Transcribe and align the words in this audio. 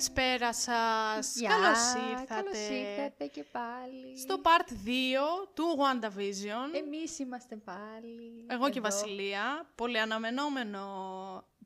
Καλησπέρα 0.00 0.52
σας. 0.54 1.34
Γεια, 1.36 1.48
Καλώς 1.48 1.78
ήρθατε. 2.10 2.34
Καλώς 2.34 2.58
ήρθατε 2.70 3.26
και 3.26 3.44
πάλι. 3.52 4.18
Στο 4.18 4.40
part 4.42 4.68
2 4.86 5.48
του 5.54 5.64
WandaVision. 5.78 6.76
Εμείς 6.76 7.18
είμαστε 7.18 7.56
πάλι. 7.56 8.46
Εγώ 8.48 8.64
και 8.68 8.78
η 8.78 8.82
εδώ. 8.84 8.96
Βασιλεία. 8.96 9.66
Πολύ 9.74 10.00
αναμενόμενο 10.00 10.84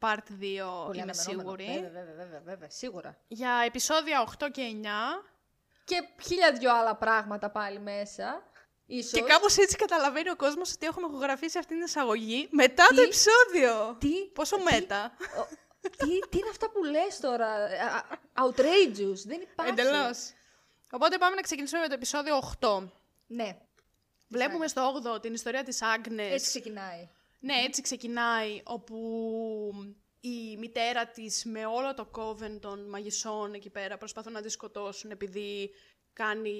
part 0.00 0.08
2 0.08 0.16
Πολύ 0.38 0.48
είμαι 0.48 0.62
αναμενόμενο. 0.62 1.12
σίγουρη. 1.14 1.64
Βέβαια, 1.64 1.90
βέβαια, 1.90 2.14
βέβαια, 2.16 2.40
βέβαια, 2.44 2.70
σίγουρα. 2.70 3.16
Για 3.28 3.62
επεισόδια 3.66 4.20
8 4.40 4.50
και 4.50 4.62
9. 4.62 4.86
Και 5.84 5.96
χίλια 6.22 6.52
δυο 6.52 6.74
άλλα 6.74 6.94
πράγματα 6.96 7.50
πάλι 7.50 7.78
μέσα. 7.78 8.42
Ίσως. 8.86 9.12
Και 9.12 9.20
κάπως 9.22 9.56
έτσι 9.56 9.76
καταλαβαίνει 9.76 10.30
ο 10.30 10.36
κόσμος 10.36 10.72
ότι 10.72 10.86
έχουμε 10.86 11.06
ηχογραφήσει 11.10 11.58
αυτήν 11.58 11.76
την 11.76 11.84
εισαγωγή 11.86 12.48
μετά 12.50 12.86
το 12.88 12.94
Τι; 12.94 13.02
επεισόδιο. 13.02 13.96
Τι, 14.00 14.24
Πόσο 14.32 14.56
τι- 14.56 14.62
μέτα. 14.62 15.12
Ο- 15.86 16.04
τι, 16.06 16.18
τι 16.28 16.38
είναι 16.38 16.48
αυτά 16.50 16.70
που 16.70 16.84
λες 16.84 17.20
τώρα; 17.20 17.46
Α, 17.54 17.96
α, 17.96 18.46
Outrageous. 18.46 19.16
Δεν 19.24 19.40
υπάρχει. 19.40 19.72
Εντελώς. 19.72 20.32
Οπότε 20.90 21.18
πάμε 21.18 21.34
να 21.34 21.40
ξεκινήσουμε 21.42 21.80
με 21.80 21.88
το 21.88 21.94
επεισόδιο 21.94 22.36
8. 22.60 22.88
Ναι. 23.26 23.58
Βλέπουμε 24.28 24.68
στο 24.68 25.00
8 25.16 25.20
την 25.22 25.34
ιστορία 25.34 25.62
της 25.62 25.82
Άγνες. 25.82 26.32
Έτσι 26.32 26.46
ξεκινάει. 26.48 27.08
Ναι, 27.40 27.54
έτσι 27.54 27.82
ξεκινάει, 27.82 28.60
όπου 28.64 28.96
η 30.20 30.56
μητέρα 30.56 31.06
της 31.06 31.44
με 31.44 31.66
όλο 31.66 31.94
το 31.94 32.04
κόβεν 32.04 32.60
των 32.60 32.88
μαγισσών 32.88 33.54
εκεί 33.54 33.70
πέρα 33.70 33.96
προσπαθούν 33.98 34.32
να 34.32 34.42
τη 34.42 34.48
σκοτώσουν 34.48 35.10
επειδή 35.10 35.70
κάνει 36.12 36.50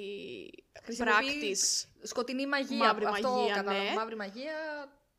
Χρησιμοποιεί 0.85 1.13
πράκτης. 1.13 1.89
Σκοτεινή 2.03 2.47
μαγεία. 2.47 2.77
Μαύρη 2.77 3.05
Αυτό 3.05 3.29
μαγεία, 3.31 3.55
κατάλαβα. 3.55 3.85
ναι. 3.85 3.95
Μαύρη 3.95 4.17
μαγεία. 4.17 4.53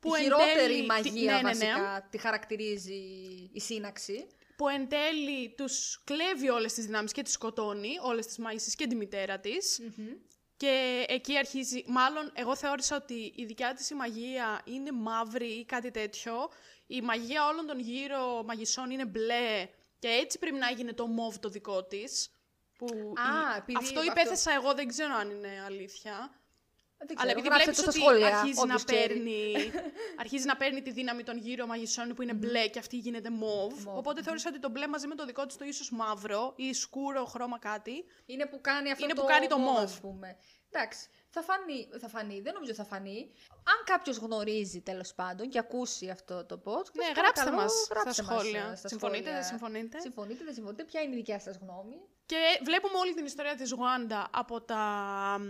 Που 0.06 0.12
τη 0.14 0.18
εν 0.18 0.24
χειρότερη 0.24 0.54
τέλει- 0.56 0.86
μαγεία 0.88 1.12
τη- 1.12 1.20
ναι, 1.26 1.32
ναι, 1.32 1.38
ναι. 1.42 1.44
βασικά 1.44 2.08
τη 2.12 2.18
χαρακτηρίζει 2.18 2.94
η 3.54 3.60
σύναξη. 3.60 4.28
που 4.58 4.68
εν 4.68 4.88
τέλει 4.90 5.54
τους 5.58 6.02
κλέβει 6.04 6.50
όλες 6.50 6.74
τις 6.74 6.86
δυνάμεις 6.86 7.12
και 7.12 7.22
τις 7.22 7.34
σκοτώνει, 7.34 7.90
όλες 8.02 8.26
τις 8.26 8.38
μάγισσες 8.38 8.76
και 8.76 8.88
τη 8.88 8.96
μητέρα 8.96 9.40
της. 9.40 9.80
Και 10.58 11.06
εκεί 11.08 11.38
αρχίζει, 11.38 11.84
μάλλον 11.88 12.32
εγώ 12.34 12.56
θεώρησα 12.56 12.96
ότι 12.96 13.34
η 13.36 13.46
δικιά 13.46 13.74
της 13.74 13.90
η 13.90 13.94
μαγεία 13.96 14.62
είναι 14.66 14.92
μαύρη 14.92 15.48
ή 15.48 15.66
κάτι 15.66 15.92
τέτοιο. 15.92 16.34
Η 16.88 17.02
μαγεία 17.02 17.48
όλων 17.48 17.66
των 17.66 17.80
γύρω 17.80 18.44
μαγισσών 18.44 18.90
είναι 18.92 19.06
μπλε 19.06 19.68
και 20.00 20.08
έτσι 20.08 20.40
πρέπει 20.40 20.56
να 20.58 20.68
έγινε 20.68 20.94
το 20.94 21.08
μοβ 21.08 21.38
το 21.38 21.50
δικό 21.50 21.84
της. 21.84 22.30
Που 22.78 22.86
Α, 22.88 23.56
η- 23.56 23.58
επειδή 23.58 23.78
αυτό 23.78 24.00
αυτό- 24.00 24.12
υπέθεσα 24.12 24.52
εγώ, 24.54 24.74
δεν 24.74 24.88
ξέρω 24.88 25.14
αν 25.16 25.30
είναι 25.30 25.64
αλήθεια. 25.66 26.40
Δεν 26.98 27.08
Αλλά 27.08 27.18
ξέρω, 27.18 27.32
επειδή 27.32 27.48
γράψτε 27.48 27.72
βλέπεις 27.72 27.84
το 27.84 27.90
ότι 27.90 28.00
στα 28.00 28.08
σχόλια, 28.08 28.28
αρχίζει, 28.40 28.56
να 28.58 28.62
όποιος 28.64 28.84
ξέρει. 28.84 29.08
παίρνει, 29.14 29.54
αρχίζει 30.24 30.46
να 30.46 30.56
παίρνει 30.56 30.82
τη 30.82 30.92
δύναμη 30.92 31.24
των 31.24 31.38
γύρω 31.38 31.66
μαγισσών 31.66 32.14
που 32.14 32.22
είναι 32.22 32.34
μπλε 32.34 32.68
και 32.68 32.80
αυτή 32.80 32.98
γίνεται 32.98 33.30
μοβ. 33.30 33.84
Μοβ, 33.84 33.98
Οπότε 33.98 34.22
θεώρησα 34.24 34.50
ότι 34.50 34.60
το 34.60 34.70
μπλε 34.70 34.88
μαζί 34.88 35.08
με 35.08 35.16
το 35.16 35.26
δικό 35.26 35.46
της 35.46 35.58
το 35.58 35.66
ίσως 35.66 35.92
μαύρο 35.92 36.54
ή 36.56 36.74
σκούρο 36.74 37.26
χρώμα 37.26 37.60
κάτι. 37.60 38.06
Είναι 38.26 38.46
που 38.46 38.62
κάνει 38.62 38.92
αυτό 38.92 39.04
Είναι 39.04 39.14
το 39.14 39.22
που 39.22 39.28
κάνει 39.28 39.48
το 39.48 39.58
μοβ, 39.58 39.78
mauve. 39.80 39.84
ας 39.84 40.00
πούμε. 40.00 40.38
Εντάξει, 40.72 41.08
θα 41.30 41.42
φανεί, 41.42 41.88
θα 42.00 42.08
φανεί, 42.08 42.42
δεν 42.42 42.54
νομίζω 42.54 42.74
θα 42.74 42.84
φανεί. 42.86 43.32
Αν 43.50 43.84
κάποιος 43.86 44.18
γνωρίζει 44.18 44.82
τέλος 44.82 45.14
πάντων 45.14 45.50
και 45.50 45.60
ακούσει 45.60 46.10
αυτό 46.10 46.46
το 46.46 46.62
podcast. 46.66 46.92
Ναι, 46.94 47.06
παρακαλώ, 47.06 47.22
γράψτε 47.22 47.52
μας 47.52 47.88
γράψτε 47.92 48.24
στα 48.24 48.34
μας, 48.34 48.42
σχόλια. 48.42 48.70
ε, 48.72 48.76
στα 48.76 48.88
Συμφωνείτε, 48.88 49.18
σχόλια. 49.24 49.40
δεν 49.40 49.44
συμφωνείτε; 49.50 50.00
Συμφωνείτε, 50.00 50.44
δεν 50.44 50.54
συμφωνείτε. 50.54 50.84
Ποια 50.84 51.02
είναι 51.02 51.14
η 51.14 51.16
δικιά 51.16 51.40
σας 51.40 51.58
γνώμη; 51.62 51.96
Και 52.26 52.36
βλέπουμε 52.64 52.98
όλη 52.98 53.14
την 53.14 53.26
ιστορία 53.26 53.56
της 53.56 53.72
Γουάντα 53.72 54.30
από 54.32 54.62
τα 54.62 54.82
μ, 55.40 55.44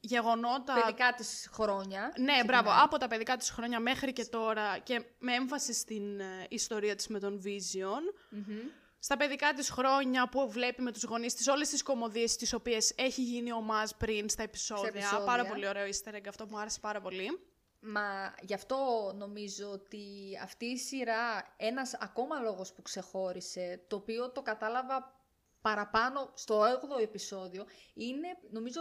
γεγονότα... 0.00 0.74
Παιδικά 0.74 1.14
της 1.14 1.48
χρόνια. 1.52 2.00
Ναι, 2.00 2.10
ξεκινάει. 2.14 2.44
μπράβο, 2.44 2.70
από 2.84 2.98
τα 2.98 3.08
παιδικά 3.08 3.36
της 3.36 3.50
χρόνια 3.50 3.80
μέχρι 3.80 4.12
και 4.12 4.24
τώρα 4.24 4.78
και 4.78 5.04
με 5.18 5.34
έμφαση 5.34 5.72
στην 5.72 6.20
ε, 6.20 6.46
ιστορία 6.48 6.94
της 6.94 7.08
με 7.08 7.18
τον 7.18 7.42
Vision. 7.44 8.14
Μμμ. 8.30 8.58
Στα 9.00 9.16
παιδικά 9.16 9.52
της 9.52 9.70
χρόνια 9.70 10.28
που 10.28 10.50
βλέπει 10.50 10.82
με 10.82 10.92
τους 10.92 11.04
γονείς 11.04 11.34
της 11.34 11.46
όλες 11.46 11.68
τις 11.68 11.82
κομμωδίες 11.82 12.36
τις 12.36 12.52
οποίες 12.52 12.92
έχει 12.96 13.22
γίνει 13.22 13.52
ο 13.52 13.60
Μάζ 13.60 13.90
πριν 13.98 14.28
στα 14.28 14.42
επεισόδια. 14.42 14.88
επεισόδια. 14.88 15.24
Πάρα 15.24 15.44
πολύ 15.44 15.68
ωραίο 15.68 15.86
easter 15.86 16.14
egg, 16.14 16.26
αυτό 16.28 16.46
μου 16.46 16.58
άρεσε 16.58 16.80
πάρα 16.80 17.00
πολύ. 17.00 17.40
Μα 17.80 18.34
γι' 18.40 18.54
αυτό 18.54 19.12
νομίζω 19.16 19.70
ότι 19.70 20.04
αυτή 20.42 20.64
η 20.64 20.76
σειρά, 20.76 21.54
ένας 21.56 21.94
ακόμα 21.94 22.40
λόγος 22.40 22.72
που 22.72 22.82
ξεχώρισε, 22.82 23.84
το 23.88 23.96
οποίο 23.96 24.30
το 24.30 24.42
κατάλαβα 24.42 25.16
παραπάνω 25.60 26.30
στο 26.34 26.62
8ο 26.62 27.02
επεισόδιο, 27.02 27.66
είναι 27.94 28.28
νομίζω 28.50 28.80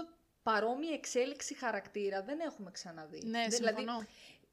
παρόμοια 0.52 0.94
εξέλιξη 0.94 1.53
χαρακτήρα. 1.56 2.22
Δεν 2.24 2.40
έχουμε 2.40 2.72
ξαναδεί. 2.72 3.22
Ναι, 3.25 3.40
Δεν- 3.40 3.52
συμφωνώ. 3.52 3.78
Δηλαδή, 3.78 4.08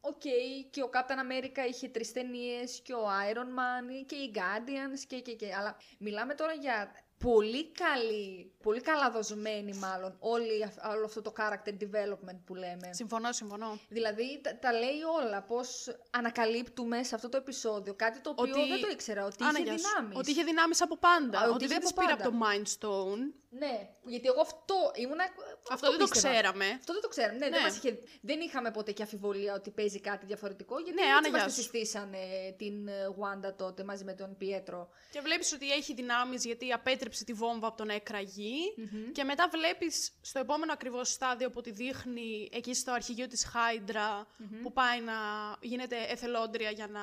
Οκ, 0.06 0.22
και 0.71 0.82
ο 0.82 0.91
Captain 0.93 1.21
America 1.27 1.69
είχε 1.69 1.88
τρεις 1.88 2.12
ταινίες 2.12 2.81
και 2.81 2.94
ο 2.94 3.06
Iron 3.31 3.50
Man 3.59 4.04
και 4.06 4.15
οι 4.15 4.33
Guardians 4.34 5.00
και, 5.06 5.21
και, 5.21 5.34
και. 5.34 5.54
Αλλά 5.54 5.77
μιλάμε 5.99 6.34
τώρα 6.34 6.53
για 6.53 6.93
πολύ 7.19 7.70
καλή, 7.70 8.52
πολύ 8.62 8.80
καλά 8.80 9.10
δοσμένη 9.10 9.72
μάλλον 9.75 10.16
όλη, 10.19 10.64
αυ- 10.64 10.86
όλο 10.94 11.04
αυτό 11.04 11.22
το 11.22 11.32
character 11.38 11.70
development 11.70 12.38
που 12.44 12.54
λέμε. 12.54 12.91
Συμφωνώ, 12.91 13.32
συμφωνώ. 13.32 13.78
Δηλαδή 13.88 14.41
τα, 14.42 14.58
τα 14.58 14.72
λέει 14.72 15.00
όλα, 15.22 15.42
πώς 15.42 15.97
ανακαλύπτουμε 16.10 17.03
σε 17.03 17.14
αυτό 17.14 17.28
το 17.28 17.36
επεισόδιο 17.36 17.94
κάτι 17.94 18.20
το 18.20 18.30
οποίο 18.30 18.53
Ότι- 18.53 18.69
δεν 18.69 18.80
το 18.80 18.88
ήξερα, 18.92 19.24
ότι 19.24 19.36
Άνα, 19.44 19.58
είχε 19.58 19.62
γεια 19.69 19.78
σου. 19.78 19.84
δυνάμεις. 19.88 20.16
Ότι 20.19 20.30
είχε 20.30 20.42
δυνάμεις 20.42 20.82
από 20.82 20.97
πάντα. 20.97 21.38
Α, 21.38 21.42
ότι 21.44 21.53
ότι 21.54 21.64
είχε 21.64 21.74
δεν 21.74 21.76
από 21.76 21.86
τις 21.86 21.94
πήρε 21.94 22.12
από 22.12 22.22
πάντα. 22.22 22.38
το 22.38 22.44
Mind 22.47 22.66
Stone. 22.78 23.22
Ναι, 23.58 23.88
γιατί 24.06 24.26
εγώ 24.28 24.41
αυτό 24.41 24.74
ήμουνα... 24.94 25.24
Αυτό 25.70 25.91
δεν 25.91 25.98
το 25.98 26.04
πίστευα. 26.06 26.34
ξέραμε. 26.34 26.64
Αυτό 26.64 26.92
δεν 26.92 27.03
το 27.03 27.08
ξέραμε. 27.08 27.38
Ναι, 27.38 27.47
Ναι. 27.47 27.50
Δεν, 27.56 27.62
μας 27.62 27.76
είχε, 27.76 27.98
δεν 28.20 28.41
είχαμε 28.41 28.70
ποτέ 28.70 28.92
και 28.92 29.03
αφιβολία 29.03 29.54
ότι 29.54 29.70
παίζει 29.70 30.00
κάτι 30.00 30.26
διαφορετικό, 30.26 30.78
γιατί 30.78 30.94
Ναι, 30.94 31.00
έτσι 31.06 31.16
Άννα, 31.16 31.30
μας 31.30 31.38
γεια 31.41 31.48
τη 31.48 31.54
σου. 31.54 31.60
συστήσανε 31.60 32.19
την 32.58 32.88
ε, 32.88 32.92
Wanda 33.20 33.53
τότε 33.56 33.84
μαζί 33.84 34.04
με 34.04 34.12
τον 34.14 34.36
Πιέτρο. 34.36 34.88
Και 35.10 35.20
βλέπεις 35.20 35.53
ότι 35.53 35.70
έχει 35.72 35.94
δυνάμεις 35.94 36.44
γιατί 36.44 36.72
απέτρεψε 36.72 37.03
τη 37.09 37.32
βόμβα 37.32 37.66
από 37.66 37.76
το 37.76 37.84
να 37.84 37.94
εκραγει 37.94 38.75
Και 39.12 39.25
μετά 39.25 39.48
βλέπεις 39.50 40.12
στο 40.20 40.38
επόμενο 40.38 40.72
ακριβώς 40.72 41.09
στάδιο 41.09 41.50
που 41.50 41.60
τη 41.60 41.70
δείχνει 41.70 42.48
εκεί 42.53 42.75
στο 42.75 42.92
αρχηγείο 42.92 43.26
της 43.26 43.47
Hydra 43.47 44.26
που 44.62 44.72
πάει 44.72 45.00
να 45.00 45.12
γίνεται 45.60 45.97
εθελόντρια 46.09 46.70
για 46.70 46.87
να 46.87 47.00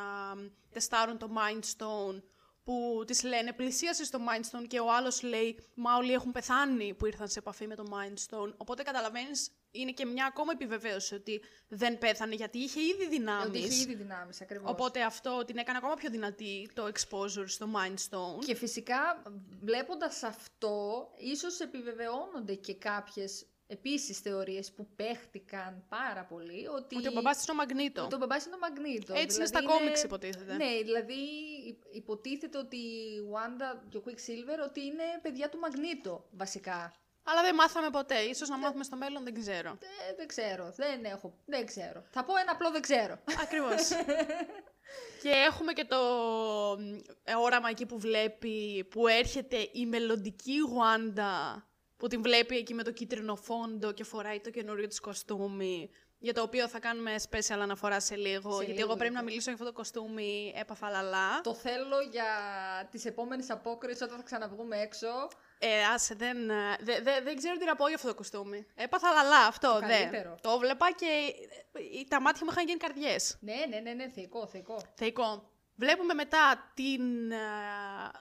τεστάρουν 0.71 1.17
το 1.17 1.29
Mind 1.35 1.63
Stone 1.77 2.21
που 2.63 3.03
της 3.07 3.23
λένε 3.23 3.53
πλησίασες 3.53 4.07
στο 4.07 4.19
Mind 4.19 4.41
Stone 4.41 4.67
και 4.67 4.79
ο 4.79 4.93
άλλος 4.93 5.21
λέει 5.23 5.59
μα 5.73 5.95
όλοι 5.95 6.13
έχουν 6.13 6.31
πεθάνει 6.31 6.93
που 6.93 7.05
ήρθαν 7.05 7.27
σε 7.27 7.39
επαφή 7.39 7.67
με 7.67 7.75
το 7.75 7.83
Mind 7.89 8.29
Stone. 8.29 8.53
Οπότε 8.57 8.83
καταλαβαίνεις 8.83 9.49
είναι 9.71 9.91
και 9.91 10.05
μια 10.05 10.25
ακόμα 10.25 10.51
επιβεβαίωση 10.51 11.15
ότι 11.15 11.41
δεν 11.67 11.97
πέθανε 11.97 12.35
γιατί 12.35 12.57
είχε 12.57 12.81
ήδη 12.81 13.07
δυνάμεις. 13.07 13.47
Ότι 13.47 13.57
είχε 13.57 13.81
ήδη 13.81 13.95
δυνάμεις 13.95 14.41
ακριβώς. 14.41 14.71
Οπότε 14.71 15.01
αυτό 15.01 15.43
την 15.45 15.57
έκανε 15.57 15.77
ακόμα 15.77 15.93
πιο 15.93 16.09
δυνατή 16.09 16.69
το 16.73 16.85
exposure 16.85 17.45
στο 17.45 17.67
Mind 17.75 17.95
Stone. 18.09 18.45
Και 18.45 18.55
φυσικά 18.55 19.21
βλέποντας 19.61 20.23
αυτό, 20.23 21.07
ίσως 21.17 21.59
επιβεβαιώνονται 21.59 22.55
και 22.55 22.75
κάποιες 22.75 23.45
επίσης 23.67 24.19
θεωρίες 24.19 24.71
που 24.71 24.87
παίχτηκαν 24.95 25.85
πάρα 25.89 26.23
πολύ, 26.25 26.67
ότι... 26.67 26.95
Ότι 26.95 27.07
ο 27.07 27.11
μπαμπάς 27.11 27.37
της 27.37 27.47
είναι 27.47 27.61
ο 27.61 27.65
Μαγνήτο. 27.65 28.03
Ότι 28.03 28.15
ο 28.15 28.17
μπαμπάς 28.17 28.45
είναι 28.45 28.55
ο 28.55 28.57
Μαγνήτο. 28.57 29.13
Έτσι 29.13 29.37
είναι 29.37 29.45
στα 29.45 29.63
κόμιξ, 29.63 30.03
υποτίθεται. 30.03 30.55
Ναι, 30.55 30.81
δηλαδή 30.83 31.19
υ- 31.67 31.95
υποτίθεται 31.95 32.57
ότι 32.57 32.77
η 32.77 33.21
Wanda 33.33 33.77
και 33.89 33.97
ο 33.97 34.03
Quicksilver 34.05 34.65
ότι 34.65 34.81
είναι 34.85 35.03
παιδιά 35.21 35.49
του 35.49 35.57
Μαγνήτο, 35.59 36.27
βασικά. 36.31 36.93
Αλλά 37.23 37.41
δεν 37.41 37.55
μάθαμε 37.55 37.89
ποτέ. 37.89 38.19
Ίσως 38.19 38.49
να 38.49 38.57
μάθουμε 38.57 38.83
στο 38.83 38.95
μέλλον, 38.95 39.23
δεν 39.23 39.33
ξέρω. 39.39 39.69
Ε, 39.69 40.15
δεν 40.17 40.27
ξέρω, 40.27 40.73
δεν 40.75 41.03
έχω, 41.03 41.33
δεν 41.45 41.65
ξέρω. 41.65 42.03
Θα 42.09 42.23
πω 42.23 42.35
ένα 42.35 42.51
απλό 42.51 42.71
δεν 42.71 42.81
ξέρω. 42.81 43.19
Ακριβώς. 43.41 43.89
και 45.21 45.29
έχουμε 45.29 45.73
και 45.73 45.85
το 45.85 45.97
ε, 47.23 47.35
όραμα 47.35 47.69
εκεί 47.69 47.85
που 47.85 47.99
βλέπει, 47.99 48.87
που 48.89 49.07
έρχεται 49.07 49.69
η 49.71 49.85
μελλοντική 49.85 50.57
Wanda, 50.77 51.61
που 51.97 52.07
την 52.07 52.21
βλέπει 52.21 52.57
εκεί 52.57 52.73
με 52.73 52.83
το 52.83 52.91
κίτρινο 52.91 53.35
φόντο 53.35 53.91
και 53.91 54.03
φοράει 54.03 54.39
το 54.39 54.49
καινούριο 54.49 54.87
της 54.87 54.99
κοστούμι, 54.99 55.89
για 56.17 56.33
το 56.33 56.41
οποίο 56.41 56.67
θα 56.67 56.79
κάνουμε 56.79 57.15
special 57.29 57.59
αναφορά 57.59 57.99
σε 57.99 58.15
λίγο, 58.15 58.51
Σε 58.51 58.63
γιατί 58.63 58.71
λίγο, 58.71 58.87
εγώ 58.87 58.95
πρέπει 58.95 59.13
να 59.13 59.19
λοιπόν. 59.19 59.23
μιλήσω 59.23 59.43
για 59.49 59.53
αυτό 59.53 59.65
το 59.65 59.73
κοστούμι 59.73 60.53
έπαθα 60.55 60.89
λαλά. 60.89 61.41
Το 61.41 61.53
θέλω 61.53 61.99
για 62.11 62.25
τις 62.91 63.05
επόμενες 63.05 63.49
απόκρισεις 63.49 64.01
όταν 64.01 64.17
θα 64.17 64.23
ξαναβγούμε 64.23 64.77
έξω. 64.77 65.07
Ε, 65.63 65.83
άσε, 65.93 66.15
δεν, 66.15 66.49
ε, 66.49 66.75
δε, 66.79 67.01
δε- 67.01 67.21
δεν 67.21 67.37
ξέρω 67.37 67.57
τι 67.57 67.65
να 67.65 67.75
πω 67.75 67.87
για 67.87 67.95
αυτό 67.95 68.07
το 68.07 68.15
κοστούμι. 68.15 68.65
Έπαθα 68.75 69.11
λαλά 69.13 69.45
αυτό, 69.45 69.73
Το 69.73 69.79
δε. 69.79 69.87
καλύτερο. 69.87 70.37
Το 70.41 70.57
βλέπα 70.57 70.91
και 70.91 71.05
ε, 71.73 72.03
τα 72.07 72.21
μάτια 72.21 72.41
μου 72.45 72.51
είχαν 72.51 72.65
γίνει 72.67 72.77
καρδιές. 72.79 73.37
Ναι, 73.39 73.53
ναι, 73.69 73.79
ναι, 73.79 73.91
ναι, 73.93 74.09
θεϊκό, 74.09 74.47
θεϊκό. 74.47 74.81
Θεϊκό. 74.95 75.49
Βλέπουμε 75.75 76.13
μετά 76.13 76.71
την, 76.73 77.31
ε, 77.31 77.37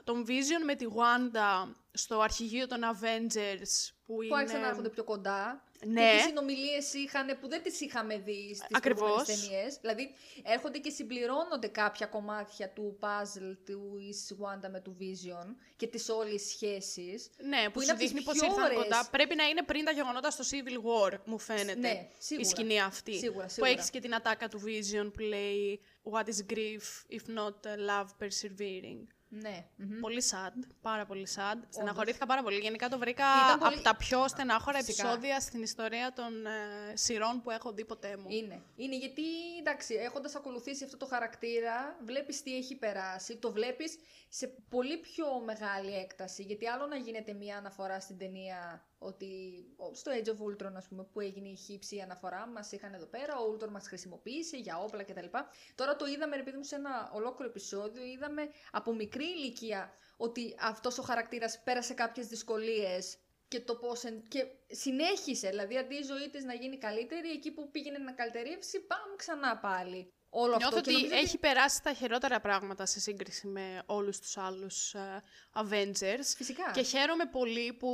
τον 0.04 0.24
Vision 0.28 0.64
με 0.64 0.74
τη 0.74 0.86
Wanda 0.96 1.68
στο 1.92 2.20
αρχηγείο 2.20 2.66
των 2.66 2.80
Avengers 2.82 3.92
που, 4.06 4.14
Που 4.14 4.22
είναι... 4.22 4.36
άρχισαν 4.36 4.60
να 4.60 4.68
έρχονται 4.68 4.88
πιο 4.88 5.04
κοντά. 5.04 5.64
Ναι. 5.86 6.00
Και 6.10 6.16
τις 6.16 6.24
συνομιλίες 6.26 6.94
είχαν 6.94 7.38
που 7.40 7.48
δεν 7.48 7.62
τις 7.62 7.80
είχαμε 7.80 8.18
δει 8.18 8.54
στις 8.54 8.66
Ακριβώς. 8.72 9.00
προηγούμενε 9.02 9.38
ταινίες. 9.48 9.76
Δηλαδή 9.80 10.10
έρχονται 10.42 10.78
και 10.78 10.90
συμπληρώνονται 10.90 11.66
κάποια 11.68 12.06
κομμάτια 12.06 12.70
του 12.72 12.98
puzzle 13.00 13.56
του 13.64 13.92
Is 14.10 14.44
Wanda 14.44 14.68
με 14.70 14.80
του 14.80 14.96
Vision 15.00 15.46
και 15.76 15.86
τη 15.86 16.12
όλη 16.12 16.38
σχέση. 16.38 17.30
Ναι, 17.48 17.64
που, 17.64 17.70
που 17.70 17.80
είναι 17.80 17.84
σου 17.84 17.90
από 17.92 18.00
τις 18.00 18.10
δείχνει 18.10 18.22
πως 18.22 18.34
πιο 18.38 18.44
ήρθαν 18.46 18.64
ωραίες. 18.64 18.82
κοντά. 18.82 19.08
Πρέπει 19.10 19.34
να 19.34 19.44
είναι 19.48 19.62
πριν 19.62 19.84
τα 19.84 19.90
γεγονότα 19.90 20.30
στο 20.30 20.44
Civil 20.50 20.76
War, 20.88 21.18
μου 21.24 21.38
φαίνεται. 21.38 21.74
Ναι, 21.74 22.08
σίγουρα. 22.18 22.46
Η 22.46 22.50
σκηνή 22.50 22.80
αυτή. 22.80 23.14
Σίγουρα, 23.18 23.44
Που 23.44 23.50
σίγουρα. 23.50 23.70
έχεις 23.72 23.90
και 23.90 24.00
την 24.00 24.14
ατάκα 24.14 24.48
του 24.48 24.60
Vision 24.64 25.10
που 25.12 25.20
λέει 25.20 25.80
What 26.12 26.24
is 26.24 26.52
grief 26.52 26.86
if 27.16 27.24
not 27.36 27.54
uh, 27.66 27.76
love 27.90 28.08
persevering; 28.22 29.00
Ναι. 29.32 29.64
Πολύ 30.00 30.22
sad, 30.30 30.66
πάρα 30.82 31.06
πολύ 31.06 31.26
sad. 31.36 31.56
Στεναχωρήθηκα 31.68 32.26
πάρα 32.26 32.42
πολύ. 32.42 32.58
Γενικά 32.58 32.88
το 32.88 32.98
βρήκα 32.98 33.24
πολύ... 33.58 33.74
από 33.74 33.82
τα 33.82 33.96
πιο 33.96 34.28
στενάχωρα 34.28 34.78
επεισόδια 34.78 35.40
στην 35.40 35.62
ιστορία 35.62 36.12
των 36.12 36.46
ε, 36.46 36.50
σειρών 36.96 37.42
που 37.42 37.50
έχω 37.50 37.72
δει 37.72 37.84
ποτέ 37.84 38.16
μου. 38.16 38.26
Είναι. 38.28 38.62
Είναι 38.76 38.96
γιατί, 38.96 39.22
εντάξει, 39.58 39.94
έχοντας 39.94 40.34
ακολουθήσει 40.34 40.84
αυτό 40.84 40.96
το 40.96 41.06
χαρακτήρα, 41.06 41.96
βλέπεις 42.04 42.42
τι 42.42 42.56
έχει 42.56 42.76
περάσει. 42.76 43.36
Το 43.36 43.52
βλέπεις 43.52 43.98
σε 44.28 44.46
πολύ 44.68 44.96
πιο 44.98 45.40
μεγάλη 45.44 45.94
έκταση. 45.94 46.42
Γιατί 46.42 46.66
άλλο 46.66 46.86
να 46.86 46.96
γίνεται 46.96 47.32
μία 47.32 47.56
αναφορά 47.56 48.00
στην 48.00 48.18
ταινία 48.18 48.84
ότι 49.02 49.54
στο 49.92 50.12
Age 50.14 50.28
of 50.28 50.38
Ultron, 50.48 50.72
ας 50.76 50.88
πούμε, 50.88 51.04
που 51.12 51.20
έγινε 51.20 51.48
η 51.48 51.56
χύψη 51.56 52.00
αναφορά, 52.00 52.46
μας 52.46 52.72
είχαν 52.72 52.94
εδώ 52.94 53.06
πέρα, 53.06 53.36
ο 53.36 53.52
Ultron 53.52 53.68
μας 53.68 53.86
χρησιμοποίησε 53.86 54.56
για 54.56 54.78
όπλα 54.78 55.04
κτλ. 55.04 55.26
Τώρα 55.74 55.96
το 55.96 56.06
είδαμε, 56.06 56.36
επειδή 56.36 56.56
μου, 56.56 56.64
σε 56.64 56.74
ένα 56.74 57.10
ολόκληρο 57.14 57.50
επεισόδιο, 57.50 58.04
είδαμε 58.04 58.48
από 58.70 58.94
μικρή 58.94 59.24
ηλικία 59.24 59.92
ότι 60.16 60.56
αυτός 60.60 60.98
ο 60.98 61.02
χαρακτήρας 61.02 61.62
πέρασε 61.62 61.94
κάποιες 61.94 62.26
δυσκολίες 62.26 63.18
και 63.48 63.60
το 63.60 63.74
πώς 63.74 64.02
και 64.28 64.46
συνέχισε, 64.66 65.48
δηλαδή 65.48 65.76
αντί 65.76 65.94
η 65.94 66.02
ζωή 66.02 66.30
της 66.30 66.44
να 66.44 66.54
γίνει 66.54 66.78
καλύτερη, 66.78 67.30
εκεί 67.30 67.50
που 67.52 67.70
πήγαινε 67.70 67.98
να 67.98 68.12
καλυτερεύσει, 68.12 68.80
πάμε 68.80 69.16
ξανά 69.16 69.58
πάλι. 69.58 70.12
Όλο 70.30 70.56
Νιώθω 70.56 70.76
αυτό. 70.78 70.92
ότι 70.92 71.08
έχει 71.12 71.38
περάσει 71.38 71.82
τα 71.82 71.92
χειρότερα 71.92 72.40
πράγματα 72.40 72.86
σε 72.86 73.00
σύγκριση 73.00 73.46
με 73.46 73.82
όλους 73.86 74.18
τους 74.18 74.36
άλλους 74.36 74.94
uh, 74.94 75.62
Avengers. 75.62 76.34
Φυσικά. 76.36 76.70
Και 76.70 76.82
χαίρομαι 76.82 77.24
πολύ 77.26 77.72
που 77.72 77.88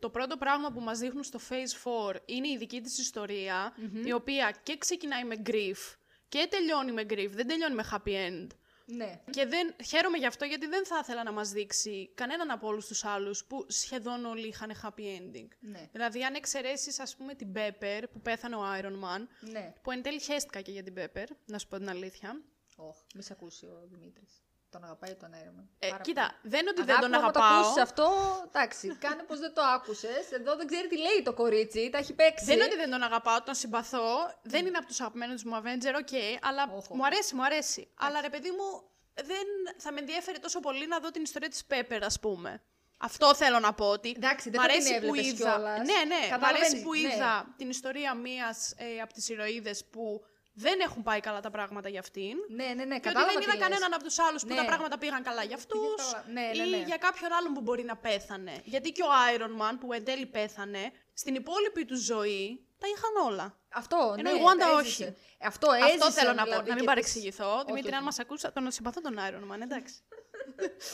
το 0.00 0.10
πρώτο 0.10 0.36
πράγμα 0.36 0.70
που 0.72 0.80
μας 0.80 0.98
δείχνουν 0.98 1.24
στο 1.24 1.38
Phase 1.48 2.10
4 2.10 2.16
είναι 2.24 2.48
η 2.48 2.56
δική 2.56 2.80
της 2.80 2.98
ιστορια 2.98 3.74
η 4.04 4.12
οποία 4.12 4.54
και 4.62 4.78
ξεκινάει 4.78 5.24
με 5.24 5.42
grief 5.46 5.96
και 6.28 6.46
τελειώνει 6.50 6.92
με 6.92 7.02
grief, 7.10 7.30
δεν 7.30 7.46
τελειώνει 7.46 7.74
με 7.74 7.84
happy 7.90 8.10
end. 8.10 8.46
Ναι. 8.90 9.20
Και 9.30 9.46
δεν, 9.46 9.74
χαίρομαι 9.84 10.18
γι' 10.18 10.26
αυτό 10.26 10.44
γιατί 10.44 10.66
δεν 10.66 10.86
θα 10.86 10.98
ήθελα 11.02 11.22
να 11.24 11.32
μας 11.32 11.50
δείξει 11.50 12.10
κανέναν 12.14 12.50
από 12.50 12.66
όλους 12.66 12.86
τους 12.86 13.04
άλλους 13.04 13.44
που 13.44 13.64
σχεδόν 13.68 14.24
όλοι 14.24 14.46
είχαν 14.48 14.72
happy 14.82 15.00
ending. 15.00 15.48
Ναι. 15.60 15.88
Δηλαδή 15.92 16.24
αν 16.24 16.34
εξαιρέσεις 16.34 17.00
ας 17.00 17.16
πούμε 17.16 17.34
την 17.34 17.52
Pepper 17.54 18.02
που 18.12 18.20
πέθανε 18.20 18.56
ο 18.56 18.62
Iron 18.80 19.04
Man, 19.04 19.26
Ναι. 19.40 19.74
που 19.82 19.90
εν 19.90 20.02
τέλει 20.02 20.20
χαίστηκα 20.20 20.60
και 20.60 20.70
για 20.72 20.82
την 20.82 20.94
Pepper, 20.96 21.26
να 21.46 21.58
σου 21.58 21.68
πω 21.68 21.76
την 21.76 21.88
αλήθεια. 21.88 22.42
Όχ, 22.76 22.96
μη 23.14 23.22
σε 23.22 23.32
ακούσει 23.32 23.66
ο 23.66 23.86
Δημήτρης. 23.90 24.42
Τον 24.70 24.84
αγαπάει 24.84 25.14
τον 25.14 25.30
Iron 25.32 25.60
Man. 25.60 25.64
Ε, 25.78 25.88
Πάρα 25.88 26.02
κοίτα, 26.02 26.20
πολύ. 26.22 26.50
δεν 26.52 26.60
είναι 26.60 26.70
ότι 26.70 26.80
Αγάπη 26.80 27.00
δεν 27.00 27.10
τον 27.10 27.20
μου, 27.20 27.24
άμα 27.24 27.32
το 27.32 27.40
αγαπάω. 27.40 27.60
ακούσεις 27.60 27.82
αυτό, 27.82 28.06
εντάξει, 28.46 28.96
κάνε 28.98 29.22
πως 29.22 29.38
δεν 29.38 29.54
το 29.54 29.62
άκουσες. 29.62 30.30
Εδώ 30.32 30.56
δεν 30.56 30.66
ξέρει 30.66 30.88
τι 30.88 30.96
λέει 30.98 31.22
το 31.24 31.32
κορίτσι, 31.32 31.90
τα 31.92 31.98
έχει 31.98 32.12
παίξει. 32.12 32.44
Δεν 32.44 32.54
είναι 32.54 32.64
ότι 32.64 32.76
δεν 32.76 32.90
τον 32.90 33.02
αγαπάω, 33.02 33.42
τον 33.42 33.54
συμπαθώ. 33.54 34.34
Δεν 34.42 34.66
είναι 34.66 34.76
από 34.78 34.86
τους 34.86 35.00
αγαπημένους 35.00 35.44
μου 35.44 35.54
Avenger, 35.56 35.94
OK, 35.98 36.14
αλλά 36.42 36.62
Όχ, 36.76 36.90
όχ. 36.90 36.96
μου 36.96 37.04
αρέσει, 37.06 37.34
μου 37.34 37.44
αρέσει. 37.44 37.88
Αλλά 37.94 38.20
ρε 38.20 38.28
παιδί 38.30 38.50
μου, 38.50 38.82
δεν 39.14 39.44
θα 39.76 39.92
με 39.92 40.00
ενδιαφέρει 40.00 40.38
τόσο 40.38 40.60
πολύ 40.60 40.86
να 40.86 40.98
δω 41.00 41.10
την 41.10 41.22
ιστορία 41.22 41.48
της 41.48 41.62
Pepper, 41.70 42.00
ας 42.02 42.20
πούμε. 42.20 42.62
Αυτό 43.02 43.34
θέλω 43.34 43.58
να 43.58 43.72
πω 43.74 43.84
ότι. 43.86 44.12
Εντάξει, 44.16 44.50
δεν 44.50 44.60
μ' 44.60 44.64
θα 44.64 44.68
την 44.70 44.76
αρέσει 44.80 45.00
που 45.00 45.06
έβλεπες 45.06 45.26
είδα. 45.30 45.50
κιόλας. 45.50 45.78
Ναι, 45.78 45.84
ναι, 45.84 46.14
μ' 46.14 46.14
αρέσει 46.14 46.30
Καταλαβαίνεις, 46.30 46.82
που 46.82 46.92
ναι. 46.92 46.98
είδα 46.98 47.54
την 47.56 47.70
ιστορία 47.70 48.14
μία 48.14 48.56
ε, 48.76 49.00
από 49.00 49.12
τις 49.12 49.28
ηρωίδες 49.28 49.84
που 49.84 50.24
δεν 50.52 50.80
έχουν 50.80 51.02
πάει 51.02 51.20
καλά 51.20 51.40
τα 51.40 51.50
πράγματα 51.50 51.88
για 51.88 52.00
αυτήν. 52.00 52.34
Ναι, 52.48 52.64
ναι, 52.64 52.72
ναι, 52.74 52.84
Και 52.84 52.92
ότι 52.94 53.00
κατάλαβα 53.00 53.32
δεν 53.32 53.40
τι 53.40 53.44
είδα 53.44 53.52
λες. 53.54 53.62
κανέναν 53.62 53.92
από 53.94 54.02
τους 54.04 54.18
άλλους 54.18 54.42
που 54.42 54.48
Ναι. 54.48 54.54
τα 54.54 54.64
πράγματα 54.64 54.98
πήγαν 54.98 55.22
καλά 55.22 55.42
για 55.42 55.56
αυτούς. 55.56 55.80
Πήγε 55.80 56.10
καλά. 56.12 56.24
Ναι, 56.32 56.40
ναι, 56.62 56.66
Ή 56.66 56.70
ναι. 56.70 56.76
για 56.86 56.96
κάποιον 56.96 57.32
άλλον 57.32 57.52
που 57.54 57.60
μπορεί 57.60 57.84
να 57.84 57.96
πέθανε. 57.96 58.60
Γιατί 58.64 58.92
και 58.92 59.02
ο 59.02 59.10
Iron 59.34 59.62
Man 59.62 59.76
που 59.80 59.92
εν 59.92 60.04
τέλει 60.04 60.26
πέθανε, 60.26 60.92
στην 61.12 61.34
υπόλοιπη 61.34 61.84
του 61.84 61.96
ζωή 61.96 62.64
τα 62.78 62.86
είχαν 62.88 63.32
όλα. 63.32 63.58
Αυτό, 63.72 64.14
Ενώ 64.18 64.30
ναι, 64.30 64.38
η 64.38 64.42
Wanda 64.46 64.58
τα 64.58 64.72
όχι. 64.72 64.80
έζησε. 64.86 65.16
Αυτό 65.40 65.72
έζησε. 65.72 65.92
Αυτό 65.92 66.10
θέλω 66.10 66.32
να 66.32 66.42
πω. 66.44 66.48
δηλαδή, 66.50 66.68
Να 66.68 66.74
μην 66.74 66.82
και 66.82 66.88
παρεξηγηθώ. 66.88 67.54
τις- 67.56 67.64
Δημήτρη, 67.66 67.86
όχι, 67.88 67.96
αν 67.96 68.06
όχι. 68.06 68.16
μα 68.18 68.22
ακούσα, 68.24 68.52
τον 68.52 68.70
συμπαθώ 68.70 69.00
τον 69.00 69.16
Iron 69.18 69.54
Man, 69.54 69.60
εντάξει. 69.62 69.94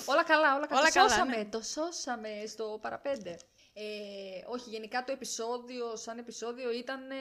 Όλα 0.07 0.23
καλά, 0.25 0.57
όλα 0.57 0.67
καλά. 0.67 0.81
Όλα 0.81 0.89
το 0.89 0.95
καλά, 0.95 1.09
σώσαμε, 1.09 1.37
ναι. 1.37 1.45
το 1.45 1.61
σώσαμε 1.63 2.29
στο 2.47 2.79
παραπέντε. 2.83 3.37
Ε, 3.79 4.45
όχι, 4.47 4.71
γενικά 4.71 5.05
το 5.05 5.13
επεισόδιο, 5.13 5.97
σαν 5.97 6.19
επεισόδιο 6.19 6.73
ήταν 6.73 7.11
ε, 7.11 7.15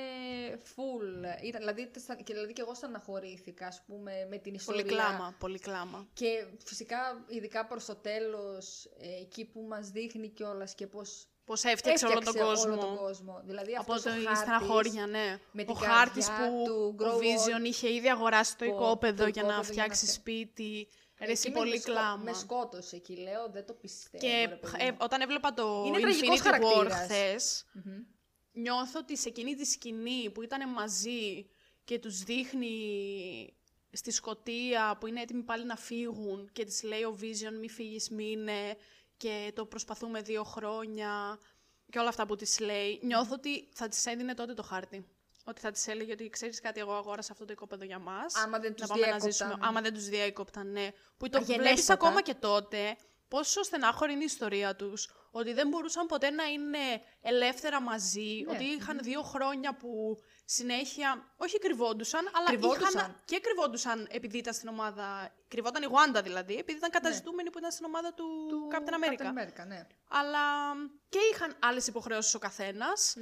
full. 0.75 1.43
Ήταν, 1.43 1.59
δηλαδή, 1.61 1.91
στα- 1.99 2.15
και, 2.15 2.33
δηλαδή 2.33 2.53
και 2.53 2.61
εγώ 2.61 2.73
στεναχωρήθηκα, 2.73 3.67
ας 3.67 3.81
πούμε, 3.87 4.27
με 4.29 4.37
την 4.37 4.53
ιστορία. 4.53 4.81
πολύ 4.83 4.93
κλάμα, 4.95 5.35
πολύ 5.39 5.59
κλάμα. 5.59 6.07
Και 6.13 6.45
φυσικά, 6.65 7.25
ειδικά 7.27 7.65
προς 7.65 7.85
το 7.85 7.95
τέλος, 7.95 8.85
ε, 8.99 9.21
εκεί 9.21 9.45
που 9.45 9.61
μας 9.69 9.89
δείχνει 9.89 10.29
κιόλας 10.29 10.75
και 10.75 10.87
πώς 10.87 11.27
Πώς 11.45 11.63
έφτιαξε 11.63 12.05
όλο 12.05 12.13
τον 12.13 12.23
έφτιαξε 12.27 12.49
κόσμο. 12.53 12.71
όλο 12.71 12.81
τον 12.81 12.97
κόσμο. 12.97 13.41
Δηλαδή 13.45 13.71
Από 13.75 13.93
αυτός 13.93 14.01
το 14.13 14.17
ο 14.17 14.21
η 14.21 14.23
χάρτης, 14.23 14.41
στεναχώρια, 14.41 15.07
ναι. 15.07 15.39
με 15.51 15.61
ο 15.61 15.65
την 15.65 15.75
χάρτης 15.75 16.27
καρδιά 16.27 16.49
που 16.49 16.63
του, 16.65 16.95
ο 16.99 17.03
grow 17.03 17.17
Vision 17.17 17.61
old. 17.61 17.65
είχε 17.65 17.93
ήδη 17.93 18.09
αγοράσει 18.09 18.57
το 18.57 18.65
Το- 18.65 18.71
οικόπεδο 18.71 19.23
το 19.23 19.29
για 19.29 19.43
να 19.43 19.47
οικόπεδο 19.49 19.51
για 19.51 19.57
να 19.57 19.63
φτιάξει 19.63 20.05
φτια- 20.05 20.13
σπίτι. 20.13 20.87
Εκεί 21.17 21.29
Ρεσί 21.31 21.49
με- 21.49 21.55
πολύ 21.55 21.69
με 21.69 21.77
σκο- 21.77 21.91
κλάμα. 21.91 22.23
Με 22.23 22.33
σκότωσε 22.33 22.95
εκεί, 22.95 23.15
λέω, 23.17 23.49
δεν 23.49 23.65
το 23.65 23.73
πιστεύω. 23.73 24.25
Και 24.27 24.45
ρε 24.49 24.55
παιδί 24.55 24.75
ε, 24.79 24.91
μου. 24.91 24.97
όταν 25.01 25.21
έβλεπα 25.21 25.53
το 25.53 25.83
Είναι 25.87 25.99
τραγικός 25.99 26.39
Infinity 26.39 26.41
War 26.41 26.43
χαρακτήρας. 26.43 27.01
χθες, 27.03 27.65
Μμμ. 27.73 28.03
νιώθω 28.51 28.99
ότι 28.99 29.17
σε 29.17 29.29
εκείνη 29.29 29.55
τη 29.55 29.65
σκηνή 29.65 30.29
που 30.33 30.41
ήταν 30.41 30.69
μαζί 30.69 31.49
και 31.83 31.99
τους 31.99 32.23
δείχνει 32.23 32.77
στη 33.91 34.11
σκοτία 34.11 34.97
που 34.99 35.07
είναι 35.07 35.21
έτοιμοι 35.21 35.43
πάλι 35.43 35.65
να 35.65 35.75
φύγουν 35.75 36.49
και 36.53 36.63
της 36.65 36.83
λέει 36.83 37.03
ο 37.03 37.17
Vision 37.21 37.57
μη 37.59 37.69
φύγεις 37.69 38.09
μείνε 38.09 38.75
και 39.17 39.51
το 39.55 39.65
προσπαθούμε 39.65 40.21
δύο 40.21 40.43
χρόνια 40.43 41.39
και 41.91 41.99
όλα 41.99 42.09
αυτά 42.09 42.25
που 42.25 42.35
της 42.35 42.59
λέει, 42.59 42.99
νιώθω 43.03 43.33
ότι 43.33 43.69
θα 43.73 43.87
της 43.87 44.05
έδινε 44.05 44.33
τότε 44.33 44.53
το 44.53 44.63
χάρτη. 44.63 45.05
Ότι 45.47 45.61
θα 45.61 45.71
της 45.71 45.87
έλεγε 45.87 46.11
ότι 46.11 46.29
ξέρεις 46.29 46.61
κάτι, 46.61 46.79
εγώ 46.79 46.93
αγόρασα 46.93 47.31
αυτό 47.31 47.45
το 47.45 47.51
οικόπεδο 47.53 47.83
για 47.83 47.99
μας. 47.99 48.35
Άμα 48.35 48.59
δεν 48.59 48.69
να 48.69 48.75
τους 48.75 48.87
πάμε 48.87 49.01
να 49.01 49.07
διέκοπταν. 49.07 49.31
ζήσουμε. 49.31 49.55
Άμα 49.59 49.81
δεν 49.81 49.93
τους 49.93 50.05
διέκοπταν, 50.05 50.71
ναι. 50.71 50.89
Που 51.17 51.29
το 51.29 51.37
Αγενέστατα. 51.37 51.61
βλέπεις 51.61 51.89
ακόμα 51.89 52.21
και 52.21 52.33
τότε, 52.33 52.95
πόσο 53.27 53.63
στενάχωρη 53.63 54.11
είναι 54.11 54.21
η 54.21 54.25
ιστορία 54.25 54.75
τους, 54.75 55.09
ότι 55.37 55.53
δεν 55.53 55.67
μπορούσαν 55.67 56.05
ποτέ 56.05 56.29
να 56.29 56.43
είναι 56.43 57.01
ελεύθερα 57.21 57.81
μαζί, 57.81 58.43
Ναι. 58.45 58.51
ότι 58.55 58.63
είχαν 58.63 58.99
δύο 59.01 59.21
χρόνια 59.21 59.75
που 59.75 60.17
συνέχεια, 60.45 61.33
όχι 61.37 61.59
κρυβόντουσαν, 61.59 62.29
αλλά 62.33 62.45
Κρυβόντουσαν. 62.45 62.89
είχαν 62.95 63.21
και 63.25 63.39
κρυβόντουσαν 63.39 64.07
επειδή 64.11 64.37
ήταν 64.37 64.53
στην 64.53 64.67
ομάδα, 64.69 65.35
κρυβόταν 65.47 65.83
η 65.83 65.87
Wanda 65.91 66.23
δηλαδή, 66.23 66.53
επειδή 66.57 66.77
ήταν 66.77 66.89
καταζητούμενοι 66.89 67.49
που 67.49 67.57
ήταν 67.57 67.71
στην 67.71 67.85
ομάδα 67.85 68.13
του, 68.13 68.25
Ναι. 68.45 68.49
Του 68.51 68.67
Captain 68.71 68.93
America. 68.93 69.21
Captain 69.23 69.37
America, 69.63 69.67
ναι. 69.67 69.87
Αλλά 70.09 70.39
και 71.09 71.19
είχαν 71.33 71.55
άλλες 71.59 71.87
υποχρεώσεις 71.87 72.33
ο 72.33 72.39
καθένας, 72.39 73.15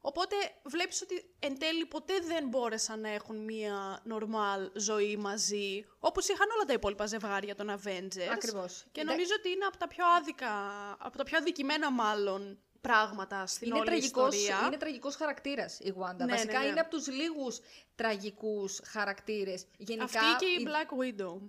Οπότε 0.00 0.36
βλέπεις 0.64 1.02
ότι 1.02 1.34
εν 1.38 1.58
τέλει 1.58 1.86
ποτέ 1.86 2.12
δεν 2.22 2.48
μπόρεσαν 2.48 3.00
να 3.00 3.08
έχουν 3.08 3.36
μία 3.44 4.02
normal 4.10 4.70
ζωή 4.74 5.16
μαζί, 5.16 5.84
όπως 5.98 6.28
είχαν 6.28 6.46
όλα 6.54 6.64
τα 6.64 6.72
υπόλοιπα 6.72 7.06
ζευγάρια 7.06 7.54
των 7.54 7.70
Avengers. 7.70 8.28
Ακριβώς. 8.32 8.84
Και 8.92 9.00
Εντά- 9.00 9.10
νομίζω 9.10 9.30
ότι 9.38 9.48
είναι 9.50 9.64
από 9.64 9.76
τα 9.76 9.88
πιο 9.88 10.04
άδικα, 10.18 10.50
από 10.98 11.16
τα 11.16 11.24
πιο 11.24 11.38
αδικημένα 11.56 11.90
μάλλον 11.92 12.58
πράγματα 12.80 13.46
στην 13.46 13.66
Είναι 13.68 13.76
όλη 13.78 13.86
τραγικός, 13.86 14.34
ιστορία. 14.34 14.66
είναι 14.66 14.76
τραγικός 14.76 15.16
χαρακτήρας 15.16 15.78
η 15.80 15.94
Wanda. 15.98 16.14
Ναι, 16.16 16.26
Βασικά 16.26 16.58
ναι, 16.58 16.64
ναι. 16.64 16.70
είναι 16.70 16.80
από 16.80 16.90
τους 16.90 17.06
λίγους 17.08 17.60
τραγικούς 17.94 18.80
χαρακτήρες. 18.84 19.64
Γενικά, 19.76 20.04
Αυτή 20.04 20.44
και 20.44 20.46
η 20.46 20.56
η- 20.62 20.66
Black 20.68 21.20
Widow. 21.20 21.40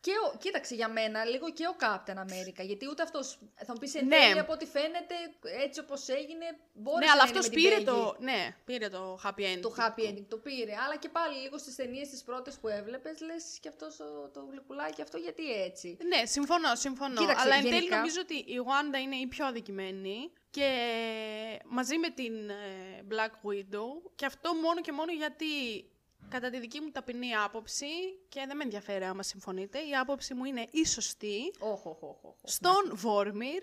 Και 0.00 0.12
ο, 0.32 0.36
κοίταξε 0.38 0.74
για 0.74 0.88
μένα 0.88 1.24
λίγο 1.24 1.50
και 1.52 1.66
ο 1.66 1.76
Captain 1.80 2.16
America. 2.26 2.64
Γιατί 2.64 2.88
ούτε 2.90 3.02
αυτός. 3.02 3.38
Θα 3.66 3.72
μου 3.72 3.78
πεις 3.78 3.94
εν 3.94 4.06
Ναι. 4.06 4.16
τέλει 4.16 4.38
από 4.38 4.52
ό,τι 4.52 4.66
φαίνεται, 4.66 5.14
έτσι 5.64 5.80
όπως 5.80 6.08
έγινε, 6.08 6.46
μπόρεσε 6.72 7.04
Ναι, 7.04 7.10
αλλά 7.10 7.22
να 7.24 7.28
είναι 7.28 7.38
αυτός 7.38 7.48
με 7.48 7.54
την 7.54 7.62
πήρε 7.62 7.76
Peggy. 7.80 7.84
το, 7.84 8.16
ναι, 8.20 8.56
πήρε 8.64 8.88
το 8.88 9.20
happy 9.24 9.40
ending. 9.40 9.60
Το 9.60 9.74
happy 9.78 10.00
ending 10.08 10.24
το 10.28 10.36
πήρε. 10.36 10.72
Αλλά 10.84 10.96
και 10.96 11.08
πάλι 11.08 11.36
λίγο 11.38 11.58
στις 11.58 11.74
ταινίες 11.76 12.08
τις 12.08 12.22
πρώτες 12.22 12.58
που 12.60 12.68
έβλεπες, 12.68 13.20
λες 13.20 13.44
και 13.60 13.68
αυτός 13.68 13.96
το 14.32 14.46
γλυκουλάκι 14.50 15.02
αυτό 15.02 15.16
γιατί 15.18 15.52
έτσι; 15.62 15.96
Ναι, 16.06 16.24
συμφωνώ, 16.26 16.74
συμφωνώ. 16.74 17.20
Κοίταξε, 17.20 17.44
Αλλά 17.44 17.54
εν 17.54 17.62
τέλει 17.62 17.74
γενικά- 17.74 17.96
νομίζω 17.96 18.20
ότι 18.20 18.34
η 18.34 18.56
Wanda 18.68 18.98
είναι 19.02 19.16
η 19.16 19.26
πιο 19.26 19.46
αδικημένη 19.46 20.32
και 20.50 20.68
μαζί 21.64 21.98
με 21.98 22.10
την 22.10 22.50
ε, 22.50 23.04
Black 23.10 23.48
Widow 23.48 24.10
και 24.14 24.26
αυτό 24.26 24.54
μόνο 24.54 24.80
και 24.80 24.92
μόνο 24.92 25.12
γιατί 25.12 25.46
κατά 26.30 26.50
τη 26.50 26.58
δική 26.60 26.80
μου 26.80 26.90
ταπεινή 26.90 27.34
άποψη 27.36 27.86
και 28.28 28.44
δεν 28.46 28.56
με 28.56 28.62
ενδιαφέρει 28.64 29.04
άμα 29.04 29.22
συμφωνείτε, 29.22 29.78
η 29.78 29.96
άποψη 30.00 30.34
μου 30.34 30.44
είναι 30.44 30.66
η 30.70 30.86
σωστή. 30.86 31.52
Όχι, 31.58 31.88
όχι, 31.88 32.04
όχι. 32.04 32.20
όχι. 32.22 32.40
Στον 32.44 32.90
Βόρμιρ 32.92 33.62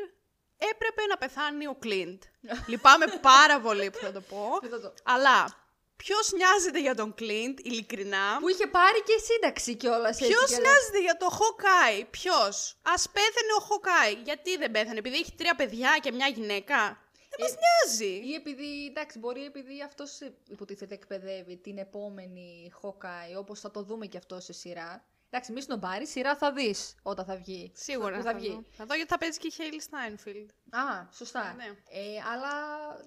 έπρεπε 0.58 1.06
να 1.10 1.18
πεθάνει 1.18 1.68
ο 1.68 1.76
Κλίντ. 1.80 2.22
Λυπάμαι 2.72 3.06
πάρα 3.22 3.60
πολύ 3.60 3.90
που 3.92 3.98
θα 3.98 4.12
το 4.12 4.22
πω. 4.22 4.58
Δεν 4.62 4.70
θα 4.70 4.82
το- 4.82 4.94
αλλά 5.04 5.66
ποιος 5.96 6.32
νοιάζεται 6.32 6.80
για 6.82 6.96
τον 6.96 7.14
Κλίντ, 7.14 7.60
ειλικρινά; 7.64 8.38
Που 8.40 8.48
είχε 8.50 8.68
πάρει 8.68 9.02
και 9.04 9.18
σύνταξη 9.24 9.76
κιόλας. 9.76 10.18
Ποιος 10.18 10.50
νοιάζεται 10.50 11.02
για 11.02 11.18
το 11.18 11.30
Χοκάι, 11.30 12.06
ποιος; 12.06 12.78
Α 12.82 12.94
πέθανε 13.12 13.54
ο 13.60 13.62
Χοκάι. 13.62 14.14
Γιατί 14.14 14.58
δεν 14.58 14.72
πέθανε, 14.72 14.98
επειδή 14.98 15.16
έχει 15.18 15.34
τρία 15.38 15.56
παιδιά 15.56 15.98
και 16.02 16.12
μια 16.12 16.28
γυναίκα. 16.28 17.02
Δεν 17.38 17.48
μας 17.50 17.56
νοιάζει. 17.60 18.28
Ή 18.30 18.34
επειδή, 18.34 18.86
εντάξει, 18.86 19.20
μπορεί 19.20 19.46
επειδή 19.46 19.82
αυτός 19.84 20.20
υποτίθεται 20.48 20.94
εκπαιδεύει 20.94 21.58
την 21.58 21.78
επόμενη 21.78 22.72
Hawkeye, 22.82 23.38
όπως 23.40 23.60
θα 23.60 23.72
το 23.72 23.82
δούμε 23.84 24.06
και 24.06 24.18
αυτό 24.18 24.40
σε 24.40 24.54
σειρά. 24.54 25.04
Εντάξει, 25.30 25.52
μη 25.52 25.62
σνομπάρει, 25.62 26.08
σειρά 26.08 26.36
θα 26.36 26.52
δεις 26.54 26.96
όταν 27.02 27.26
θα 27.26 27.36
βγει. 27.36 27.72
Σίγουρα 27.76 28.18
Που 28.18 28.24
θα, 28.24 28.32
θα 28.32 28.38
βγει. 28.38 28.50
δω. 28.50 28.64
Θα 28.72 28.86
δω 28.86 28.96
γιατί 28.96 29.10
θα 29.10 29.18
παίζει 29.18 29.38
και 29.40 29.48
η 29.48 29.52
Χέιλι 29.52 29.82
Στάινφιλντ. 29.82 30.50
Α, 30.70 31.08
σωστά. 31.12 31.54
Ναι. 31.54 31.66
Ε, 31.66 32.20
αλλά 32.34 32.52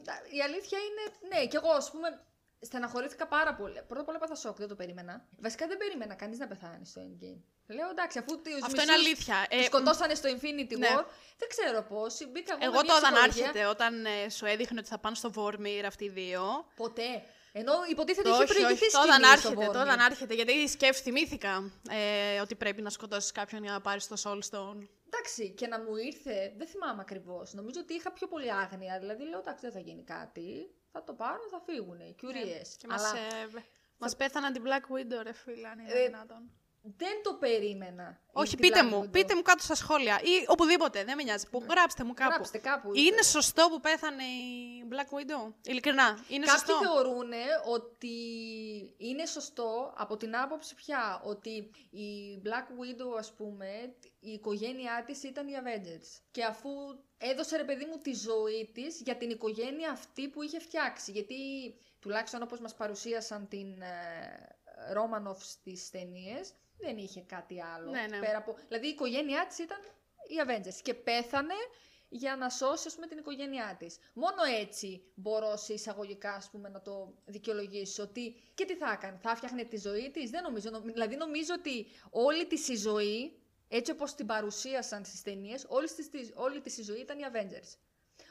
τα- 0.04 0.22
η 0.36 0.40
αλήθεια 0.42 0.78
είναι, 0.78 1.34
ναι, 1.34 1.46
κι 1.46 1.56
εγώ 1.56 1.70
ας 1.70 1.90
πούμε, 1.90 2.20
στεναχωρήθηκα 2.60 3.26
πάρα 3.26 3.54
πολύ. 3.54 3.82
Πρώτα 3.86 4.00
απ' 4.00 4.08
όλα 4.08 4.16
έπαθα 4.16 4.34
σοκ, 4.34 4.56
δεν 4.56 4.68
το 4.68 4.74
περίμενα. 4.74 5.24
Βασικά 5.38 5.66
δεν 5.66 5.76
περίμενα 5.76 6.14
κανείς 6.14 6.38
να 6.38 6.46
πεθάνει 6.46 6.86
στο 6.86 7.00
endgame. 7.06 7.42
Λέω 7.66 7.90
εντάξει, 7.90 8.18
αφού 8.18 8.40
τους 8.42 8.62
Αυτό 8.62 8.82
είναι 8.82 8.92
μισούς 8.92 9.06
αλήθεια. 9.06 9.46
τους 9.50 9.60
Ε, 9.60 9.64
σκοτώσανε 9.64 10.14
στο 10.14 10.28
Infinity 10.28 10.78
ναι. 10.78 10.88
War, 10.96 11.04
δεν 11.38 11.48
ξέρω 11.48 11.82
πώς. 11.82 12.18
Μπήκα 12.30 12.52
εγώ, 12.54 12.62
εγώ 12.64 12.74
με 12.74 12.82
μια 12.82 12.92
το 12.92 12.96
όταν 12.98 13.12
ψυχολογία. 13.12 13.44
άρχεται, 13.46 13.66
όταν 13.66 14.04
ε, 14.04 14.28
σου 14.28 14.46
έδειχνε 14.46 14.78
ότι 14.78 14.88
θα 14.88 14.98
πάνε 14.98 15.16
στο 15.16 15.30
Βόρμιρ 15.30 15.86
αυτοί 15.86 16.04
οι 16.04 16.08
δύο. 16.08 16.42
Ποτέ. 16.76 17.22
Ενώ 17.52 17.72
υποτίθεται 17.90 18.28
Το 18.28 18.34
είχε 18.34 18.42
όχι, 18.42 18.52
προηγηθεί 18.52 18.84
όχι, 18.84 18.90
σκηνή 18.90 19.04
όταν 19.04 19.20
στο 19.22 19.30
άρχεται, 19.30 19.54
Βόρμιρ. 19.54 19.70
όταν 19.82 20.00
άρχεται. 20.00 20.34
Γιατί 20.34 20.68
σκέφτη, 20.68 21.02
θυμήθηκα 21.02 21.72
ε, 21.90 22.40
ότι 22.40 22.54
πρέπει 22.54 22.82
να 22.82 22.90
σκοτώσεις 22.90 23.32
κάποιον 23.32 23.62
για 23.62 23.72
να 23.72 23.80
πάρεις 23.80 24.06
το 24.06 24.16
Soulstone. 24.24 24.88
Εντάξει, 25.12 25.50
και 25.50 25.66
να 25.66 25.78
μου 25.80 25.96
ήρθε, 25.96 26.52
δεν 26.56 26.66
θυμάμαι 26.66 27.00
ακριβώς. 27.00 27.52
Νομίζω 27.54 27.80
ότι 27.80 27.94
είχα 27.94 28.12
πιο 28.12 28.26
πολύ 28.26 28.52
άγνοια. 28.52 28.98
Δηλαδή 28.98 29.24
λέω, 29.24 29.38
εντάξει, 29.38 29.60
δεν 29.60 29.72
θα 29.72 29.80
γίνει 29.80 30.02
κάτι. 30.04 30.70
Θα 30.92 31.04
το 31.04 31.14
πάρουν, 31.14 31.48
θα 31.50 31.60
φύγουν. 31.60 32.14
Κιουρίε. 32.14 32.44
Ναι, 32.44 32.60
Και 32.78 32.86
μας, 32.86 33.12
ε, 33.12 33.64
μας 33.98 34.16
πέθαναν 34.16 34.52
την 34.52 34.62
Black 34.66 34.94
Widow, 34.96 35.22
ρε 35.22 35.32
φίλε, 35.32 35.68
αν 35.68 35.78
είναι 35.78 35.92
Ε, 35.92 36.04
δυνατόν. 36.06 36.50
Δεν 36.82 37.22
το 37.22 37.34
περίμενα. 37.34 38.20
Όχι, 38.32 38.56
την 38.56 38.58
πείτε 38.58 38.80
Black 38.82 38.90
μου, 38.90 39.02
Widow. 39.02 39.10
πείτε 39.10 39.34
μου 39.34 39.42
κάτω 39.42 39.62
στα 39.62 39.74
σχόλια 39.74 40.20
ή 40.22 40.44
οπουδήποτε, 40.46 41.04
δεν 41.04 41.16
με 41.16 41.22
νοιάζει. 41.22 41.48
Που 41.50 41.64
γράψτε 41.70 42.04
μου 42.04 42.14
κάπου. 42.14 42.32
Γράψτε 42.32 42.58
κάπου. 42.58 42.90
Είναι 42.94 43.22
σωστό 43.22 43.68
που 43.70 43.80
πέθανε 43.80 44.22
η 44.22 44.84
Black 44.90 45.16
Widow; 45.16 45.52
Ειλικρινά, 45.62 46.24
είναι 46.28 46.46
Κάποιοι 46.46 46.58
σωστό; 46.58 46.78
θεωρούν 46.78 47.30
ότι 47.66 48.16
είναι 48.96 49.26
σωστό 49.26 49.94
από 49.96 50.16
την 50.16 50.36
άποψη 50.36 50.74
πια 50.74 51.22
ότι 51.24 51.70
η 51.90 52.40
Black 52.44 52.66
Widow, 52.80 53.18
ας 53.18 53.32
πούμε, 53.32 53.94
η 54.20 54.30
οικογένειά 54.30 55.04
της 55.06 55.22
ήταν 55.22 55.48
οι 55.48 55.52
Avengers. 55.62 56.20
Και 56.30 56.44
αφού 56.44 56.70
έδωσε 57.18 57.56
ρε 57.56 57.64
παιδί 57.64 57.84
μου 57.84 57.98
τη 57.98 58.12
ζωή 58.14 58.70
της 58.74 59.00
για 59.00 59.16
την 59.16 59.30
οικογένεια 59.30 59.90
αυτή 59.90 60.28
που 60.28 60.42
είχε 60.42 60.60
φτιάξει. 60.60 61.10
Γιατί 61.10 61.36
τουλάχιστον 62.00 62.42
όπως 62.42 62.60
μας 62.60 62.74
παρουσίασαν 62.74 63.48
την 63.48 63.82
ε, 63.82 64.59
Ρόμανοφ 64.92 65.44
στις 65.44 65.90
ταινίες, 65.90 66.52
δεν 66.78 66.96
είχε 66.96 67.20
κάτι 67.20 67.62
άλλο. 67.62 67.90
Ναι, 67.90 68.06
ναι. 68.10 68.18
Πέρα 68.18 68.38
από... 68.38 68.56
Δηλαδή 68.68 68.86
η 68.86 68.90
οικογένειά 68.90 69.46
της 69.46 69.58
ήταν 69.58 69.78
οι 70.28 70.34
Avengers 70.46 70.80
και 70.82 70.94
πέθανε 70.94 71.54
για 72.08 72.36
να 72.36 72.48
σώσει 72.48 72.86
ας 72.86 72.94
πούμε, 72.94 73.06
την 73.06 73.18
οικογένειά 73.18 73.76
της. 73.78 73.98
Μόνο 74.14 74.42
έτσι 74.60 75.02
μπορώ 75.14 75.56
σε 75.56 75.72
εισαγωγικά 75.72 76.32
ας 76.34 76.50
πούμε, 76.50 76.68
να 76.68 76.80
το 76.82 77.14
δικαιολογήσω 77.24 78.02
ότι 78.02 78.34
και 78.54 78.64
τι 78.64 78.74
θα 78.76 78.92
έκανε, 78.92 79.18
θα 79.22 79.36
φτιάχνε 79.36 79.64
τη 79.64 79.76
ζωή 79.78 80.10
της, 80.10 80.30
δεν 80.30 80.42
νομίζω. 80.42 80.70
Νομ- 80.70 80.84
Δηλαδή 80.92 81.16
νομίζω 81.16 81.54
ότι 81.58 81.86
όλη 82.10 82.46
της 82.46 82.68
η 82.68 82.76
ζωή, 82.76 83.38
έτσι 83.68 83.92
όπως 83.92 84.14
την 84.14 84.26
παρουσίασαν 84.26 85.04
στις 85.04 85.22
ταινίες, 85.22 85.64
όλη 85.68 85.86
της, 85.90 86.08
της- 86.10 86.32
όλη 86.34 86.60
της 86.60 86.78
η 86.78 86.82
ζωή 86.82 87.00
ήταν 87.00 87.18
οι 87.18 87.22
Avengers. 87.32 87.76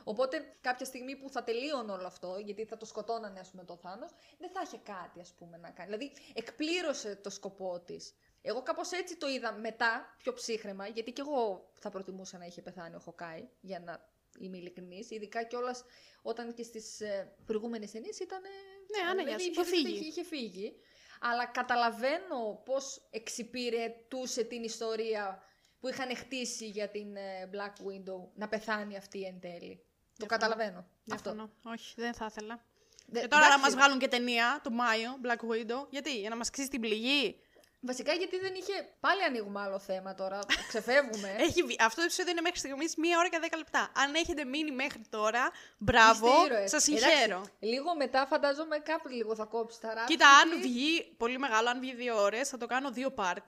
Οπότε 0.10 0.56
κάποια 0.62 0.86
στιγμή 0.86 1.16
που 1.16 1.30
θα 1.30 1.44
τελείωνε 1.44 1.92
όλο 1.92 2.08
αυτό, 2.08 2.38
γιατί 2.46 2.66
θα 2.66 2.78
το 2.78 2.86
σκοτώνανε 2.86 3.40
ας 3.40 3.50
πούμε 3.50 3.64
το 3.64 3.76
Θάνος, 3.76 4.12
δεν 4.38 4.50
θα 4.50 4.62
είχε 4.66 4.78
κάτι 4.78 5.20
ας 5.20 5.34
πούμε 5.38 5.58
να 5.58 5.70
κάνει. 5.70 5.90
Δηλαδή 5.90 6.12
εκπλήρωσε 6.34 7.16
το 7.16 7.30
σκοπό 7.30 7.80
της. 7.80 8.16
Εγώ 8.42 8.64
κάπως 8.64 8.92
έτσι 8.92 9.18
το 9.18 9.28
είδα 9.28 9.52
μετά, 9.52 10.16
πιο 10.18 10.34
ψύχρεμα, 10.34 10.88
γιατί 10.88 11.12
και 11.12 11.22
εγώ 11.22 11.72
θα 11.80 11.90
προτιμούσα 11.90 12.38
να 12.38 12.46
είχε 12.46 12.62
πεθάνει 12.62 12.96
ο 12.96 13.00
Χοκάι, 13.00 13.48
για 13.62 13.80
να 13.80 14.10
είμαι 14.40 14.58
ειλικρινής. 14.58 15.10
Ειδικά 15.10 15.44
κιόλας 15.44 15.84
όταν 16.22 16.54
και 16.54 16.64
στις 16.64 17.02
ε, 17.02 17.36
προηγούμενες 17.46 17.92
ταινίες 17.92 18.20
ήταν... 18.20 18.42
Ναι, 18.42 19.10
άνα, 19.10 19.22
γεια 19.22 19.40
σου, 19.40 19.50
είχε 19.50 19.50
υποτίθεται 19.50 19.88
φύγει. 19.88 20.00
Είχε, 20.00 20.08
είχε 20.08 20.24
φύγει. 20.24 20.76
Αλλά 21.20 21.46
καταλαβαίνω 21.46 22.62
πώς 22.66 23.08
εξυπηρετούσε 23.10 24.44
την 24.44 24.64
ιστορία 24.64 25.44
που 25.80 25.88
είχαν 25.88 26.16
χτίσει 26.16 26.68
για 26.68 26.90
την 26.90 27.16
ε, 27.16 27.50
Black 27.54 27.86
Widow 27.88 28.28
να 28.34 28.48
πεθάνει 28.48 28.98
αυτή 28.98 29.22
εν 29.24 29.40
τέλει. 29.40 29.84
Το 30.20 30.26
Διαφωνώ. 30.26 30.28
καταλαβαίνω. 30.28 30.86
Αυτό. 31.12 31.32
Διαφωνώ. 31.32 31.50
Όχι, 31.64 31.94
δεν 31.96 32.14
θα 32.14 32.26
ήθελα. 32.30 32.60
Δε- 33.08 33.20
και 33.22 33.28
τώρα 33.28 33.42
να 33.42 33.48
εντάξει, 33.48 33.64
μας 33.66 33.76
βγάλουν 33.76 34.00
και 34.00 34.08
ταινία 34.08 34.60
το 34.64 34.70
Μάιο, 34.72 35.12
Black 35.24 35.42
Widow. 35.52 35.86
Γιατί, 35.90 36.20
για 36.20 36.30
να 36.30 36.36
μας 36.36 36.50
ξύσει 36.50 36.70
την 36.70 36.82
πληγή. 36.82 37.40
Βασικά 37.82 38.14
γιατί 38.14 38.40
δεν 38.40 38.54
είχε. 38.56 38.88
Πάλι 39.00 39.24
ανοίγουμε 39.24 39.60
άλλο 39.62 39.80
θέμα 39.80 40.16
τώρα. 40.16 40.40
Ξεφεύγουμε. 40.68 41.36
Έχει, 41.48 41.64
βγει- 41.64 41.82
αυτό 41.82 41.96
το 41.96 42.02
επεισόδιο 42.02 42.32
είναι 42.32 42.42
μέχρι 42.42 42.60
στιγμής 42.60 42.96
μία 42.96 43.18
ώρα 43.18 43.30
και 43.30 43.40
δέκα 43.40 43.58
λεπτά. 43.58 43.92
Αν 43.96 44.14
έχετε 44.16 44.44
μείνει 44.46 44.72
μέχρι 44.72 45.02
τώρα, 45.10 45.52
μπράβο, 45.78 46.28
Είστε 46.28 46.46
ήρωες. 46.46 46.70
σας 46.70 46.88
Εντάξει, 46.88 47.06
συγχαίρω. 47.08 47.46
Λίγο 47.60 47.96
μετά 47.96 48.26
φαντάζομαι 48.26 48.78
κάπου 48.78 49.08
λίγο 49.08 49.36
θα 49.36 49.46
κόψει 49.46 49.80
τα 49.82 49.94
ράπη. 49.94 50.06
Κοίτα, 50.12 50.28
αν 50.30 50.62
βγει 50.62 51.14
πολύ 51.18 51.38
μεγάλο, 51.40 51.70
αν 51.70 51.80
βγει 51.80 51.96
δύο 51.96 52.22
ώρες, 52.22 52.50
θα 52.50 52.58
το 52.58 52.66
κάνω 52.66 52.92
δύο 52.92 53.14
part. 53.18 53.46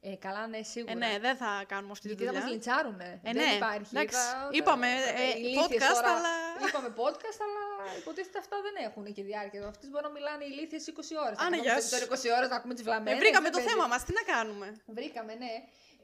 Ε, 0.00 0.14
καλά, 0.26 0.46
ναι, 0.46 0.62
σίγουρα. 0.62 0.92
Ε, 0.92 0.94
ναι, 0.94 1.18
δεν 1.26 1.36
θα 1.42 1.50
κάνουμε 1.72 1.92
αυτή 1.96 2.08
τη 2.08 2.14
Γιατί 2.14 2.24
θα 2.24 2.30
δουλειά. 2.30 2.44
μας 2.44 2.52
λιντσάρουνε. 2.54 3.08
Ε, 3.28 3.32
δεν 3.32 3.44
ναι. 3.48 3.54
υπάρχει. 3.56 3.90
Εντάξει, 3.96 4.16
Θα- 4.18 4.48
είπαμε, 4.58 4.86
θα- 4.86 5.22
ε, 5.22 5.38
ηλίθιες 5.38 5.82
podcast, 5.82 5.94
τώρα. 5.94 6.10
αλλά- 6.16 6.68
Είπαμε 6.68 6.88
podcast, 7.02 7.38
αλλά 7.46 7.62
υποτίθεται 8.00 8.38
αυτά 8.44 8.56
δεν 8.66 8.74
έχουν 8.86 9.04
και 9.16 9.22
διάρκεια. 9.30 9.66
Αυτές 9.74 9.88
μπορούν 9.90 10.06
να 10.10 10.14
μιλάνε 10.18 10.44
ηλίθιες 10.44 10.86
20 10.86 11.14
ώρες. 11.26 11.38
Α, 11.38 11.44
ναι, 11.50 11.56
γεια 11.56 11.80
σου. 11.80 11.90
Τώρα 11.90 12.02
20 12.04 12.28
ώρες 12.36 12.48
να 12.52 12.56
ακούμε 12.56 12.74
τις 12.74 12.82
βλαμμένες. 12.82 13.18
Ε, 13.18 13.22
βρήκαμε 13.22 13.48
το 13.50 13.60
θέμα 13.68 13.86
μας, 13.86 14.00
τι 14.04 14.12
να 14.20 14.24
κάνουμε. 14.32 14.66
Βρήκαμε, 14.86 15.32
ναι. 15.34 15.52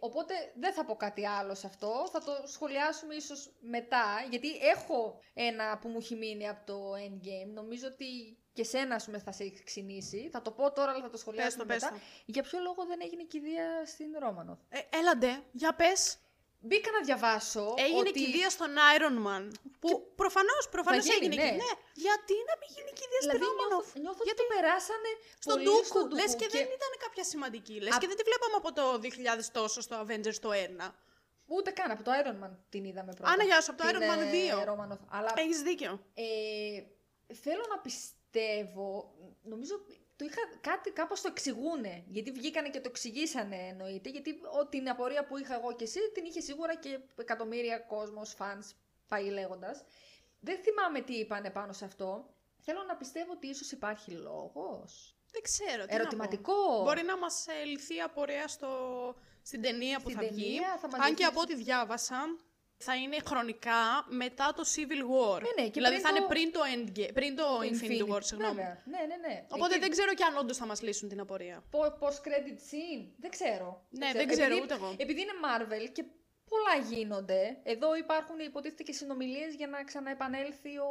Οπότε 0.08 0.34
δεν 0.62 0.72
θα 0.72 0.84
πω 0.84 0.94
κάτι 0.96 1.26
άλλο 1.26 1.54
σε 1.54 1.66
αυτό. 1.66 2.08
Θα 2.12 2.20
το 2.26 2.32
σχολιάσουμε 2.54 3.14
ίσως 3.14 3.40
μετά. 3.60 4.04
Γιατί 4.30 4.48
έχω 4.74 5.20
ένα 5.34 5.78
που 5.80 5.88
μου 5.88 5.98
έχει 6.00 6.14
μείνει 6.14 6.48
από 6.48 6.62
το 6.66 6.78
Endgame. 7.06 7.50
Νομίζω 7.54 7.86
ότι 7.92 8.38
και 8.54 8.64
σένα 8.64 8.94
ας 8.94 9.04
πούμε, 9.04 9.18
θα 9.18 9.32
σε 9.32 9.42
έχει 9.44 9.62
ξυνήσει. 9.64 10.28
Θα 10.32 10.42
το 10.42 10.50
πω 10.50 10.72
τώρα, 10.72 10.90
αλλά 10.92 11.02
θα 11.02 11.10
το 11.10 11.18
σχολιάσουμε 11.22 11.64
πες 11.64 11.82
μετά. 11.82 11.94
το. 11.94 12.00
Για 12.34 12.42
ποιο 12.42 12.58
λόγο 12.66 12.80
δεν 12.90 12.98
έγινε 13.06 13.22
κηδεία 13.32 13.66
στην 13.92 14.08
Ρόμανο; 14.24 14.52
Ε, 14.68 14.78
έλαντε, 14.98 15.32
για 15.52 15.74
πες. 15.80 16.18
Μπήκα 16.66 16.90
να 16.96 17.00
διαβάσω. 17.08 17.64
Έγινε 17.86 18.08
ότι... 18.08 18.20
κηδεία 18.22 18.50
στον 18.56 18.70
Iron 18.96 19.16
Man. 19.26 19.44
Που 19.82 19.90
προφανώς, 20.20 20.62
προφανώς 20.76 21.04
Θα 21.06 21.12
γίνει, 21.12 21.24
έγινε 21.24 21.34
ναι. 21.42 21.48
κηδεία. 21.48 21.64
Ναι, 21.64 21.72
γιατί 22.06 22.34
να 22.50 22.54
μην 22.60 22.68
γίνει 22.74 22.90
κηδεία 23.00 23.20
στην 23.24 23.30
Δηλαδή 23.30 23.44
νιώθω, 23.46 23.62
Ρόμανοφ. 23.62 23.86
νιώθω 24.04 24.22
Γιατί 24.28 24.42
ότι 24.44 24.50
το 24.50 24.54
περάσανε 24.54 25.10
στον 25.44 25.54
πολύ 25.54 25.66
Ντούκου. 25.66 25.84
στον 25.92 26.04
Λες 26.18 26.30
Ντούκου 26.30 26.40
και, 26.40 26.48
δεν 26.56 26.66
ήταν 26.78 26.92
κάποια 27.04 27.24
σημαντική. 27.32 27.76
Λες 27.84 27.92
Α- 27.94 28.00
και 28.02 28.08
δεν 28.10 28.16
τη 28.18 28.24
βλέπαμε 28.28 28.56
από 28.62 28.70
το 28.78 28.84
2000 29.04 29.46
τόσο 29.58 29.78
στο 29.86 29.94
Avengers 30.04 30.38
το 30.46 30.50
1. 30.52 30.86
Ούτε 31.54 31.68
καν 31.78 31.88
από 31.94 32.02
το 32.06 32.10
Iron 32.20 32.36
Man 32.42 32.52
την 32.72 32.82
είδαμε 32.88 33.12
πρώτα. 33.16 33.28
Άνα, 33.32 33.42
γεια 33.48 33.58
σου, 33.62 33.70
από 33.72 33.78
το 33.82 33.84
Την, 33.88 33.96
Iron 34.00 34.04
Man 34.10 34.20
ε, 34.34 34.62
2. 34.62 34.64
Ρόμανοφ. 34.70 35.00
Αλλά 35.16 35.30
Έχεις 35.42 35.58
δίκιο. 35.68 35.92
Ε, 36.14 36.24
θέλω 37.44 37.64
να 37.72 37.78
πιστεύω, 37.86 38.23
νομίζω 39.42 39.74
το 40.16 40.24
είχα, 40.24 40.40
κάτι 40.60 40.90
κάπως 40.90 41.20
το 41.20 41.28
εξηγούνε, 41.30 42.04
γιατί 42.08 42.30
βγήκανε 42.30 42.68
και 42.70 42.80
το 42.80 42.88
εξηγήσανε 42.88 43.56
εννοείται, 43.56 44.08
γιατί 44.08 44.40
ό, 44.60 44.66
την 44.66 44.88
απορία 44.88 45.24
που 45.26 45.36
είχα 45.38 45.54
εγώ 45.54 45.74
και 45.76 45.84
εσύ 45.84 45.98
την 46.14 46.24
είχε 46.24 46.40
σίγουρα 46.40 46.74
και 46.76 46.98
εκατομμύρια 47.16 47.78
κόσμος, 47.78 48.34
φανς, 48.34 48.74
πάει 49.08 49.24
λέγοντας. 49.28 49.84
Δεν 50.40 50.58
θυμάμαι 50.62 51.00
τι 51.00 51.14
είπανε 51.14 51.50
πάνω 51.50 51.72
σε 51.72 51.84
αυτό. 51.84 52.34
Θέλω 52.60 52.82
να 52.82 52.96
πιστεύω 52.96 53.32
ότι 53.32 53.46
ίσως 53.46 53.70
υπάρχει 53.72 54.10
λόγος. 54.10 55.16
Δεν 55.30 55.42
ξέρω. 55.42 55.84
τι 55.86 55.94
να 55.94 56.00
Ερωτηματικό. 56.00 56.52
πω. 56.76 56.82
Μπορεί 56.82 57.02
να 57.02 57.18
μας 57.18 57.46
ε, 57.46 57.64
λυθεί 57.64 58.00
απορία 58.00 58.48
στο... 58.48 58.68
στην 59.42 59.62
ταινία 59.62 60.00
που 60.00 60.08
Στην 60.10 60.20
θα 60.20 60.26
βγει. 60.28 60.42
ταινία 60.42 60.76
θα 60.80 60.88
μας 60.88 61.00
Αν 61.00 61.06
και 61.06 61.10
λυθεί. 61.10 61.24
από 61.24 61.40
ό,τι 61.40 61.54
διάβασα, 61.54 62.16
θα 62.84 62.94
είναι 62.96 63.16
χρονικά 63.26 63.80
μετά 64.08 64.52
το 64.56 64.62
Civil 64.74 65.02
War. 65.12 65.40
Ναι, 65.42 65.62
ναι, 65.62 65.64
και 65.68 65.80
δηλαδή 65.80 65.94
πριν 66.00 66.06
θα 66.06 66.08
το- 66.08 66.16
είναι 66.16 66.26
πριν 66.26 66.52
το, 66.52 66.60
Endgame, 66.74 67.10
πριν 67.14 67.36
το, 67.36 67.44
Infinity 67.70 68.14
War, 68.14 68.18
συγγνώμη. 68.22 68.54
Βέβαια. 68.54 68.82
Ναι, 68.84 68.98
ναι, 69.10 69.16
ναι. 69.28 69.44
Οπότε 69.48 69.70
Εκεί- 69.70 69.80
δεν 69.80 69.90
ξέρω 69.90 70.14
και 70.14 70.24
αν 70.24 70.36
όντως 70.36 70.56
θα 70.56 70.66
μας 70.66 70.82
λύσουν 70.82 71.08
την 71.08 71.20
απορία. 71.20 71.62
Πο- 71.70 71.96
Post-credit 72.00 72.58
scene. 72.68 73.04
Δεν 73.16 73.30
ξέρω. 73.30 73.84
Ναι, 73.90 74.10
δεν 74.12 74.26
ξέρω 74.28 74.46
Επειδή- 74.46 74.62
ούτε 74.62 74.74
εγώ. 74.74 74.94
Επειδή 74.96 75.20
είναι 75.20 75.32
Marvel 75.44 75.88
και 75.92 76.04
πολλά 76.50 76.86
γίνονται, 76.90 77.56
εδώ 77.62 77.96
υπάρχουν 77.96 78.38
υποτίθεται 78.38 78.82
και 78.82 78.92
συνομιλίες 78.92 79.54
για 79.54 79.66
να 79.66 79.84
ξαναεπανέλθει 79.84 80.78
ο 80.78 80.90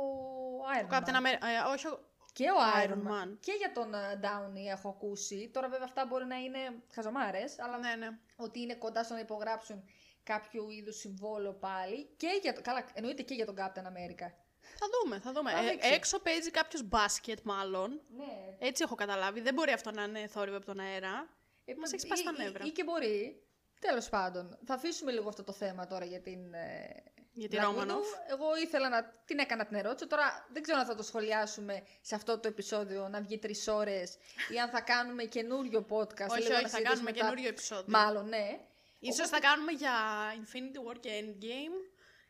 Iron 0.79 0.83
Ο 0.85 0.87
Man. 0.89 0.93
Captain 0.93 1.15
America. 1.21 1.47
ε, 1.67 1.71
όχι, 1.73 1.87
ο- 1.87 2.07
Και 2.33 2.43
ο 2.49 2.55
Iron 2.83 2.89
Iron 2.89 2.93
Man. 2.93 3.23
Man. 3.25 3.37
Και 3.39 3.51
για 3.57 3.71
τον 3.71 3.93
ε, 3.93 4.19
Downey 4.23 4.71
έχω 4.71 4.89
ακούσει. 4.89 5.49
Τώρα 5.53 5.67
βέβαια 5.69 5.85
αυτά 5.85 6.05
μπορεί 6.05 6.25
να 6.25 6.35
είναι 6.35 6.59
χαζομάρες, 6.93 7.59
αλλά 7.59 7.77
ναι, 7.77 7.95
ναι. 7.95 8.09
ότι 8.35 8.59
είναι 8.61 8.73
κοντά 8.75 9.03
στο 9.03 9.13
να 9.13 9.19
υπογράψουν 9.19 9.83
κάποιο 10.23 10.69
είδους 10.69 10.97
συμβόλαιο 10.97 11.53
πάλι. 11.53 12.09
Και 12.17 12.39
για 12.41 12.53
το, 12.53 12.61
καλά, 12.61 12.85
εννοείται 12.93 13.21
και 13.21 13.33
για 13.33 13.45
τον 13.45 13.55
Captain 13.57 13.85
America. 13.85 14.31
Θα 14.75 14.85
δούμε, 14.93 15.19
θα 15.19 15.31
δούμε. 15.31 15.51
Θα 15.51 15.59
Ε, 15.59 15.69
δείξει. 15.69 15.89
έξω 15.93 16.19
παίζει 16.19 16.51
κάποιος 16.51 16.83
μπάσκετ, 16.83 17.39
μάλλον. 17.43 18.01
Ναι. 18.17 18.55
Έτσι 18.59 18.83
έχω 18.83 18.95
καταλάβει. 18.95 19.41
Δεν 19.41 19.53
μπορεί 19.53 19.71
αυτό 19.71 19.91
να 19.91 20.03
είναι 20.03 20.27
θόρυβο 20.27 20.57
από 20.57 20.65
τον 20.65 20.79
αέρα. 20.79 21.29
Ε, 21.65 21.73
Μας 21.77 21.91
ή- 21.91 21.95
έχει 21.95 22.05
σπάσει 22.05 22.23
τα 22.23 22.31
ή- 22.39 22.43
νεύρα. 22.43 22.65
Ή, 22.65 22.69
και 22.69 22.83
μπορεί. 22.83 23.43
Τέλος 23.79 24.09
πάντων, 24.09 24.57
θα 24.65 24.73
αφήσουμε 24.73 25.11
λίγο 25.11 25.29
αυτό 25.29 25.43
το 25.43 25.51
θέμα 25.51 25.87
τώρα 25.87 26.05
για 26.05 26.21
την 26.21 26.53
ε, 26.53 27.03
Για 27.31 27.49
τη 27.49 27.57
Black 27.59 27.63
Ρόμανοφ. 27.63 28.05
Widow. 28.07 28.31
Εγώ 28.31 28.55
ήθελα 28.63 28.89
να 28.89 29.03
την 29.25 29.39
έκανα 29.39 29.65
την 29.65 29.75
ερώτηση. 29.77 30.07
Τώρα 30.07 30.47
δεν 30.53 30.61
ξέρω 30.61 30.79
αν 30.79 30.85
θα 30.85 30.95
το 30.95 31.03
σχολιάσουμε 31.03 31.83
σε 32.01 32.15
αυτό 32.15 32.39
το 32.39 32.47
επεισόδιο 32.47 33.07
να 33.07 33.21
βγει 33.21 33.37
τρεις 33.37 33.67
ώρες 33.67 34.17
ή 34.53 34.59
αν 34.59 34.69
θα 34.69 34.81
κάνουμε 34.81 35.23
καινούριο 35.23 35.85
podcast. 35.89 36.27
όχι, 36.29 36.41
λίγο 36.41 36.53
να 36.53 36.59
όχι, 36.59 36.67
θα 36.69 36.69
συζητήσουμε 36.69 36.81
κάνουμε 36.89 37.11
τα- 37.11 37.17
καινούριο 37.19 37.47
επεισόδιο. 37.47 37.85
Μάλλον, 37.87 38.27
ναι. 38.29 38.59
Ίσως 39.11 39.29
θα 39.29 39.39
κάνουμε 39.39 39.71
για 39.71 39.93
Infinity 40.41 40.79
War 40.91 40.95
και 40.99 41.09
Endgame 41.21 41.77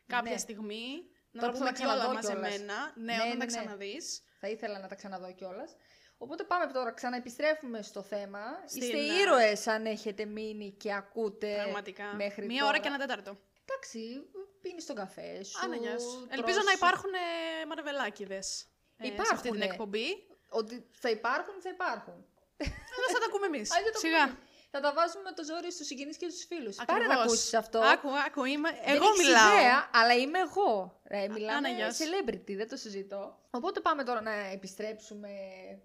κάποια 0.06 0.32
Ναι. 0.32 0.38
στιγμή. 0.38 0.86
Να 1.30 1.40
Τώρα 1.40 1.52
τα 1.52 1.58
που 1.58 1.58
πούμε 1.58 1.70
θα 1.70 1.74
τα 1.76 1.82
ξαναδώ 1.82 2.04
όλα 2.04 2.14
μαζεμένα. 2.14 2.48
κιόλας. 2.56 2.92
Ναι, 2.96 3.02
Ναι, 3.04 3.14
όταν 3.14 3.28
ναι, 3.28 3.32
τα 3.32 3.36
ναι. 3.36 3.46
ξαναδείς. 3.46 4.22
Θα 4.40 4.48
ήθελα 4.48 4.78
να 4.78 4.88
τα 4.88 4.94
ξαναδώ 4.94 5.32
κιόλας. 5.34 5.76
Οπότε 6.18 6.44
πάμε 6.44 6.72
τώρα, 6.72 6.92
ξαναεπιστρέφουμε 6.92 7.82
στο 7.82 8.02
θέμα. 8.02 8.40
Στην, 8.66 8.82
Είστε 8.82 8.98
ε, 8.98 9.20
ήρωες 9.20 9.66
αν 9.66 9.86
έχετε 9.86 10.24
μείνει 10.24 10.72
και 10.72 10.92
ακούτε 10.94 11.54
Πραγματικά. 11.62 12.14
μέχρι 12.14 12.46
Μία 12.46 12.58
τώρα. 12.58 12.68
ώρα 12.70 12.78
και 12.78 12.88
ένα 12.88 12.98
τέταρτο. 12.98 13.38
Εντάξει, 13.64 13.98
πίνεις 14.60 14.86
τον 14.86 14.96
καφέ 14.96 15.42
σου. 15.44 15.58
Άνα, 15.64 15.76
γεια 15.76 15.98
σου. 15.98 16.06
τρως- 16.26 16.26
Ελπίζω 16.38 16.58
να 16.64 16.72
υπάρχουν 16.72 17.10
ε, 17.14 17.66
μαρβελάκιδες 17.66 18.46
ε, 18.96 19.06
σε 19.06 19.12
αυτή 19.12 19.14
την 19.14 19.14
Υπάρχουνε. 19.14 19.64
εκπομπή. 19.64 20.06
Ότι 20.48 20.88
θα 20.92 21.10
υπάρχουν, 21.10 21.54
θα 21.62 21.68
υπάρχουν. 21.70 22.26
Δεν 22.56 23.08
θα 23.12 23.18
τα 23.18 23.26
ακούμε 23.28 23.46
εμείς. 23.46 23.72
Άντε 23.76 23.90
το 23.90 23.98
Σιγά. 23.98 24.38
Πούμε. 24.74 24.88
Θα 24.88 24.94
τα 24.94 25.00
βάζουμε 25.00 25.22
με 25.28 25.32
το 25.38 25.42
ζόρι 25.44 25.72
στους 25.72 25.86
συγγενείς 25.86 26.16
και 26.16 26.28
στους 26.28 26.44
φίλους. 26.44 26.76
Πάρε 26.76 26.92
Ακριβώς. 26.92 27.16
να 27.16 27.22
ακούσεις 27.22 27.54
αυτό. 27.54 27.78
Άκου, 27.78 28.08
άκου, 28.26 28.44
είμαι... 28.44 28.70
Δεν 28.70 28.94
εγώ 28.96 29.04
έχεις 29.08 29.24
μιλάω. 29.26 29.52
Ιδέα, 29.56 29.90
αλλά 29.98 30.14
είμαι 30.14 30.38
εγώ. 30.38 31.00
Ρε, 31.10 31.28
μιλάμε 31.28 31.56
Άνα, 31.56 31.68
γεια 31.68 31.92
σου. 31.92 32.02
celebrity, 32.04 32.52
δεν 32.60 32.68
το 32.68 32.76
συζητώ. 32.76 33.22
Οπότε 33.50 33.80
πάμε 33.80 34.04
τώρα 34.04 34.20
να 34.20 34.34
επιστρέψουμε 34.56 35.28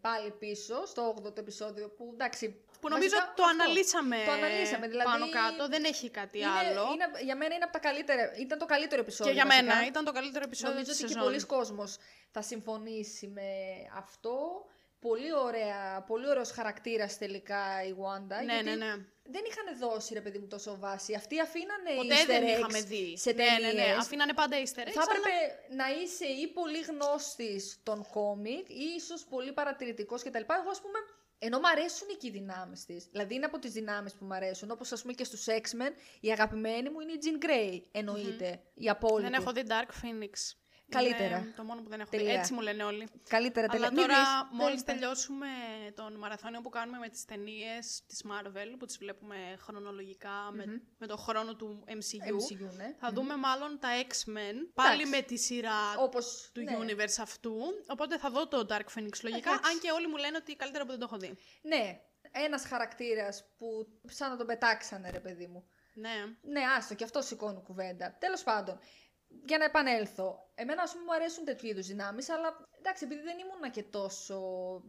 πάλι 0.02 0.32
πίσω 0.32 0.86
στο 0.86 1.02
8ο 1.24 1.38
επεισόδιο 1.38 1.90
που 1.90 2.10
εντάξει. 2.14 2.64
Που 2.82 2.90
νομίζω 2.90 3.10
βασικά 3.10 3.34
το 3.36 3.44
αυτό. 3.44 3.64
αναλύσαμε, 3.64 4.18
Το 4.26 4.32
αναλύσαμε, 4.32 4.88
δηλαδή 4.88 5.10
πάνω 5.12 5.30
κάτω, 5.30 5.68
δεν 5.68 5.84
έχει 5.84 6.10
κάτι 6.10 6.38
Είναι, 6.38 6.48
άλλο. 6.48 6.82
είναι, 6.94 7.06
για 7.24 7.36
μένα 7.36 7.54
είναι 7.56 7.64
από 7.64 7.74
τα 7.74 7.80
καλύτερα. 7.80 8.34
Ήταν 8.36 8.58
το 8.60 8.66
καλύτερο 8.66 9.02
επεισόδιο. 9.02 9.34
και 9.34 9.40
για 9.40 9.46
βασικά. 9.48 9.66
μένα 9.66 9.86
ήταν 9.86 10.06
το 10.06 10.12
καλύτερο 10.12 10.44
επεισόδιο 10.44 10.74
Νομίζω 10.74 10.92
της 10.92 11.00
ότι 11.02 11.08
και 11.08 11.14
σεζόν. 11.20 11.30
πολλοί 11.32 11.46
κόσμος 11.46 11.98
θα 12.32 12.42
συμφωνήσει 12.42 13.28
με 13.28 13.50
αυτό. 13.98 14.66
Πολύ, 15.00 15.34
ωραία, 15.34 16.04
πολύ 16.08 16.28
ωραίος 16.30 16.52
χαρακτήρας 16.52 17.18
τελικά 17.18 17.84
η 17.84 17.94
Wanda. 17.98 18.44
Ναι, 18.46 18.54
γιατί 18.54 18.64
ναι, 18.70 18.76
ναι. 18.76 18.94
Δεν 19.32 19.42
είχαν 19.48 19.78
δώσει 19.80 20.14
ρε 20.14 20.22
παιδί 20.22 20.40
μου 20.40 20.48
τόσο 20.48 20.78
βάση. 20.80 21.14
Αυτοί 21.14 21.40
αφήνανε 21.40 21.94
Ποτέ 21.96 22.16
easter 22.16 22.28
δεν 22.28 22.44
eggs 22.44 22.58
είχαμε 22.58 22.82
δει. 22.82 23.18
σε 23.18 23.32
ναι, 23.32 23.44
ναι, 23.44 23.50
ναι. 23.68 23.74
ταινίες. 23.74 23.98
Αφήνανε 23.98 24.34
πάντα 24.34 24.58
easter 24.58 24.62
eggs, 24.88 24.92
Θα 24.94 25.02
αλλά- 25.02 25.12
έπρεπε 25.18 25.76
να 25.76 25.88
είσαι 26.02 26.26
ή 26.26 26.48
πολύ 26.48 26.80
γνώστης 26.80 27.80
των 27.84 28.06
κόμικ 28.12 28.70
ή 28.70 28.84
ίσως 28.96 29.24
πολύ 29.30 29.52
παρατηρητικός 29.54 30.24
κτλ. 30.24 30.38
Εγώ 30.60 30.70
ας 30.70 30.82
πούμε, 30.82 31.00
ενώ 31.40 31.60
μου 31.60 31.68
αρέσουν 31.68 32.08
και 32.08 32.28
οι 32.28 32.30
δυνάμεις 32.30 32.86
της, 32.86 33.08
δηλαδή 33.12 33.36
είναι 33.36 33.46
από 33.46 33.60
τις 33.60 33.72
δυνάμεις 33.72 34.14
που 34.14 34.26
μου 34.26 34.34
αρέσουν, 34.34 34.72
όπως 34.72 34.92
ας 34.92 35.02
πούμε 35.02 35.14
και 35.14 35.24
στους 35.24 35.46
X-Men, 35.48 35.92
η 36.20 36.32
αγαπημένη 36.32 36.90
μου 36.90 37.00
είναι 37.00 37.12
η 37.12 37.20
Jean 37.24 37.46
Grey, 37.46 37.82
εννοείται, 37.92 38.62
η 38.74 38.90
απόλυτη. 38.90 39.30
Δεν 39.30 39.40
έχω 39.42 39.52
δει 39.52 39.64
Dark 39.68 39.90
Phoenix. 40.04 40.34
Καλύτερα. 40.90 41.38
Είναι 41.38 41.54
το 41.56 41.64
μόνο 41.64 41.82
που 41.82 41.90
δεν 41.90 42.00
έχω 42.00 42.10
Τελεία. 42.10 42.26
δει. 42.34 42.40
Έτσι 42.40 42.54
μου 42.54 42.62
λένε 42.62 42.84
όλοι. 42.84 43.08
Καλύτερα 43.30 43.68
Αλλά 43.70 43.90
τελεία. 43.90 44.02
Μη 44.02 44.08
τώρα, 44.14 44.24
δεις. 44.50 44.60
μόλις 44.60 44.82
Δεν- 44.82 44.96
τελειώσουμε 44.96 45.48
τον 45.96 46.14
μαραθώνιο 46.18 46.62
που 46.62 46.70
κάνουμε 46.70 46.98
με 46.98 47.10
τις 47.10 47.26
ταινίες 47.26 48.04
της 48.08 48.24
Marvel, 48.30 48.76
που 48.80 48.86
τις 48.86 48.98
βλέπουμε 48.98 49.36
χρονολογικά 49.60 50.50
με, 50.54 50.82
με 50.98 51.08
το 51.08 51.18
χρόνο 51.18 51.56
του 51.56 51.84
MCU, 51.88 52.34
MCU, 52.34 52.76
ναι. 52.76 52.96
θα 53.00 53.12
δούμε 53.12 53.36
μάλλον 53.38 53.80
τα 53.80 53.90
X-Men, 54.08 54.56
πάλι 54.74 55.06
με 55.06 55.22
τη 55.22 55.38
σειρά 55.38 55.96
Όπως, 55.98 56.50
του 56.54 56.62
ναι. 56.62 56.78
universe 56.80 57.18
αυτού, 57.22 57.56
οπότε 57.88 58.18
θα 58.18 58.30
δω 58.30 58.48
το 58.48 58.66
Dark 58.70 58.98
Phoenix 58.98 59.16
λογικά, 59.24 59.50
Εντάξει. 59.52 59.72
αν 59.72 59.80
και 59.82 59.92
όλοι 59.92 60.08
μου 60.08 60.16
λένε 60.18 60.38
ότι 60.38 60.56
καλύτερα 60.56 60.84
που 60.84 60.90
δεν 60.90 61.00
το 61.00 61.06
έχω 61.10 61.18
δει. 61.18 61.38
Ναι, 61.62 62.02
ένας 62.32 62.66
χαρακτήρας 62.66 63.46
που 63.58 63.88
σαν 64.06 64.30
να 64.32 64.38
τον 64.38 64.48
πετάξανε 64.48 65.10
ρε 65.10 65.20
παιδί 65.20 65.48
μου. 65.48 65.68
Ναι. 65.94 66.10
Ναι, 66.42 66.62
άστο, 66.78 66.96
και 66.96 67.04
αυτό 67.04 67.22
σηκώνει 67.22 67.62
κουβέντα. 67.64 68.16
Τέλος 68.20 68.44
πάντων, 68.44 68.80
για 69.46 69.58
να 69.58 69.66
επανέλθω. 69.66 70.50
Εμένα, 70.56 70.82
ας 70.82 70.92
πούμε, 70.92 71.04
μου 71.04 71.14
αρέσουν 71.14 71.46
τέτοιου 71.46 71.68
είδους 71.68 71.88
δυνάμεις, 71.88 72.30
αλλά 72.30 72.68
εντάξει, 72.78 73.06
επειδή 73.06 73.22
δεν 73.22 73.38
ήμουνα 73.40 73.70
και 73.70 73.84
τόσο. 73.84 74.40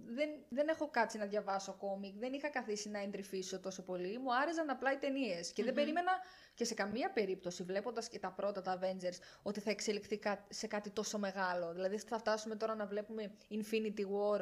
Δεν, 0.06 0.28
δεν 0.48 0.68
έχω 0.68 0.90
κάτσει 0.90 1.18
να 1.18 1.26
διαβάσω 1.26 1.72
κόμικ, 1.78 2.16
δεν 2.18 2.32
είχα 2.32 2.48
καθίσει 2.48 2.88
να 2.88 2.98
εντρυφήσω 2.98 3.60
τόσο 3.60 3.82
πολύ. 3.82 4.18
Μου 4.18 4.34
άρεσαν 4.34 4.70
απλά 4.70 4.92
οι 4.92 4.96
ταινίες. 4.96 5.52
Και 5.52 5.64
δεν 5.64 5.74
περίμενα 5.74 6.10
και 6.54 6.64
σε 6.64 6.74
καμία 6.74 7.10
περίπτωση, 7.12 7.62
βλέποντας 7.62 8.08
και 8.08 8.18
τα 8.18 8.32
πρώτα, 8.32 8.62
τα 8.62 8.78
Avengers, 8.80 9.18
ότι 9.42 9.60
θα 9.60 9.70
εξελιχθεί 9.70 10.18
κά- 10.18 10.46
σε 10.48 10.66
κάτι 10.66 10.90
τόσο 10.90 11.18
μεγάλο. 11.18 11.72
Δηλαδή, 11.72 11.98
θα 11.98 12.18
φτάσουμε 12.18 12.56
τώρα 12.56 12.74
να 12.74 12.86
βλέπουμε 12.86 13.34
Infinity 13.50 14.00
War 14.00 14.40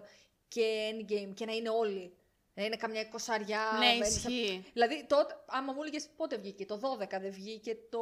και 0.48 0.90
Endgame 0.92 1.32
και 1.34 1.44
να 1.44 1.52
είναι 1.52 1.68
όλοι. 1.68 2.16
Να 2.54 2.64
είναι 2.64 2.76
καμιά 2.76 3.00
εικοσαριά. 3.00 3.60
ναι, 3.78 3.98
Avengers. 3.98 4.08
ισχύει. 4.08 4.64
Δηλαδή, 4.72 5.04
τότε, 5.08 5.34
άμα 5.46 5.72
μου 5.72 5.82
έλεγες 5.82 6.08
πότε 6.16 6.36
βγήκε, 6.36 6.66
το 6.66 6.76
12 6.78 7.20
δεν 7.20 7.30
βγήκε 7.30 7.76
το 7.90 8.00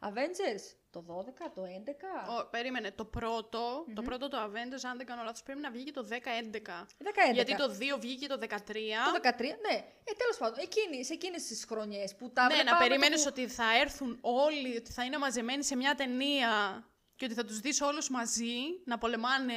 Avengers, 0.00 0.76
το 0.90 1.04
12, 1.08 1.50
το 1.54 1.62
11. 1.62 2.42
Ο, 2.42 2.46
περίμενε, 2.50 2.90
το 2.90 3.04
πρωτο 3.04 3.84
το 3.94 4.02
πρώτο 4.02 4.28
το 4.28 4.36
Avengers, 4.42 4.84
αν 4.90 4.96
δεν 4.96 5.06
κάνω 5.06 5.22
λάθος, 5.22 5.42
πρέπει 5.42 5.60
να 5.60 5.70
βγήκε 5.70 5.90
το 5.90 6.06
10-11. 6.10 6.86
10-11. 6.98 7.34
Γιατί 7.34 7.56
το 7.56 7.70
2 7.96 7.98
βγήκε 8.00 8.26
το 8.26 8.38
13. 8.40 8.46
Το 8.46 9.20
13, 9.22 9.40
ναι. 9.40 9.74
Ε, 10.04 10.12
τέλος 10.16 10.36
πάντων, 10.38 10.58
εκείνης, 10.62 11.06
σε 11.06 11.12
εκείνες 11.12 11.42
τις 11.46 11.64
χρονιές 11.68 12.14
που 12.14 12.30
τα 12.32 12.42
Ναι, 12.46 12.54
βλέπα 12.54 12.64
να 12.64 12.74
με 12.78 12.78
το 12.82 12.88
περιμένεις 12.88 13.22
που- 13.22 13.28
ότι 13.30 13.48
θα 13.48 13.78
έρθουν 13.80 14.18
όλοι, 14.20 14.76
ότι 14.76 14.92
θα 14.92 15.04
είναι 15.04 15.18
μαζεμένοι 15.18 15.64
σε 15.64 15.76
μια 15.76 15.94
ταινία 15.94 16.84
και 17.16 17.24
ότι 17.24 17.34
θα 17.34 17.44
τους 17.44 17.60
δεις 17.60 17.80
όλους 17.80 18.10
μαζί 18.10 18.54
να 18.84 18.98
πολεμάνε 18.98 19.54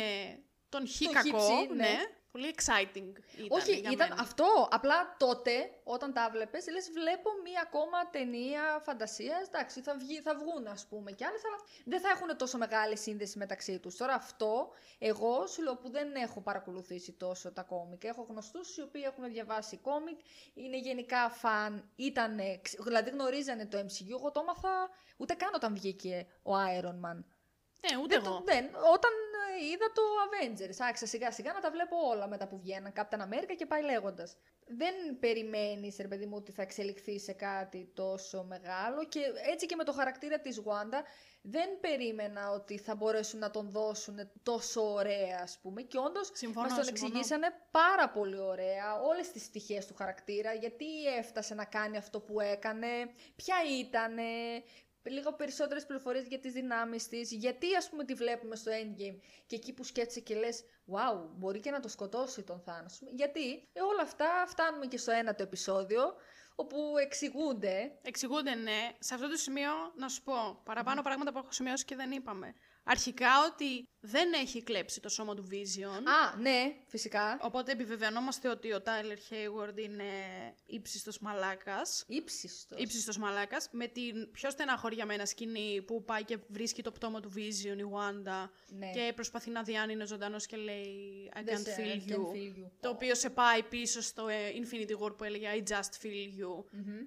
τον 0.69 0.87
χ 0.87 0.97
Τον 0.99 1.13
κακό. 1.13 1.37
χ-ψ, 1.39 1.67
ναι. 1.69 1.75
ναι. 1.75 1.97
Πολύ 2.31 2.53
exciting 2.57 3.11
ήταν 3.37 3.47
Όχι, 3.49 3.71
για 3.79 3.91
ήταν 3.91 4.09
μένα. 4.09 4.21
αυτό. 4.21 4.67
Απλά 4.71 5.15
τότε, 5.19 5.51
όταν 5.83 6.13
τα 6.13 6.29
βλέπες, 6.31 6.67
λες: 6.71 6.89
Βλέπω 6.91 7.29
μία 7.43 7.61
ακόμα 7.63 8.09
ταινία 8.09 8.79
φαντασίας. 8.83 9.47
Εντάξει, 9.47 9.81
θα, 9.81 9.97
βγει, 9.97 10.21
θα 10.21 10.35
βγουν, 10.35 10.67
ας 10.67 10.85
πούμε, 10.89 11.11
κι 11.11 11.23
άλλε, 11.23 11.37
αλλά 11.45 11.57
δεν 11.85 11.99
θα 12.01 12.09
έχουν 12.09 12.37
τόσο 12.37 12.57
μεγάλη 12.57 12.97
σύνδεση 12.97 13.37
μεταξύ 13.37 13.79
τους. 13.79 13.95
Τώρα, 13.97 14.13
αυτό, 14.13 14.71
εγώ 14.99 15.47
σου 15.47 15.61
λέω 15.61 15.75
που 15.75 15.89
δεν 15.89 16.15
έχω 16.15 16.41
παρακολουθήσει 16.41 17.11
τόσο 17.11 17.51
τα 17.51 17.61
κόμικ. 17.63 18.03
Έχω 18.03 18.25
γνωστούς 18.29 18.77
οι 18.77 18.81
οποίοι 18.81 19.01
έχουν 19.05 19.23
διαβάσει 19.31 19.77
κόμικ, 19.77 20.19
είναι 20.53 20.77
γενικά 20.77 21.29
φαν, 21.29 21.89
ήταν, 21.95 22.39
δηλαδή 22.83 23.09
γνωρίζανε 23.09 23.65
το 23.65 23.77
MCU. 23.77 24.09
Εγώ 24.09 24.31
το 24.31 24.39
έμαθα 24.39 24.89
ούτε 25.17 25.33
καν 25.33 25.49
όταν 25.53 25.73
βγήκε 25.73 26.27
ο 26.43 26.51
Iron 26.53 26.99
Man. 27.05 27.23
Ναι, 27.89 27.97
ούτε 28.03 28.15
Δεν, 28.15 28.25
εγώ. 28.25 28.35
το, 28.37 28.43
δεν, 28.45 28.65
όταν 28.65 29.11
ε, 29.11 29.20
είδα 29.73 29.91
το 29.93 30.01
Avengers, 30.25 30.75
άρχισα 30.79 31.05
σιγά 31.05 31.31
σιγά 31.31 31.53
να 31.53 31.59
τα 31.59 31.71
βλέπω 31.71 31.95
όλα 32.11 32.27
μετά 32.27 32.47
που 32.47 32.57
βγαίναν, 32.59 32.93
Captain 32.95 33.19
America 33.19 33.55
και 33.57 33.65
πάει 33.65 33.83
λέγοντας. 33.83 34.37
Δεν 34.67 35.19
περιμένεις, 35.19 35.97
ρε 35.99 36.07
παιδί 36.07 36.25
μου, 36.25 36.35
ότι 36.35 36.51
θα 36.51 36.61
εξελιχθεί 36.61 37.19
σε 37.19 37.31
κάτι 37.33 37.91
τόσο 37.93 38.43
μεγάλο 38.43 39.05
και 39.07 39.19
έτσι 39.51 39.65
και 39.65 39.75
με 39.75 39.83
το 39.83 39.91
χαρακτήρα 39.93 40.39
της 40.39 40.61
Wanda 40.65 41.03
δεν 41.41 41.79
περίμενα 41.79 42.51
ότι 42.51 42.77
θα 42.77 42.95
μπορέσουν 42.95 43.39
να 43.39 43.51
τον 43.51 43.69
δώσουν 43.69 44.31
τόσο 44.43 44.93
ωραία, 44.93 45.39
ας 45.41 45.59
πούμε. 45.61 45.81
Και 45.81 45.97
όντως 45.97 46.29
Συμφωνώ, 46.33 46.67
μας 46.67 46.75
τον 46.75 46.83
συμφωνώ. 46.85 47.07
εξηγήσανε 47.07 47.47
πάρα 47.71 48.09
πολύ 48.09 48.39
ωραία 48.39 49.01
όλες 49.01 49.31
τις 49.31 49.43
στοιχείες 49.43 49.85
του 49.85 49.95
χαρακτήρα, 49.95 50.53
γιατί 50.53 50.85
έφτασε 51.17 51.53
να 51.53 51.65
κάνει 51.65 51.97
αυτό 51.97 52.19
που 52.19 52.39
έκανε, 52.39 52.87
ποια 53.35 53.55
ήτανε, 53.79 54.23
λίγο 55.03 55.33
περισσότερες 55.33 55.85
πληροφορίες 55.85 56.27
για 56.27 56.39
τις 56.39 56.53
δυνάμεις 56.53 57.07
της, 57.07 57.31
γιατί 57.31 57.75
ας 57.75 57.89
πούμε 57.89 58.05
τη 58.05 58.13
βλέπουμε 58.13 58.55
στο 58.55 58.71
Endgame 58.71 59.19
και 59.45 59.55
εκεί 59.55 59.73
που 59.73 59.83
σκέφτεσαι 59.83 60.19
και 60.19 60.35
λες 60.35 60.63
«Wow, 60.91 61.29
μπορεί 61.37 61.59
και 61.59 61.71
να 61.71 61.79
το 61.79 61.87
σκοτώσει 61.87 62.43
τον 62.43 62.63
Thanos». 62.65 62.85
ας 62.85 62.97
πούμε. 62.99 63.11
Γιατί 63.13 63.69
ε, 63.73 63.81
όλα 63.81 64.01
αυτά 64.01 64.45
φτάνουμε 64.47 64.85
και 64.85 64.97
στο 64.97 65.11
ένατο 65.11 65.43
επεισόδιο, 65.43 66.13
όπου 66.55 66.97
εξηγούνται 67.01 67.99
Εξηγούνται, 68.01 68.55
ναι. 68.55 68.95
Σε 68.99 69.13
αυτό 69.13 69.29
το 69.29 69.35
σημείο, 69.35 69.71
να 69.95 70.07
σου 70.09 70.23
πω 70.23 70.61
παραπάνω 70.63 71.01
πράγματα 71.01 71.31
που 71.31 71.37
έχω 71.37 71.51
σημειώσει 71.51 71.85
και 71.85 71.95
δεν 71.95 72.11
είπαμε. 72.11 72.53
Αρχικά 72.83 73.29
ότι 73.53 73.85
δεν 73.99 74.33
έχει 74.33 74.63
κλέψει 74.63 74.99
το 75.01 75.09
σώμα 75.09 75.35
του 75.35 75.47
Vision. 75.51 76.03
Α, 76.07 76.37
ναι, 76.39 76.73
φυσικά. 76.87 77.39
Οπότε 77.41 77.71
επιβεβαιωνόμαστε 77.71 78.49
ότι 78.49 78.73
ο 78.73 78.81
Tyler 78.85 79.33
Hayward 79.33 79.77
είναι 79.79 80.03
ύψιστος 80.65 81.19
μαλάκας. 81.19 82.03
Ύψιστος. 82.07 82.79
Ήψιστος 82.81 83.17
μαλάκας, 83.17 83.67
με 83.71 83.87
την 83.87 84.31
πιο 84.31 84.49
στεναχωριαμένα 84.49 85.25
σκηνή 85.25 85.81
που 85.81 86.03
πάει 86.03 86.23
και 86.23 86.37
βρίσκει 86.47 86.81
το 86.83 86.91
πτώμα 86.91 87.19
του 87.19 87.31
Vision 87.35 87.77
η 87.77 87.85
Wanda 87.95 88.49
Ναι. 88.69 88.91
και 88.91 89.11
προσπαθεί 89.15 89.49
να 89.49 89.63
δει 89.63 89.75
αν 89.77 89.89
είναι 89.89 90.05
ζωντανός 90.05 90.45
και 90.45 90.57
λέει 90.57 91.31
I 91.35 91.41
Δεν 91.43 91.57
can't 91.57 91.61
σε- 91.63 91.75
feel 91.77 92.09
I 92.09 92.11
you. 92.11 92.13
can't 92.15 92.35
feel 92.35 92.59
you. 92.65 92.69
Το 92.79 92.89
οποίο 92.89 93.15
σε 93.15 93.29
πάει 93.29 93.63
πίσω 93.63 94.01
στο 94.01 94.27
ε, 94.27 94.35
Infinity 94.35 95.03
War 95.05 95.17
που 95.17 95.23
έλεγε 95.23 95.47
I 95.55 95.69
just 95.69 96.05
feel 96.05 96.27
you. 96.39 96.63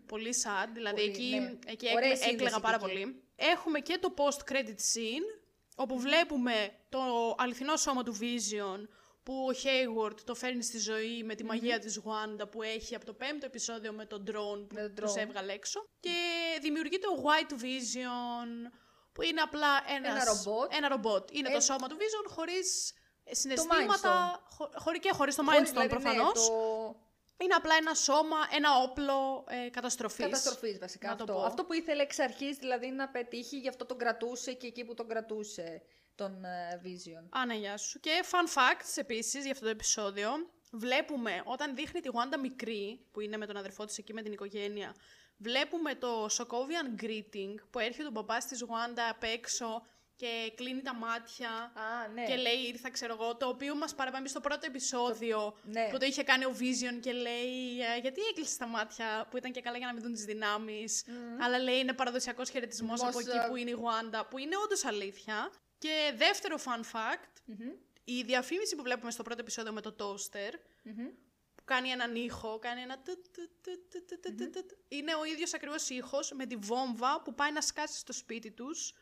Πολύ 0.06 0.34
sad, 0.44 0.68
δηλαδή 0.74 0.96
Πολύ, 0.96 1.08
εκεί, 1.08 1.38
ναι. 1.40 1.58
εκεί 1.72 1.87
Ωραία 1.87 1.96
έκλε- 1.96 2.16
σύνδεση 2.16 2.30
έκλαιγα 2.30 2.56
και 2.56 2.62
πάρα 2.62 2.76
εκεί. 2.76 2.84
πολύ. 2.87 3.22
Έχουμε 3.37 3.80
και 3.80 3.98
το 4.00 4.14
post-credit 4.16 4.78
scene, 4.92 5.43
όπου 5.74 5.98
βλέπουμε 5.98 6.70
το 6.88 6.98
αληθινό 7.38 7.76
σώμα 7.76 8.02
του 8.02 8.16
Vision, 8.20 8.88
που 9.22 9.34
ο 9.34 9.52
Hayward 9.62 10.20
το 10.24 10.34
φέρνει 10.34 10.62
στη 10.62 10.78
ζωή 10.78 11.22
με 11.22 11.34
τη 11.34 11.44
μαγεία 11.44 11.78
της 11.78 12.00
Wanda 12.04 12.50
που 12.50 12.62
έχει 12.62 12.94
από 12.94 13.04
το 13.04 13.12
πέμπτο 13.14 13.46
επεισόδιο 13.46 13.92
με 13.92 14.04
τον 14.06 14.24
drone 14.28 14.66
που 14.68 14.74
Με 14.74 14.80
τον 14.80 14.94
τους 14.94 15.12
drone. 15.12 15.16
έβγαλε 15.16 15.52
έξω. 15.52 15.80
Και 16.00 16.18
δημιουργεί 16.60 16.98
το 16.98 17.08
White 17.24 17.52
Vision, 17.52 18.70
που 19.12 19.22
είναι 19.22 19.40
απλά 19.40 19.68
ένας, 19.96 20.10
Ένα 20.22 20.24
ρομπότ. 20.24 20.74
ένα 20.74 20.88
ρομπότ. 20.88 21.28
Είναι 21.32 21.48
Ε, 21.48 21.52
το 21.52 21.60
σώμα 21.60 21.88
του 21.88 21.96
Vision 21.98 22.30
χωρίς 22.34 22.92
Mind 22.94 23.28
συναισθήματα, 23.30 24.42
χω, 24.50 24.70
χωρί 24.74 24.98
και 24.98 25.10
χωρίς 25.12 25.34
το 25.34 25.42
Mind 25.46 25.52
Χωρίς, 25.52 25.68
Stone 25.68 25.72
δηλαδή, 25.72 25.94
ναι, 25.94 26.00
προφανώς. 26.00 26.48
το... 26.48 26.96
Είναι 27.37 27.55
απλά 27.55 27.75
ένα 27.75 27.94
σώμα, 27.94 28.37
ένα 28.53 28.77
όπλο 28.83 29.44
ε, 29.49 29.68
καταστροφής. 29.70 30.25
Καταστροφής 30.25 30.79
βασικά 30.79 31.09
να 31.09 31.16
το 31.16 31.23
αυτό. 31.23 31.35
πω. 31.35 31.42
Αυτό 31.42 31.64
που 31.64 31.73
ήθελε 31.73 32.03
εξ 32.03 32.18
αρχής 32.18 32.57
δηλαδή 32.57 32.90
να 32.90 33.09
πετύχει, 33.09 33.59
γι' 33.59 33.68
αυτό 33.68 33.87
τον 33.87 33.99
κρατούσε 33.99 34.53
και 34.53 34.66
εκεί 34.66 34.85
που 34.85 34.94
τον 34.94 35.09
κρατούσε 35.09 35.83
τον 36.14 36.44
ε, 36.44 36.81
Vision. 36.85 37.38
Α, 37.38 37.47
ναι, 37.47 37.55
γεια 37.55 37.77
σου. 37.77 38.01
Και 38.01 38.11
fun 38.31 38.59
facts 38.59 38.92
επίσης 38.94 39.42
για 39.42 39.53
αυτό 39.53 39.64
το 39.64 39.70
επεισόδιο. 39.70 40.31
Βλέπουμε 40.73 41.42
όταν 41.44 41.75
δείχνει 41.75 42.01
τη 42.01 42.09
Wanda 42.12 42.38
μικρή, 42.40 43.07
που 43.12 43.20
είναι 43.20 43.37
με 43.37 43.47
τον 43.47 43.57
αδερφό 43.57 43.85
της 43.85 43.99
εκεί 43.99 44.12
με 44.12 44.23
την 44.23 44.33
οικογένεια, 44.33 44.94
βλέπουμε 45.37 45.94
το 45.94 46.27
Sokovian 46.27 47.03
greeting 47.03 47.55
που 47.70 47.79
έρχεται 47.79 48.09
ο 48.09 48.11
μπαμπάς 48.11 48.47
της 48.47 48.64
Wanda 48.64 49.01
απ' 49.11 49.23
έξω 49.23 49.87
και 50.16 50.53
κλείνει 50.55 50.83
τα 50.83 50.94
μάτια 50.94 51.48
Α, 51.48 52.09
ναι. 52.14 52.24
και 52.24 52.37
λέει 52.37 52.59
ήρθα 52.68 52.90
ξέρω 52.90 53.16
εγώ, 53.20 53.37
το 53.37 53.48
οποίο 53.48 53.74
μας 53.74 53.94
παραπέμπει 53.94 54.29
στο 54.29 54.40
πρώτο 54.40 54.66
επεισόδιο 54.66 55.38
το... 55.38 55.57
Ναι. 55.64 55.88
που 55.90 55.98
το 55.98 56.05
είχε 56.05 56.22
κάνει 56.22 56.44
ο 56.44 56.57
Vision 56.59 57.00
και 57.00 57.12
λέει 57.12 57.81
«Ε, 57.96 57.98
γιατί 58.00 58.20
έκλεισε 58.31 58.59
τα 58.59 58.66
μάτια 58.66 59.27
που 59.31 59.37
ήταν 59.37 59.53
και 59.53 59.61
καλά 59.61 59.77
για 59.77 59.87
να 59.87 59.92
μην 59.92 60.03
δουν 60.03 60.12
τις 60.12 60.24
δυνάμεις 60.24 61.05
mm. 61.07 61.11
αλλά 61.40 61.59
λέει 61.59 61.79
είναι 61.79 61.92
παραδοσιακός 61.92 62.50
χαιρετισμός 62.50 63.03
από 63.03 63.18
εκεί 63.18 63.48
που 63.48 63.57
είναι 63.57 63.70
η 63.70 63.72
Γουάντα 63.72 64.27
που 64.27 64.38
είναι 64.38 64.57
όντως 64.64 64.85
αλήθεια 64.85 65.50
και 65.79 66.12
δεύτερο 66.16 66.57
fun 66.57 66.81
fact 66.96 67.50
mm-hmm. 67.50 67.77
η 68.05 68.22
διαφήμιση 68.22 68.77
που 68.77 68.83
βλέπουμε 68.83 69.11
στο 69.11 69.22
πρώτο 69.22 69.40
επεισόδιο 69.40 69.72
με 69.72 69.81
το 69.81 69.96
toaster 69.98 70.53
mm-hmm. 70.53 71.11
που 71.55 71.64
κάνει 71.64 71.88
έναν 71.88 72.14
ήχο 72.14 72.59
κάνει 72.59 72.81
ένα 72.81 73.03
mm-hmm. 73.03 74.62
είναι 74.88 75.14
ο 75.14 75.24
ίδιος 75.24 75.55
ακριβώς 75.55 75.88
ήχος 75.88 76.33
με 76.33 76.46
τη 76.46 76.57
βόμβα 76.57 77.22
που 77.22 77.35
πάει 77.35 77.53
να 77.53 77.61
σκάσει 77.61 77.98
στο 77.98 78.12
σπίτι 78.12 78.50
τους 78.50 78.92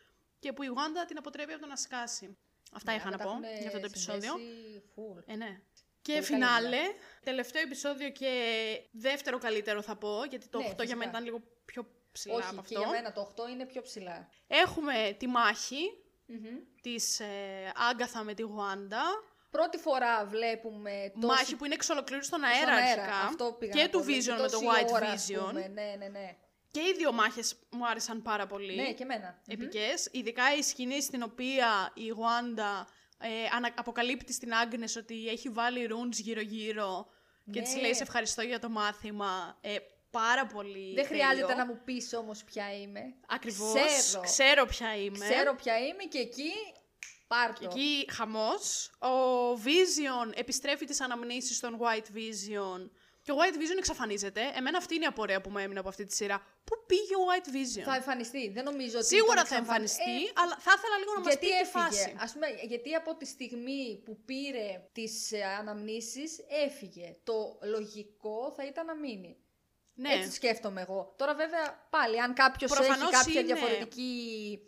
και 0.42 0.52
που 0.52 0.62
η 0.62 0.66
Wanda 0.76 1.06
την 1.06 1.18
αποτρέπει 1.18 1.52
από 1.52 1.60
το 1.62 1.66
να 1.68 1.76
σκάσει. 1.76 2.36
Αυτά 2.72 2.94
είχα 2.94 3.10
να 3.10 3.16
τα 3.16 3.24
πω 3.24 3.30
έχουν 3.30 3.42
για 3.58 3.66
αυτό 3.66 3.80
το 3.80 3.86
επεισόδιο. 3.86 4.32
συνδέσει 4.36 4.82
full. 4.96 5.22
Ε, 5.26 5.36
ναι. 5.36 5.60
Και 6.02 6.12
Πολύ 6.12 6.24
καλή 6.24 6.24
φινάλε, 6.24 6.78
τελευταίο 7.24 7.62
επεισόδιο 7.62 8.10
και 8.10 8.30
δεύτερο 8.90 9.38
καλύτερο 9.38 9.82
θα 9.82 9.96
πω, 9.96 10.24
γιατί 10.30 10.48
το 10.48 10.58
Ναι, 10.58 10.64
8 10.64 10.68
για 10.68 10.76
φυσικά. 10.80 10.96
μένα 10.96 11.10
ήταν 11.10 11.24
λίγο 11.24 11.42
πιο 11.64 11.86
ψηλά 12.12 12.34
Όχι, 12.34 12.44
από 12.46 12.54
και 12.54 12.60
αυτό. 12.60 12.78
για 12.78 12.88
μένα 12.88 13.12
το 13.12 13.32
8 13.36 13.50
είναι 13.50 13.66
πιο 13.66 13.82
ψηλά. 13.82 14.28
Έχουμε 14.46 15.16
τη 15.18 15.26
μάχη 15.26 15.82
Μμμ. 16.26 16.58
της 16.82 17.20
ε, 17.20 17.26
Άγκαθα 17.90 18.22
με 18.22 18.34
τη 18.34 18.42
Γουάντα. 18.42 19.02
Πρώτη 19.50 19.78
φορά 19.78 20.24
βλέπουμε 20.26 21.12
τόση... 21.14 21.26
Μάχη 21.26 21.56
που 21.56 21.64
είναι 21.64 21.74
εξ 21.74 21.88
ολοκλήρου 21.88 22.24
στον 22.24 22.38
στον 22.40 22.50
αέρα, 22.50 22.74
αρχικά. 22.82 23.16
Αυτό 23.16 23.56
πήγα 23.58 23.72
και 23.72 23.82
να 23.82 23.88
του 23.88 23.98
πω, 23.98 24.04
δηλαδή 24.04 24.28
Vision 24.30 24.36
με 24.40 24.48
το 24.48 24.50
τόση 24.50 24.66
White 24.66 24.92
ώρα, 24.92 25.06
ας 25.08 25.26
Vision. 25.30 25.38
πούμε. 25.46 25.68
Ναι, 25.68 25.94
ναι, 25.98 26.06
ναι. 26.08 26.36
Και 26.72 26.80
οι 26.80 26.92
δύο 26.96 27.12
μάχες 27.12 27.54
μου 27.70 27.86
άρεσαν 27.88 28.22
πάρα 28.22 28.46
πολύ. 28.46 28.74
Ναι, 28.74 28.92
και 28.92 29.02
εμένα. 29.02 29.40
επικές. 29.46 30.08
Ειδικά 30.12 30.54
η 30.56 30.62
σκηνή 30.62 31.02
στην 31.02 31.22
οποία 31.22 31.90
η 31.94 32.08
Γουάντα 32.08 32.86
ε, 33.18 33.28
ανα- 33.56 33.74
αποκαλύπτει 33.76 34.32
στην 34.32 34.52
Άγνες 34.52 34.96
ότι 34.96 35.28
έχει 35.28 35.48
βάλει 35.48 35.88
runes 35.90 36.12
γύρω-γύρω 36.16 37.06
και 37.52 37.58
Ναι. 37.60 37.64
της 37.64 37.76
λέει 37.76 37.94
σε 37.94 38.02
ευχαριστώ 38.02 38.42
για 38.42 38.58
το 38.58 38.68
μάθημα. 38.68 39.58
Ε, 39.60 39.76
πάρα 40.10 40.46
πολύ 40.46 40.94
Δεν 40.94 41.06
χρειάζεται 41.06 41.46
τέλειο. 41.46 41.56
να 41.56 41.66
μου 41.66 41.80
πεις 41.84 42.14
όμως 42.14 42.44
ποια 42.44 42.72
είμαι. 42.80 43.00
Ακριβώς. 43.26 43.72
Ξέρω. 43.86 44.22
Ξέρω 44.22 44.66
ποια 44.66 44.96
είμαι. 44.96 45.28
Ξέρω 45.28 45.54
ποια 45.54 45.78
είμαι 45.78 46.02
και 46.04 46.18
εκεί 46.18 46.50
πάρ' 47.26 47.52
Και 47.52 47.64
το. 47.64 47.70
εκεί 47.70 48.06
χαμός. 48.10 48.90
Ο 48.98 49.52
Vision 49.64 50.32
επιστρέφει 50.34 50.84
τις 50.84 51.00
αναμνήσεις 51.00 51.56
στον 51.56 51.78
White 51.80 52.16
Vision 52.16 52.90
και 53.22 53.32
ο 53.32 53.34
White 53.38 53.54
Vision 53.56 53.78
εξαφανίζεται. 53.78 54.52
Εμένα 54.56 54.78
αυτή 54.78 54.94
είναι 54.94 55.04
η 55.04 55.06
απορία 55.06 55.40
που 55.40 55.50
μου 55.50 55.58
έμεινε 55.58 55.78
από 55.78 55.88
αυτή 55.88 56.04
τη 56.04 56.14
σειρά. 56.14 56.42
Πού 56.64 56.74
πήγε 56.86 57.14
ο 57.16 57.24
White 57.30 57.48
Vision; 57.56 57.82
Θα 57.84 57.94
εμφανιστεί. 57.94 58.48
Δεν 58.48 58.64
νομίζω 58.64 58.98
ότι. 58.98 59.06
Σίγουρα 59.06 59.34
τον 59.34 59.46
θα 59.46 59.56
εξαφαν- 59.56 59.68
εμφανιστεί, 59.68 60.24
Ε, 60.26 60.32
αλλά 60.34 60.56
θα 60.58 60.72
ήθελα 60.76 60.96
λίγο 60.98 61.12
να 61.12 61.18
μας 61.20 61.28
γιατί 61.28 61.46
πει 61.46 61.52
τη 61.52 61.58
έφυγε. 61.58 61.84
φάση. 61.84 62.16
Ας 62.18 62.32
πούμε, 62.32 62.46
γιατί 62.72 62.94
από 62.94 63.16
τη 63.16 63.26
στιγμή 63.26 64.02
που 64.04 64.20
πήρε 64.24 64.88
τις 64.92 65.32
ε, 65.32 65.42
αναμνήσεις 65.44 66.38
έφυγε. 66.66 67.16
Το 67.22 67.58
λογικό 67.62 68.52
θα 68.56 68.64
ήταν 68.66 68.86
να 68.86 68.94
μείνει. 68.94 69.36
Ναι. 69.94 70.12
Έτσι 70.12 70.30
σκέφτομαι 70.30 70.80
εγώ. 70.80 71.14
Τώρα 71.18 71.34
βέβαια 71.34 71.86
πάλι 71.90 72.20
αν 72.20 72.34
κάποιος 72.34 72.70
έχει 72.70 72.80
Προφανώς 72.86 73.10
κάποια 73.10 73.40
είναι. 73.40 73.54
διαφορετική 73.54 74.12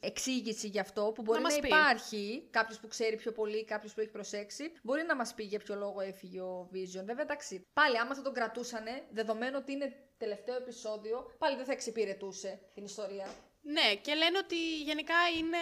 εξήγηση 0.00 0.66
γι' 0.68 0.78
αυτό 0.78 1.12
που 1.14 1.22
μπορεί 1.22 1.42
Να 1.42 1.48
να, 1.48 1.54
μας 1.54 1.60
πει. 1.60 1.66
υπάρχει, 1.66 2.48
κάποιος 2.50 2.78
που 2.80 2.88
ξέρει 2.88 3.16
πιο 3.16 3.32
πολύ, 3.32 3.64
κάποιος 3.64 3.94
που 3.94 4.00
έχει 4.00 4.10
προσέξει, 4.10 4.72
μπορεί 4.82 5.02
να 5.02 5.16
μας 5.16 5.34
πει 5.34 5.42
για 5.44 5.58
ποιο 5.58 5.74
λόγο 5.74 6.00
έφυγε 6.00 6.40
ο 6.40 6.70
Vision. 6.72 7.04
Βέβαια 7.04 7.22
εντάξει, 7.22 7.66
πάλι 7.72 7.98
άμα 7.98 8.14
θα 8.14 8.22
τον 8.22 8.32
κρατούσανε, 8.32 9.04
δεδομένου 9.10 9.56
ότι 9.60 9.72
είναι 9.72 9.92
τελευταίο 10.18 10.56
επεισόδιο, 10.56 11.34
πάλι 11.38 11.56
δεν 11.56 11.64
θα 11.64 11.72
εξυπηρετούσε 11.72 12.60
την 12.74 12.84
ιστορία. 12.84 13.26
Ναι, 13.62 13.94
και 13.94 14.14
λένε 14.14 14.38
ότι 14.38 14.82
γενικά 14.82 15.14
είναι, 15.38 15.58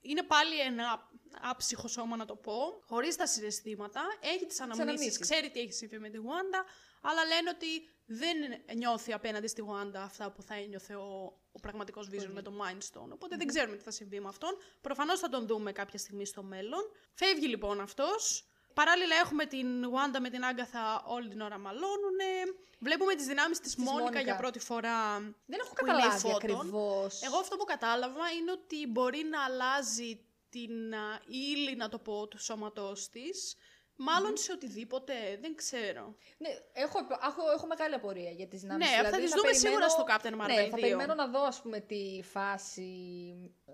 είναι 0.00 0.22
πάλι 0.22 0.60
ένα 0.60 1.08
άψυχο 1.42 1.88
σώμα 1.88 2.16
να 2.16 2.24
το 2.24 2.36
πω, 2.36 2.80
χωρίς 2.86 3.16
τα 3.16 3.26
συναισθήματα, 3.26 4.00
έχει 4.20 4.46
τις 4.46 4.60
αναμνήσεις, 4.60 4.88
αναμνήσεις. 4.88 5.18
ξέρει 5.18 5.50
τι 5.50 5.60
έχει 5.60 5.72
συμβεί 5.72 5.98
με 5.98 6.08
τη 6.08 6.16
Γουάντα, 6.16 6.64
αλλά 7.02 7.24
λένε 7.24 7.50
ότι 7.50 7.66
δεν 8.10 8.36
νιώθει 8.74 9.12
απέναντι 9.12 9.46
στη 9.46 9.60
Γουάντα 9.60 10.02
αυτά 10.02 10.30
που 10.30 10.42
θα 10.42 10.54
ένιωθε 10.54 10.94
ο, 10.94 11.38
ο 11.52 11.60
πραγματικός 11.60 12.08
Vision 12.12 12.30
με 12.32 12.42
το 12.42 12.52
Mind 12.60 12.78
Stone, 12.78 13.10
οποτε 13.12 13.36
δεν 13.36 13.46
ξέρουμε 13.46 13.76
τι 13.76 13.82
θα 13.82 13.90
συμβεί 13.90 14.20
με 14.20 14.28
αυτόν. 14.28 14.56
Προφανώς 14.80 15.20
θα 15.20 15.28
τον 15.28 15.46
δούμε 15.46 15.72
κάποια 15.72 15.98
στιγμή 15.98 16.26
στο 16.26 16.42
μέλλον. 16.42 16.80
Φεύγει 17.12 17.46
λοιπόν 17.46 17.80
αυτός. 17.80 18.48
Παράλληλα 18.74 19.16
έχουμε 19.16 19.46
την 19.46 19.84
Γουάντα 19.84 20.20
με 20.20 20.30
την 20.30 20.44
Άγκαθα 20.44 21.04
όλη 21.06 21.28
την 21.28 21.40
ώρα 21.40 21.58
μαλώνουνε. 21.58 22.32
Βλέπουμε 22.78 23.14
τις 23.14 23.26
δυνάμεις 23.26 23.60
της, 23.60 23.76
Μόνικα, 23.76 24.02
Μόνικα. 24.02 24.20
για 24.20 24.36
πρώτη 24.36 24.58
φορά. 24.58 25.18
Δεν 25.46 25.58
έχω 25.60 25.74
που 25.74 25.86
είναι 25.86 25.96
η 25.96 26.00
καταλάβει 26.00 26.28
Photon. 26.28 26.34
ακριβώς. 26.34 27.22
Εγώ 27.22 27.38
αυτό 27.38 27.56
που 27.56 27.64
κατάλαβα 27.64 28.30
είναι 28.30 28.50
ότι 28.50 28.86
μπορεί 28.86 29.24
να 29.24 29.44
αλλάζει 29.44 30.20
την 30.48 30.94
α, 30.94 31.20
ύλη, 31.26 31.76
να 31.76 31.88
το 31.88 31.98
πω, 31.98 32.28
του 32.28 32.42
σώματός 32.42 33.08
της, 33.08 33.56
μαλλον 33.98 34.36
σε 34.36 34.52
οτιδήποτε, 34.52 35.14
δεν 35.40 35.54
ξέρω. 35.54 36.16
Ναι, 36.38 36.48
έχω, 36.72 36.98
έχω, 37.28 37.50
έχω 37.54 37.66
μεγάλη 37.66 37.94
απορία 37.94 38.30
για 38.30 38.46
τις 38.46 38.60
δυνάμεις. 38.60 38.88
Ναι, 38.88 38.94
αυτά 38.94 39.02
δηλαδή, 39.04 39.22
τις 39.22 39.30
θα 39.30 39.36
δούμε 39.36 39.50
περιμένω- 39.50 39.88
σίγουρα 39.88 39.88
στο 39.88 40.04
Captain 40.10 40.34
Marvel 40.42 40.54
Ναι, 40.54 40.68
θα 40.68 40.76
2. 40.76 40.80
περιμένω 40.80 41.14
να 41.14 41.26
δω, 41.28 41.40
ας 41.42 41.60
πούμε, 41.62 41.80
τη 41.80 42.22
φάση 42.22 42.88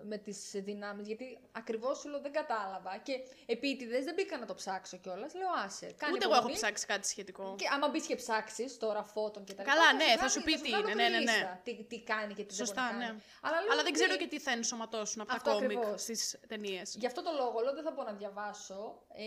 με 0.02 0.16
τις 0.18 0.50
δυνάμεις, 0.54 1.06
γιατί 1.06 1.38
ακριβώς 1.52 1.98
σου 1.98 2.08
λέω 2.08 2.20
δεν 2.20 2.32
κατάλαβα. 2.32 2.96
Και 2.98 3.12
επίτηδες 3.46 4.04
δεν 4.04 4.14
μπήκα 4.14 4.38
να 4.38 4.46
το 4.46 4.54
ψάξω 4.54 4.96
κιόλας, 4.96 5.34
λέω 5.34 5.48
άσε. 5.64 5.94
Κάνει 5.96 6.12
Ούτε 6.12 6.24
εγώ 6.24 6.32
έχω 6.32 6.42
υπομονή. 6.42 6.54
ψάξει 6.62 6.86
κάτι 6.86 7.06
σχετικό. 7.08 7.54
Και 7.58 7.66
άμα 7.74 7.88
μπεις 7.88 8.06
και 8.06 8.14
ψάξεις 8.14 8.76
τώρα 8.78 9.02
Photon 9.02 9.44
και 9.44 9.54
τα 9.54 9.62
Καλά, 9.62 9.92
λοιπά, 9.92 10.04
ναι, 10.04 10.10
θα 10.10 10.14
βγάλει- 10.14 10.30
σου 10.32 10.42
πει 10.42 10.52
τι 10.60 10.68
βγάλω 10.68 10.88
είναι, 10.88 10.92
τη 10.92 10.96
ναι, 11.02 11.08
ναι, 11.08 11.24
ναι. 11.24 11.32
λίστα, 11.32 11.60
Τι, 11.64 11.84
τι 11.84 12.02
κάνει 12.02 12.34
και 12.34 12.44
τι 12.44 12.54
Σωστά, 12.54 12.74
δεν 12.74 12.84
μπορεί 12.84 12.98
να 12.98 13.04
ναι. 13.04 13.06
κάνει. 13.06 13.22
Αλλά, 13.42 13.60
λέω 13.60 13.72
Αλλά 13.72 13.82
δεν 13.82 13.92
ξέρω 13.92 14.12
ότι- 14.14 14.22
και 14.24 14.28
τι 14.34 14.38
θα 14.40 14.50
ενσωματώσουν 14.50 15.20
από 15.20 15.30
τα 15.30 15.36
Αυτό 15.36 15.50
κόμικ 15.52 15.78
ακριβώς. 15.78 16.00
στις 16.02 16.38
ταινίες. 16.48 16.94
Γι' 16.98 17.06
αυτό 17.06 17.22
το 17.22 17.30
λόγο 17.40 17.60
λέω 17.60 17.74
δεν 17.74 17.84
θα 17.84 17.90
μπορώ 17.90 18.10
να 18.10 18.16
διαβάσω 18.16 19.02
ε, 19.14 19.24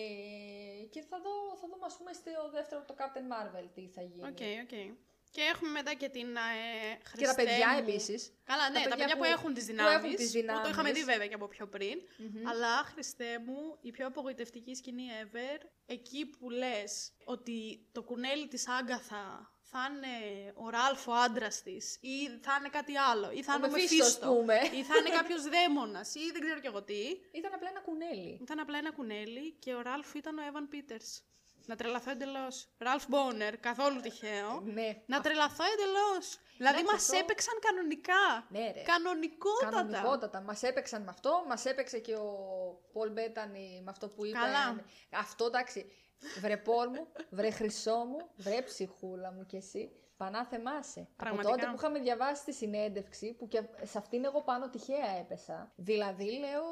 και 0.93 1.01
θα 1.10 1.17
δω, 1.25 1.34
θα 1.62 1.67
δούμε 1.71 1.86
ας 1.86 1.95
πούμε 1.97 2.13
στο 2.13 2.49
δεύτερο 2.58 2.84
το 2.88 2.95
Captain 2.97 3.25
Marvel 3.34 3.65
τι 3.75 3.88
θα 3.95 4.01
γίνει. 4.01 4.27
OK, 4.31 4.41
OK. 4.65 4.75
Και 5.38 5.43
έχουμε 5.54 5.69
μετά 5.71 5.93
και 5.93 6.10
την 6.10 6.36
ε, 6.36 6.39
Και 7.17 7.26
τα 7.26 7.36
παιδιά 7.36 7.54
Χριστέ 7.67 7.82
μου. 7.82 7.88
επίσης. 7.89 8.32
Καλά, 8.43 8.69
ναι, 8.69 8.82
τα 8.89 8.95
παιδιά, 8.95 9.17
που, 9.17 9.23
έχουν 9.23 9.54
τις 9.54 9.63
που 9.65 9.69
δυνάμεις, 9.71 9.95
έχουν 9.95 10.15
τις 10.15 10.32
που 10.32 10.38
το 10.45 10.54
είχαμε 10.54 10.69
δυνάμεις. 10.69 10.93
δει 10.93 11.04
βέβαια 11.04 11.28
και 11.28 11.34
από 11.34 11.47
πιο 11.47 11.67
πριν. 11.67 12.02
Αλλά, 12.50 12.84
Χριστέ 12.91 13.39
μου, 13.45 13.78
η 13.82 13.91
πιο 13.91 14.08
απογοητευτική 14.08 14.76
σκηνή 14.76 15.04
ever, 15.23 15.60
εκεί 15.86 16.26
που 16.26 16.50
λες 16.50 17.12
ότι 17.23 17.88
το 17.91 18.04
κουνέλι 18.04 18.47
της 18.47 18.67
Άγκαθα 18.67 19.52
θα 19.71 19.80
είναι 19.91 20.15
ο 20.56 20.69
Ράλφ 20.69 21.08
ο 21.08 21.13
άντρας 21.13 21.62
της, 21.62 21.97
ή 22.02 22.15
θα 22.41 22.56
είναι 22.60 22.69
κάτι 22.69 22.97
άλλο, 22.97 23.32
ή 23.32 23.43
θα 23.43 23.54
Ο 23.54 23.58
είναι 23.58 23.65
ο 23.67 23.69
Μεφίστος, 23.69 24.08
ας 24.08 24.13
Μεφίστο, 24.19 24.34
πούμε. 24.34 24.56
ή 24.80 24.84
θα 24.84 24.97
είναι 24.97 25.10
κάποιος 25.10 25.41
δαίμονας, 25.43 26.15
ή 26.15 26.32
δεν 26.34 26.41
ξέρω 26.41 26.60
κι 26.60 26.67
εγώ 26.67 26.84
τι. 26.84 27.02
Ήταν 27.39 27.54
απλά 27.54 27.69
ένα 27.69 27.82
κουνέλι. 27.82 28.39
Ήταν 28.41 28.60
απλά 28.60 28.78
ένα 28.78 28.91
κουνέλι 28.91 29.52
και 29.63 29.73
ο 29.73 29.82
Ράλφ 29.82 30.13
ήταν 30.13 30.38
ο 30.38 30.43
Εύαν 30.47 30.67
Πίτερ. 30.67 31.02
Να 31.67 31.75
τρελαθώ 31.75 32.12
εντελώς. 32.12 32.67
Ράλφ 32.77 33.06
Μπόνερ, 33.08 33.58
καθόλου 33.58 33.99
τυχαίο. 33.99 34.62
Ναι. 34.63 35.01
Να 35.06 35.21
τρελαθώ 35.21 35.63
εντελώς. 35.73 36.38
Δηλαδή 36.58 36.80
Εντάξει, 36.80 36.93
μας 36.95 37.03
αυτό- 37.03 37.17
έπαιξαν 37.17 37.53
κανονικά. 37.60 38.45
Ναι, 38.49 38.71
ρε. 38.71 38.82
Κανονικότατα. 38.82 39.71
Κανονικότατα. 39.75 40.41
Μας 40.41 40.63
έπαιξαν 40.63 41.01
με 41.03 41.10
αυτό, 41.10 41.43
μας 41.47 41.65
έπαιξε 41.65 41.99
και 41.99 42.15
ο 42.15 42.32
Πολ 42.93 43.12
Μπέτανη 43.12 43.82
με 43.84 43.91
αυτό 43.91 44.10
που 44.10 44.25
είπε. 44.25 44.38
Καλά. 44.38 44.84
Αυτό 45.12 45.45
εντάξει. 45.45 45.91
Βρε 46.39 46.58
πόρ 46.58 46.88
μου, 46.89 47.08
βρε 47.30 47.51
χρυσό 47.51 47.95
μου, 47.95 48.30
βρε 48.36 48.62
ψυχούλα 48.62 49.32
μου 49.32 49.45
κι 49.45 49.56
εσύ. 49.56 49.91
Πανά 50.17 50.45
θεμάσαι. 50.45 50.99
Από 50.99 51.10
Πραγματικά. 51.17 51.51
τότε 51.56 51.65
που 51.67 51.75
είχαμε 51.77 51.99
διαβάσει 51.99 52.43
τη 52.45 52.53
συνέντευξη, 52.53 53.34
που 53.34 53.47
και 53.47 53.62
σε 53.84 53.97
αυτήν 53.97 54.25
εγώ 54.25 54.41
πάνω 54.41 54.69
τυχαία 54.69 55.17
έπεσα. 55.19 55.71
Δηλαδή 55.75 56.23
λέω, 56.39 56.63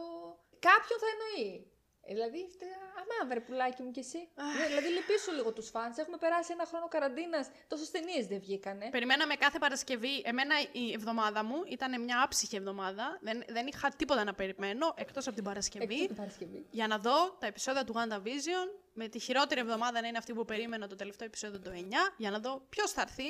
κάποιον 0.60 0.99
θα 0.99 1.05
εννοεί. 1.13 1.69
Ε, 2.07 2.13
Δηλαδή, 2.13 2.47
φτε- 2.53 2.77
αμά 3.01 3.29
βρε 3.29 3.39
πουλάκι 3.39 3.81
μου 3.83 3.91
κι 3.91 3.99
εσύ. 3.99 4.17
Ναι, 4.57 4.65
δηλαδή, 4.67 4.87
λυπήσου 4.87 5.31
λίγο 5.31 5.53
τους 5.53 5.69
φάνς. 5.69 5.97
Έχουμε 5.97 6.17
περάσει 6.17 6.51
ένα 6.51 6.65
χρόνο 6.65 6.87
καραντίνας. 6.87 7.49
Τόσε 7.67 7.91
ταινίε 7.91 8.25
δεν 8.25 8.39
βγήκανε. 8.39 8.89
Περιμέναμε 8.89 9.35
κάθε 9.35 9.59
Παρασκευή. 9.59 10.21
Εμένα 10.25 10.55
η 10.71 10.91
εβδομάδα 10.93 11.43
μου 11.43 11.55
ήταν 11.67 12.01
μια 12.01 12.21
άψυχη 12.23 12.55
εβδομάδα. 12.55 13.17
Δεν, 13.21 13.43
δεν 13.47 13.67
είχα 13.67 13.89
τίποτα 13.89 14.23
να 14.23 14.33
περιμένω 14.33 14.93
εκτός 14.97 15.25
από 15.27 15.35
την 15.35 15.43
Παρασκευή. 15.45 15.93
Εκτός 15.93 16.07
την 16.07 16.15
Παρασκευή. 16.15 16.65
Για 16.71 16.87
να 16.87 16.97
δω 16.97 17.35
τα 17.39 17.45
επεισόδια 17.47 17.83
του 17.83 17.93
WandaVision. 17.97 18.67
Με 18.97 19.07
τη 19.07 19.19
χειρότερη 19.19 19.59
εβδομάδα 19.61 20.01
να 20.01 20.07
είναι 20.07 20.17
αυτή 20.17 20.33
που 20.33 20.45
περίμενα 20.45 20.87
το 20.87 20.95
τελευταίο 20.95 21.27
επεισόδιο 21.27 21.59
το 21.59 21.71
9. 21.73 21.77
Για 22.17 22.31
να 22.31 22.39
δω 22.39 22.65
ποιος 22.69 22.91
θα 22.91 23.01
έρθει. 23.01 23.23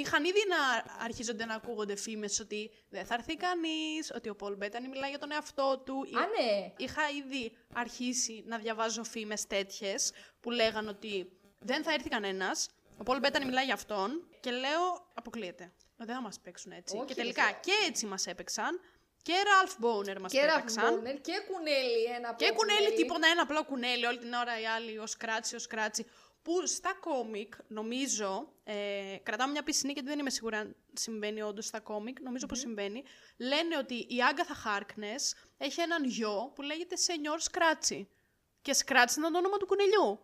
Είχαν 0.00 0.24
ήδη 0.24 0.40
να 0.48 0.92
αρχίζονται 1.04 1.44
να 1.44 1.54
ακούγονται 1.54 1.96
φήμες 1.96 2.40
ότι 2.40 2.70
δεν 2.88 3.06
θα 3.06 3.14
έρθει 3.14 3.36
κανείς, 3.36 4.12
ότι 4.14 4.28
ο 4.28 4.34
Πολ 4.34 4.56
Μπέτανι 4.56 4.88
μιλάει 4.88 5.10
για 5.10 5.18
τον 5.18 5.32
εαυτό 5.32 5.82
του. 5.84 5.94
Α, 5.94 6.20
ναι. 6.20 6.72
Είχα 6.76 7.02
ήδη 7.08 7.56
αρχίσει 7.74 8.44
να 8.46 8.58
διαβάζω 8.58 9.04
φήμες 9.04 9.46
τέτοιες 9.46 10.12
που 10.40 10.50
λέγαν 10.50 10.88
ότι 10.88 11.32
δεν 11.58 11.82
θα 11.82 11.92
έρθει 11.92 12.08
κανένας. 12.08 12.68
Ο 12.98 13.02
Πολ 13.02 13.18
Μπέτανι 13.18 13.44
μιλάει 13.44 13.64
για 13.64 13.74
αυτόν 13.74 14.28
και 14.40 14.50
λέω 14.50 15.10
αποκλείεται. 15.14 15.72
Δεν 15.96 16.14
θα 16.14 16.20
μας 16.20 16.40
παίξουν 16.40 16.72
έτσι. 16.72 16.96
Όχι, 16.96 17.06
και 17.06 17.14
ρε, 17.14 17.20
τελικά 17.20 17.42
φίλε. 17.42 17.58
και 17.60 17.72
έτσι 17.88 18.06
μας 18.06 18.26
έπαιξαν. 18.26 18.80
Και 19.22 19.34
Ραλφ 19.42 19.74
Μπόνερ 19.78 20.20
μας 20.20 20.32
Και 20.32 20.38
έπαιξαν. 20.38 20.84
Ραλφ 20.84 21.00
Μπόνερ 21.00 21.20
και 21.20 21.32
κουνέλι 21.48 22.04
ένα 22.16 22.34
Και 22.34 22.46
απλό 22.46 22.56
κουνέλι 22.56 22.92
τίποτα, 22.96 23.26
ένα 23.26 23.42
απλό 23.42 23.64
κουνέλι 23.64 24.06
όλη 24.06 24.18
την 24.18 24.32
ώρα 24.32 24.60
οι 24.60 24.66
άλλοι 24.66 24.98
ο 24.98 25.04
Scratchy, 25.18 25.56
ο 25.56 25.60
Scratchy. 25.68 26.06
Που 26.42 26.66
στα 26.66 26.94
κόμικ, 27.00 27.54
νομίζω, 27.68 28.52
ε, 28.64 29.16
κρατάω 29.22 29.48
μια 29.48 29.62
πισινή 29.62 29.92
γιατί 29.92 30.08
δεν 30.08 30.18
είμαι 30.18 30.30
σίγουρη 30.30 30.56
αν 30.56 30.76
συμβαίνει 30.92 31.42
όντως 31.42 31.66
στα 31.66 31.80
κόμικ, 31.80 32.20
νομίζω 32.20 32.46
πως 32.46 32.58
συμβαίνει, 32.58 33.02
λένε 33.36 33.76
ότι 33.76 33.94
η 33.94 34.22
Agatha 34.28 34.54
Harkness 34.54 35.34
έχει 35.58 35.80
έναν 35.80 36.04
γιο 36.04 36.52
που 36.54 36.62
λέγεται 36.62 36.96
Señor 36.96 37.40
Scratchy. 37.40 38.08
Και 38.62 38.72
Scratchy 38.72 39.20
είναι 39.20 39.30
το 39.30 39.38
όνομα 39.38 39.56
του 39.56 39.66
κουνελιού. 39.66 40.20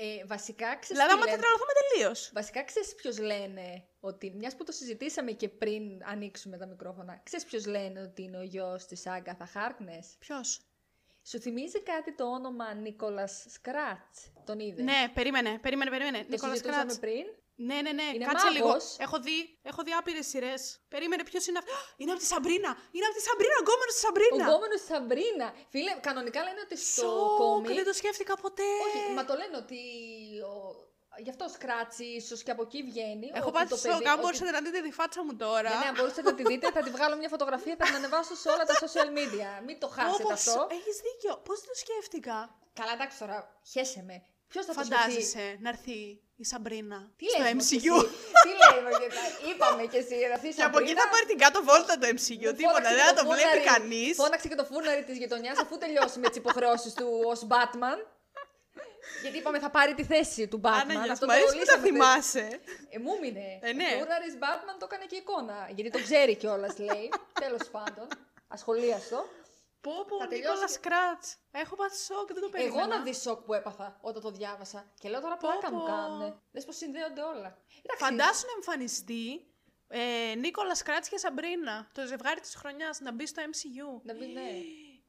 Ε, 0.00 0.24
βασικά 0.26 0.76
ξέρεις 0.76 1.02
Δηλαδή, 1.02 1.08
τι 1.08 1.14
άμα 1.14 1.24
θα 1.24 1.30
λένε; 1.30 1.42
τρελαθούμε 1.42 1.72
τελείως. 1.80 2.30
Βασικά 2.34 2.64
ξέρεις 2.64 2.94
ποιος 2.94 3.18
λένε 3.18 3.88
ότι, 4.00 4.30
μιας 4.30 4.56
που 4.56 4.64
το 4.64 4.72
συζητήσαμε 4.72 5.32
και 5.32 5.48
πριν 5.48 5.82
ανοίξουμε 6.04 6.56
τα 6.58 6.66
μικρόφωνα, 6.66 7.20
ξέρεις 7.24 7.44
ποιος 7.44 7.66
λένε 7.66 8.00
ότι 8.00 8.22
είναι 8.22 8.38
ο 8.38 8.42
γιος 8.42 8.86
της 8.86 9.06
Agatha 9.06 9.46
Harkness. 9.46 10.16
Ποιος; 10.18 10.60
Σου 11.28 11.38
θυμίζει 11.40 11.80
κάτι 11.82 12.14
το 12.14 12.24
όνομα 12.24 12.74
Νίκολα 12.74 13.26
Σκράτς; 13.26 14.18
Τον 14.46 14.58
είδες; 14.60 14.84
Ναι, 14.84 15.00
περίμενε, 15.14 15.58
περίμενε, 15.64 15.90
περίμενε. 15.90 16.18
Το 16.18 16.26
Νίκολα 16.28 16.52
συζητούσαμε 16.52 16.84
Κράτ. 16.84 17.00
πριν. 17.00 17.24
Ναι, 17.68 17.78
ναι, 17.84 17.92
ναι. 17.98 18.02
Είναι 18.14 18.24
Κάτσε 18.24 18.48
λίγο. 18.48 18.66
μάγος. 18.66 18.96
Έχω 18.98 19.16
δει, 19.20 19.58
έχω 19.62 19.82
δει 19.82 19.92
άπειρες 19.98 20.26
σειρές. 20.26 20.62
Περίμενε, 20.88 21.22
ποιος 21.30 21.46
είναι 21.46 21.58
αυτό. 21.58 21.72
Είναι 22.00 22.10
από 22.14 22.20
τη 22.20 22.26
Σαμπρίνα. 22.26 22.70
Είναι 22.96 23.06
από 23.08 23.16
τη 23.18 23.22
Σαμπρίνα, 23.28 23.54
ο 23.60 23.62
γκόμενος 23.66 23.94
της 23.94 24.02
Ο 24.02 24.06
Σαμπρίνα. 24.06 24.44
γκόμενος 24.48 24.78
της 24.80 24.88
Σαμπρίνα. 24.92 25.46
Φίλε, 25.72 25.92
κανονικά 26.08 26.40
λένε 26.46 26.60
ότι 26.66 26.76
στο 26.76 27.00
Σοκ, 27.02 27.36
κόμικ. 27.40 27.74
δεν 27.78 27.84
το 27.90 27.94
σκέφτηκα 28.00 28.34
ποτέ. 28.44 28.68
Όχι, 28.86 28.98
μα 29.16 29.22
το 29.30 29.34
λένε 29.40 29.56
ότι. 29.62 29.78
Ο... 30.52 30.52
Γι' 31.24 31.30
αυτό 31.30 31.44
σκράτσι, 31.56 32.04
ίσως 32.04 32.42
και 32.42 32.50
από 32.50 32.62
εκεί 32.66 32.82
βγαίνει. 32.90 33.26
Έχω 33.34 33.48
ότι 33.48 33.52
πάθει 33.56 33.68
το 33.68 33.76
σοκ. 33.76 33.90
παιδί- 33.90 34.06
Αν 34.06 34.12
ότι- 34.12 34.20
μπορούσατε 34.22 34.50
να 34.50 34.60
δείτε 34.60 34.80
τη 34.80 34.92
φάτσα 34.98 35.24
μου 35.24 35.34
τώρα. 35.36 35.70
Ναι, 35.70 35.76
ναι, 35.82 35.88
αν 35.90 35.94
μπορούσατε 35.98 36.22
να 36.30 36.34
τη 36.38 36.42
δείτε, 36.50 36.66
θα 36.76 36.82
τη 36.82 36.90
βγάλω 36.96 37.16
μια 37.16 37.28
φωτογραφία, 37.34 37.74
θα 37.78 37.84
την 37.84 37.94
ανεβάσω 38.00 38.34
σε 38.42 38.48
όλα 38.54 38.64
τα 38.70 38.74
social 38.82 39.08
media. 39.18 39.50
Μην 39.66 39.76
το 39.82 39.88
χάσετε 39.96 40.32
αυτό. 40.32 40.66
Έχεις 40.78 40.96
δίκιο. 41.06 41.32
Πώς 41.46 41.56
δεν 41.60 41.68
το 41.72 41.76
σκέφτηκα; 41.84 42.36
Καλά, 42.80 42.92
εντάξει 42.96 43.18
τώρα, 43.22 43.38
χέσε 43.72 44.02
με. 44.08 44.16
Ποιος 44.52 44.64
θα 44.66 44.74
το 44.74 44.84
σκεφτεί; 44.84 45.02
Φαντάζεσαι 45.02 45.46
να 45.64 45.68
έρθει 45.68 45.98
η 46.42 46.44
Σαμπρίνα 46.50 46.98
Τι 47.18 47.24
στο 47.28 47.42
λες, 47.42 47.52
μωρή, 47.52 47.58
MCU. 47.58 47.64
εσύ; 47.64 47.78
Τι 48.44 48.50
λέει, 48.60 48.78
Μαριέτα, 48.86 49.22
είπαμε 49.50 49.82
και 49.92 49.98
εσύ, 50.02 50.16
να 50.32 50.36
Και 50.58 50.62
από 50.70 50.78
εκεί 50.82 50.92
θα 51.00 51.06
πάρει 51.12 51.26
την 51.30 51.38
κάτω 51.44 51.58
βόλτα 51.68 51.94
το 52.02 52.06
MCU. 52.16 52.50
Τίποτα, 52.60 52.88
δεν 52.98 53.04
θα 53.10 53.14
το 53.18 53.24
βλέπει 53.34 53.58
κανείς. 53.72 54.14
Φώναξε 54.22 54.48
και 54.48 54.54
το 54.54 54.64
φούρναρι 54.70 55.04
της 55.08 55.16
γειτονιάς 55.22 55.58
αφού 55.58 55.78
τελειώσει 55.78 56.18
με 56.18 56.28
τις 56.28 56.36
υποχρεώσεις 56.42 56.92
του 56.98 57.06
ως 57.32 57.40
Batman. 57.52 57.98
Γιατί 59.22 59.36
είπαμε 59.38 59.58
θα 59.58 59.70
πάρει 59.70 59.94
τη 59.94 60.04
θέση 60.04 60.48
του 60.48 60.60
Batman. 60.64 60.68
Άνα, 60.90 61.12
Αυτό 61.12 61.26
μου 61.26 61.32
αρέσει 61.32 61.46
που 61.46 61.52
τα 61.52 61.58
λύσαμε 61.58 61.78
χθες. 61.78 61.90
θυμάσαι. 61.90 62.60
Ε, 62.88 62.98
μου 62.98 63.18
μείνε. 63.20 63.58
Ε, 63.62 63.72
ναι. 63.72 63.84
Ο 63.94 63.98
φούρναρη 63.98 64.26
Batman 64.42 64.74
το 64.78 64.86
έκανε 64.90 65.04
και 65.06 65.16
εικόνα. 65.16 65.70
Γιατί 65.74 65.90
το 65.90 66.02
ξέρει 66.02 66.34
κιόλας, 66.36 66.78
λέει. 66.78 67.08
Τέλος 67.44 67.68
πάντων. 67.70 68.06
Ασχολίαστο. 68.48 69.24
Πω, 69.80 69.92
πω, 70.08 70.16
Θα 70.18 70.26
Νίκολας 70.26 70.28
τελειώσει- 70.56 70.74
Σκράτ. 70.74 71.22
Έχω 71.50 71.76
πάθει 71.76 71.96
σοκ, 72.04 72.32
δεν 72.32 72.42
το 72.42 72.48
περίμενα. 72.48 72.80
Εγώ 72.82 72.86
να 72.94 73.02
δεις 73.02 73.18
σοκ 73.20 73.40
που 73.40 73.54
έπαθα 73.54 73.98
όταν 74.00 74.22
το 74.22 74.30
διάβασα. 74.30 74.92
Και 75.00 75.08
λέω 75.08 75.20
τώρα 75.20 75.36
Πω, 75.36 75.48
πλάκα 75.48 75.72
μου 75.74 75.80
πω. 75.80 75.86
κάνουνε. 75.86 76.34
Δες 76.52 76.64
πως 76.64 76.76
συνδέονται 76.76 77.20
όλα. 77.22 77.58
Εντάξει, 77.82 78.04
Φαντάσου 78.04 78.46
να 78.46 78.52
εμφανιστεί 78.56 79.46
ε, 79.88 80.34
Νίκολας 80.34 80.82
Κράτς 80.82 81.08
και 81.08 81.18
Σαμπρίνα, 81.18 81.88
το 81.92 82.06
ζευγάρι 82.06 82.40
της 82.40 82.54
χρονιάς, 82.54 83.00
να 83.00 83.12
μπει 83.12 83.26
στο 83.26 83.42
MCU. 83.42 84.00
Να 84.02 84.14
μην 84.14 84.32
ναι. 84.32 84.50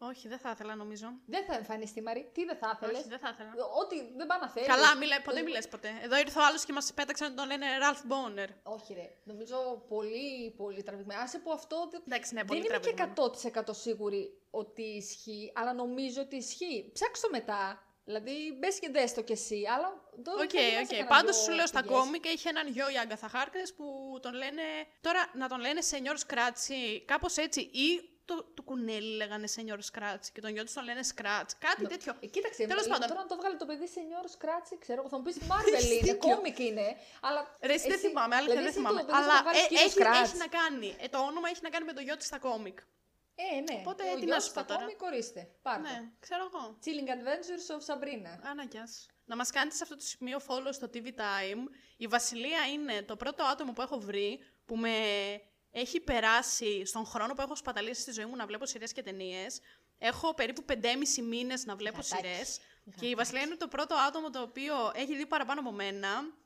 Όχι, 0.01 0.27
δεν 0.27 0.39
θα 0.39 0.49
ήθελα 0.49 0.75
νομίζω. 0.75 1.07
Δεν 1.25 1.45
θα 1.45 1.55
εμφανιστεί, 1.55 2.01
Μαρή. 2.01 2.29
Τι 2.33 2.45
δεν 2.45 2.57
θα 2.57 2.71
ήθελες; 2.75 2.99
Όχι, 2.99 3.09
δεν 3.09 3.19
θα 3.19 3.29
ήθελα. 3.33 3.51
Ό,τι 3.81 3.95
δεν 4.17 4.27
πάει 4.27 4.39
να 4.39 4.49
θέλεις. 4.49 4.67
Καλά, 4.67 4.95
μη 4.95 5.05
λέ, 5.05 5.19
ποτέ 5.19 5.41
μη 5.41 5.51
λες 5.51 5.67
ποτέ. 5.67 5.89
Εδώ 6.01 6.17
ήρθε 6.17 6.39
ο 6.39 6.45
άλλος 6.45 6.65
και 6.65 6.73
μας 6.73 6.93
πέταξε 6.93 7.23
να 7.23 7.33
τον 7.33 7.47
λένε 7.47 7.77
Ραλφ 7.77 8.05
Μπόνερ. 8.05 8.49
Όχι, 8.63 8.93
ρε. 8.93 9.09
Νομίζω 9.23 9.85
πολύ, 9.87 10.53
πολύ 10.57 10.83
τραβηγμένο. 10.83 11.21
Άσε 11.21 11.39
που 11.39 11.51
αυτό 11.51 11.87
δεν, 11.91 12.01
Εντάξει, 12.07 12.33
ναι, 12.33 12.39
δεν 12.39 12.47
πολύ 12.47 12.59
είμαι 12.59 12.79
και 12.79 12.93
τραβηγμένο. 12.93 13.71
100% 13.71 13.75
σίγουρη 13.75 14.41
ότι 14.49 14.81
ισχύει, 14.81 15.51
αλλά 15.55 15.73
νομίζω 15.73 16.21
ότι 16.21 16.35
ισχύει. 16.35 16.91
Ψάξ' 16.93 17.21
το 17.21 17.29
μετά. 17.31 17.83
Δηλαδή, 18.05 18.57
μπες 18.59 18.79
και 18.79 18.89
δες 18.89 19.13
το 19.13 19.21
κι 19.21 19.31
εσύ, 19.31 19.61
αλλά. 19.75 19.87
το 20.23 20.31
Οκ, 20.31 20.37
θα 20.37 20.59
διαβάσει 20.59 20.81
οκ. 20.81 20.89
κανένα 20.89 21.07
Πάντως 21.07 21.35
δυο 21.35 21.45
σου 21.45 21.51
λέω 21.51 21.67
στα 21.67 21.81
πηγές. 21.81 21.97
κόμικ 21.97 22.25
έχει 22.25 22.47
έναν 22.47 22.67
γιο 22.67 22.89
η 22.89 22.97
Agatha 22.97 23.27
Harkness 23.27 23.61
που 23.75 24.19
τον 24.21 24.33
λένε. 24.33 24.61
Τώρα 25.01 25.31
να 25.33 25.47
τον 25.47 25.59
λένε 25.59 25.81
Señor 25.81 26.17
Scratchy, 26.17 27.03
κάπως 27.05 27.37
έτσι. 27.37 27.61
Ή 27.61 28.09
το, 28.29 28.35
το 28.53 28.61
κουνέλι 28.61 29.15
λέγανε 29.15 29.47
Señor 29.47 29.81
Scratchy 29.81 30.31
και 30.31 30.41
τον 30.41 30.51
γιο 30.53 30.63
τους 30.63 30.73
τον 30.73 30.83
λένε 30.83 31.03
Scratch. 31.03 31.49
Κάτι 31.67 31.87
τέτοιο. 31.87 32.11
Ε, 32.19 32.25
κοίταξε, 32.27 32.65
Τέλος 32.67 32.85
ε, 32.85 32.89
πάντων. 32.89 33.07
τώρα 33.07 33.21
να 33.21 33.27
το 33.27 33.35
βγάλει 33.35 33.55
το 33.57 33.65
παιδί 33.65 33.87
Señor 33.87 34.27
Scratchy, 34.27 34.77
ξέρω 34.83 34.99
εγώ, 35.01 35.09
θα 35.09 35.17
μου 35.17 35.23
πεις 35.23 35.37
Marvel 35.51 35.83
είναι, 35.83 35.99
δίκιο. 36.01 36.17
κόμικ 36.35 36.59
είναι. 36.59 36.87
Αλλά 37.21 37.39
Ρε, 37.61 37.73
εσύ 37.73 37.87
δεν 37.87 37.99
θυμάμαι, 37.99 38.35
αλήθεια 38.35 38.55
δηλαδή, 38.59 38.75
δεν 38.75 38.83
εσύ 38.83 38.95
θυμάμαι. 38.95 38.99
Το 39.01 39.05
παιδί 39.05 39.17
σου 39.17 39.23
Αλλά 39.23 39.35
το 39.37 39.43
βγάλεις 39.43 39.63
ε, 39.63 39.67
κύριο 39.67 39.83
έχει, 39.85 39.97
Scratch. 39.99 40.23
έχει 40.25 40.37
να 40.45 40.49
κάνει. 40.59 40.89
Ε, 41.03 41.07
το 41.13 41.19
όνομα 41.29 41.47
έχει 41.51 41.61
να 41.67 41.69
κάνει 41.73 41.85
με 41.85 41.93
το 41.97 42.01
γιο 42.07 42.15
της 42.17 42.25
στα 42.31 42.39
κόμικ. 42.47 42.79
Ε, 43.41 43.59
ναι. 43.67 43.75
Οπότε, 43.81 44.03
ο 44.11 44.15
τι 44.19 44.25
γιος 44.25 44.35
να 44.35 44.39
σου 44.45 44.51
πω 44.53 44.59
στα 44.59 44.65
τώρα. 44.69 44.79
κόμικ, 44.81 45.01
ορίστε. 45.09 45.41
Πάρτε. 45.61 45.81
Ναι, 45.87 45.97
ξέρω 46.25 46.43
εγώ. 46.49 46.63
Chilling 46.83 47.09
Adventures 47.17 47.67
of 47.75 47.81
Sabrina. 47.89 48.33
Άνα, 48.49 48.63
γεια 48.71 48.85
σου. 48.93 49.05
Να 49.25 49.35
μας 49.39 49.49
κάνετε 49.55 49.75
σε 49.75 49.83
αυτό 49.83 49.95
το 49.95 50.05
σημείο 50.13 50.37
follow 50.47 50.71
στο 50.77 50.87
TV 50.93 51.07
Time. 51.23 51.63
Η 51.97 52.07
Βασιλεία 52.07 52.61
είναι 52.73 52.95
το 53.03 53.15
πρώτο 53.15 53.43
άτομο 53.43 53.71
που 53.73 53.81
έχω 53.81 53.97
βρει 53.99 54.39
που 54.65 54.75
με 54.77 54.95
έχει 55.71 55.99
περάσει 55.99 56.85
στον 56.85 57.05
χρόνο 57.05 57.33
που 57.33 57.41
έχω 57.41 57.55
σπαταλήσει 57.55 58.01
στη 58.01 58.11
ζωή 58.11 58.25
μου 58.25 58.35
να 58.35 58.45
βλέπω 58.45 58.65
σειρές 58.65 58.91
και 58.93 59.03
ταινίες. 59.03 59.59
Έχω 59.99 60.33
περίπου 60.33 60.65
5,5 60.69 60.75
μήνες 61.23 61.65
να 61.65 61.75
βλέπω 61.75 61.99
Γατάκι. 62.01 62.27
σειρές. 62.27 62.59
Και 62.99 63.05
η 63.07 63.15
Βασιλεία 63.15 63.41
είναι 63.41 63.55
το 63.55 63.67
πρώτο 63.67 63.95
άτομο 64.07 64.29
το 64.29 64.41
οποίο 64.41 64.91
έχει 64.95 65.15
δει 65.15 65.25
παραπάνω 65.25 65.59
από 65.59 65.71
μένα. 65.71 66.37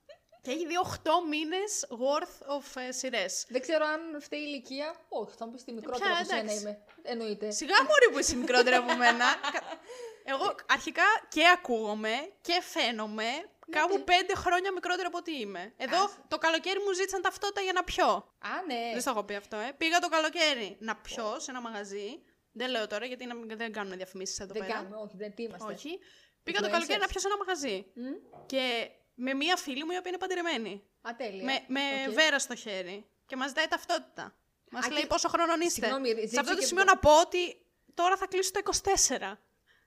Και 0.42 0.52
έχει 0.52 0.66
δει 0.68 0.74
8 0.84 1.10
μήνες 1.30 1.86
worth 1.90 2.58
of 2.58 2.82
ε, 2.82 2.92
σειρές. 2.92 3.46
Δεν 3.50 3.62
ξέρω 3.62 3.86
αν 3.86 4.22
φταίει 4.22 4.40
η 4.40 4.44
ηλικία. 4.48 4.96
Όχι, 5.10 5.36
θα 5.38 5.46
μου 5.46 5.52
πεις 5.52 5.64
τη 5.64 5.72
μικρότερη 5.72 6.04
πια, 6.04 6.14
από 6.20 6.26
σένα 6.30 6.40
εντάξει. 6.42 6.62
είμαι. 6.62 6.84
Εννοείται. 7.02 7.52
Σιγά 7.52 7.76
μωρή 7.84 8.10
που 8.12 8.20
είσαι 8.20 8.36
μικρότερη 8.36 8.76
από 8.76 8.96
μένα. 8.96 9.26
Κα- 9.52 9.64
Εγώ 10.34 10.56
αρχικά 10.68 11.04
και 11.30 11.42
ακούγομαι 11.54 12.32
και 12.42 12.62
φαίνομαι 12.62 13.26
κάπου 13.70 14.04
πέντε 14.04 14.36
χρόνια 14.36 14.72
μικρότερη 14.72 15.08
από 15.08 15.18
ό,τι 15.18 15.40
είμαι. 15.40 15.74
Εδώ 15.78 16.04
Άσε. 16.04 16.16
το 16.28 16.38
καλοκαίρι 16.38 16.80
μου 16.80 16.92
ζήτησαν 16.94 17.22
ταυτότητα 17.22 17.62
για 17.62 17.74
να 17.74 17.84
πιω. 17.84 18.08
Α, 18.40 18.50
ναι. 18.68 18.90
Δεν 18.92 19.02
στο 19.02 19.10
έχω 19.10 19.24
πει 19.24 19.36
αυτό, 19.36 19.58
ε. 19.58 19.72
Πήγα 19.78 20.00
το 20.00 20.10
καλοκαίρι 20.10 20.78
να 20.80 20.96
πιω 20.96 21.40
σε 21.40 21.52
ένα 21.52 21.62
μαγαζί. 21.62 22.22
Δεν 22.52 22.70
λέω 22.70 22.88
τώρα 22.88 23.06
γιατί 23.06 23.26
να- 23.26 23.56
δεν 23.56 23.72
κάνουμε 23.72 23.96
διαφημίσεις 23.96 24.40
εδώ 24.40 24.54
Δεν 24.54 24.62
πέρα. 24.62 24.74
κάνουμε, 24.74 24.96
όχι, 24.98 25.18
δεν 25.18 25.34
τι 25.36 25.44
είμαστε. 25.44 25.74
Όχι. 25.74 26.00
Πήγα 26.44 26.62
το 26.62 26.70
καλοκαίρι 26.70 27.00
να 27.00 27.08
πιω 27.08 27.20
σε 27.20 27.28
ένα 27.28 27.38
μαγαζί. 27.38 27.86
Μμ. 27.94 28.46
Και 28.46 28.90
με 29.14 29.34
μία 29.34 29.56
φίλη 29.58 29.84
μου 29.86 29.92
η 29.92 29.98
οποία 29.98 30.10
είναι 30.10 30.18
παντρεμένη. 30.18 30.84
Α, 31.02 31.16
τέλεια. 31.18 31.44
Με, 31.44 31.60
με 31.68 31.80
Οκ. 32.08 32.14
βέρα 32.14 32.40
στο 32.40 32.56
χέρι. 32.56 33.06
Και 33.26 33.36
μας 33.36 33.48
ζητάει 33.48 33.68
ταυτότητα. 33.68 34.36
Μας 34.72 34.86
Α, 34.86 34.90
λέει 34.92 35.02
και- 35.02 35.08
πόσο 35.08 35.28
χρόνο 35.30 35.54
είστε. 35.54 35.70
Συγγνώμη, 35.70 36.08
Σε 36.10 36.16
ζήτησε 36.16 36.40
αυτό 36.40 36.54
το 36.54 36.60
και 36.60 36.66
σημείο 36.66 36.84
το- 36.84 36.90
να 36.94 36.98
πω 36.98 37.20
ότι 37.20 37.66
τώρα 37.94 38.18
θα 38.18 38.28
κλείσω 38.28 38.52
το 38.52 38.60
24. 38.60 39.40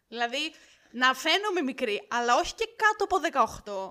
Δηλαδή, 0.09 0.53
να 0.91 1.15
φαίνομαι 1.15 1.61
μικρή, 1.61 2.07
αλλά 2.09 2.37
όχι 2.37 2.55
και 2.55 2.69
κάτω 2.77 3.05
από 3.05 3.17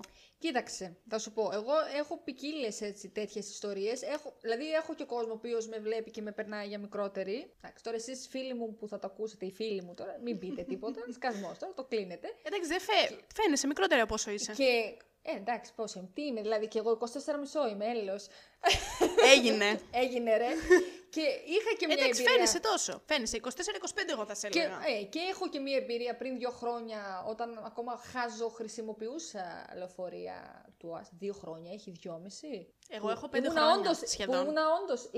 Κοίταξε, 0.38 0.96
θα 1.08 1.18
σου 1.18 1.32
πω. 1.32 1.50
Εγώ 1.52 1.72
έχω 1.96 2.20
ποικίλες 2.24 2.78
τέτοιες 3.12 3.50
ιστορίες. 3.50 4.02
Έχω, 4.02 4.36
δηλαδή, 4.40 4.70
έχω 4.70 4.94
και 4.94 5.04
κόσμο 5.04 5.30
ο 5.30 5.34
οποίος 5.34 5.68
με 5.68 5.78
βλέπει 5.78 6.10
και 6.10 6.22
με 6.22 6.32
περνάει 6.32 6.66
για 6.66 6.78
μικρότερη. 6.78 7.52
Εντάξει, 7.60 7.82
τώρα 7.84 7.96
εσείς 7.96 8.28
φίλοι 8.30 8.54
μου 8.54 8.76
που 8.76 8.88
θα 8.88 8.98
το 8.98 9.06
ακούσετε, 9.06 9.46
οι 9.46 9.52
φίλοι 9.52 9.82
μου 9.82 9.94
τώρα, 9.94 10.18
μην 10.22 10.38
πείτε 10.38 10.62
τίποτα. 10.62 11.00
Σκασμός 11.16 11.58
τώρα, 11.58 11.72
το 11.72 11.84
κλείνετε. 11.84 12.28
Εντάξει, 12.42 12.68
δεν 12.68 12.80
φαι... 12.80 13.24
φαίνεσαι 13.34 13.66
μικρότερη 13.66 14.00
από 14.00 14.14
όσο 14.14 14.30
είσαι. 14.30 14.52
Και. 14.52 14.96
Ε, 15.28 15.36
εντάξει, 15.36 15.72
πώ 15.74 15.84
είμαι. 15.96 16.08
Τι 16.14 16.22
είμαι, 16.22 16.40
δηλαδή, 16.40 16.68
και 16.68 16.78
εγώ 16.78 16.98
24,5 17.00 17.70
είμαι, 17.72 17.86
έλεος. 17.86 18.26
Έγινε. 19.34 19.80
Έγινε, 20.02 20.36
ρε. 20.36 20.48
και 21.10 21.20
είχα 21.46 21.70
και 21.78 21.86
μια 21.86 21.94
Εντάξει, 21.98 22.10
εμπειρία. 22.20 22.30
φαίνεσαι 22.32 22.60
τόσο. 22.60 23.02
Φαίνεσαι 23.06 23.40
24-25 23.42 23.48
εγώ 24.10 24.24
θα 24.26 24.34
σε 24.34 24.48
Και, 24.48 24.58
έλεγα. 24.58 24.80
ε, 24.86 25.02
και 25.02 25.18
έχω 25.30 25.48
και 25.48 25.58
μία 25.58 25.76
εμπειρία 25.76 26.16
πριν 26.16 26.38
δύο 26.38 26.50
χρόνια, 26.50 27.24
όταν 27.28 27.62
ακόμα 27.66 27.96
χάζω 28.12 28.48
χρησιμοποιούσα 28.48 29.66
λεωφορεία 29.76 30.64
του 30.78 30.96
ΑΣ. 30.96 31.08
Δύο 31.18 31.32
χρόνια, 31.32 31.72
έχει 31.72 31.90
δυόμιση. 31.90 32.74
Εγώ 32.88 33.04
Που 33.06 33.10
έχω 33.10 33.28
πέντε 33.28 33.46
ήμουνα 33.46 33.60
χρόνια 33.60 33.78
όντως, 33.90 34.10
σχεδόν. 34.10 34.44
Που 34.44 34.50
ήμουν 34.50 34.56
όντως 34.82 35.10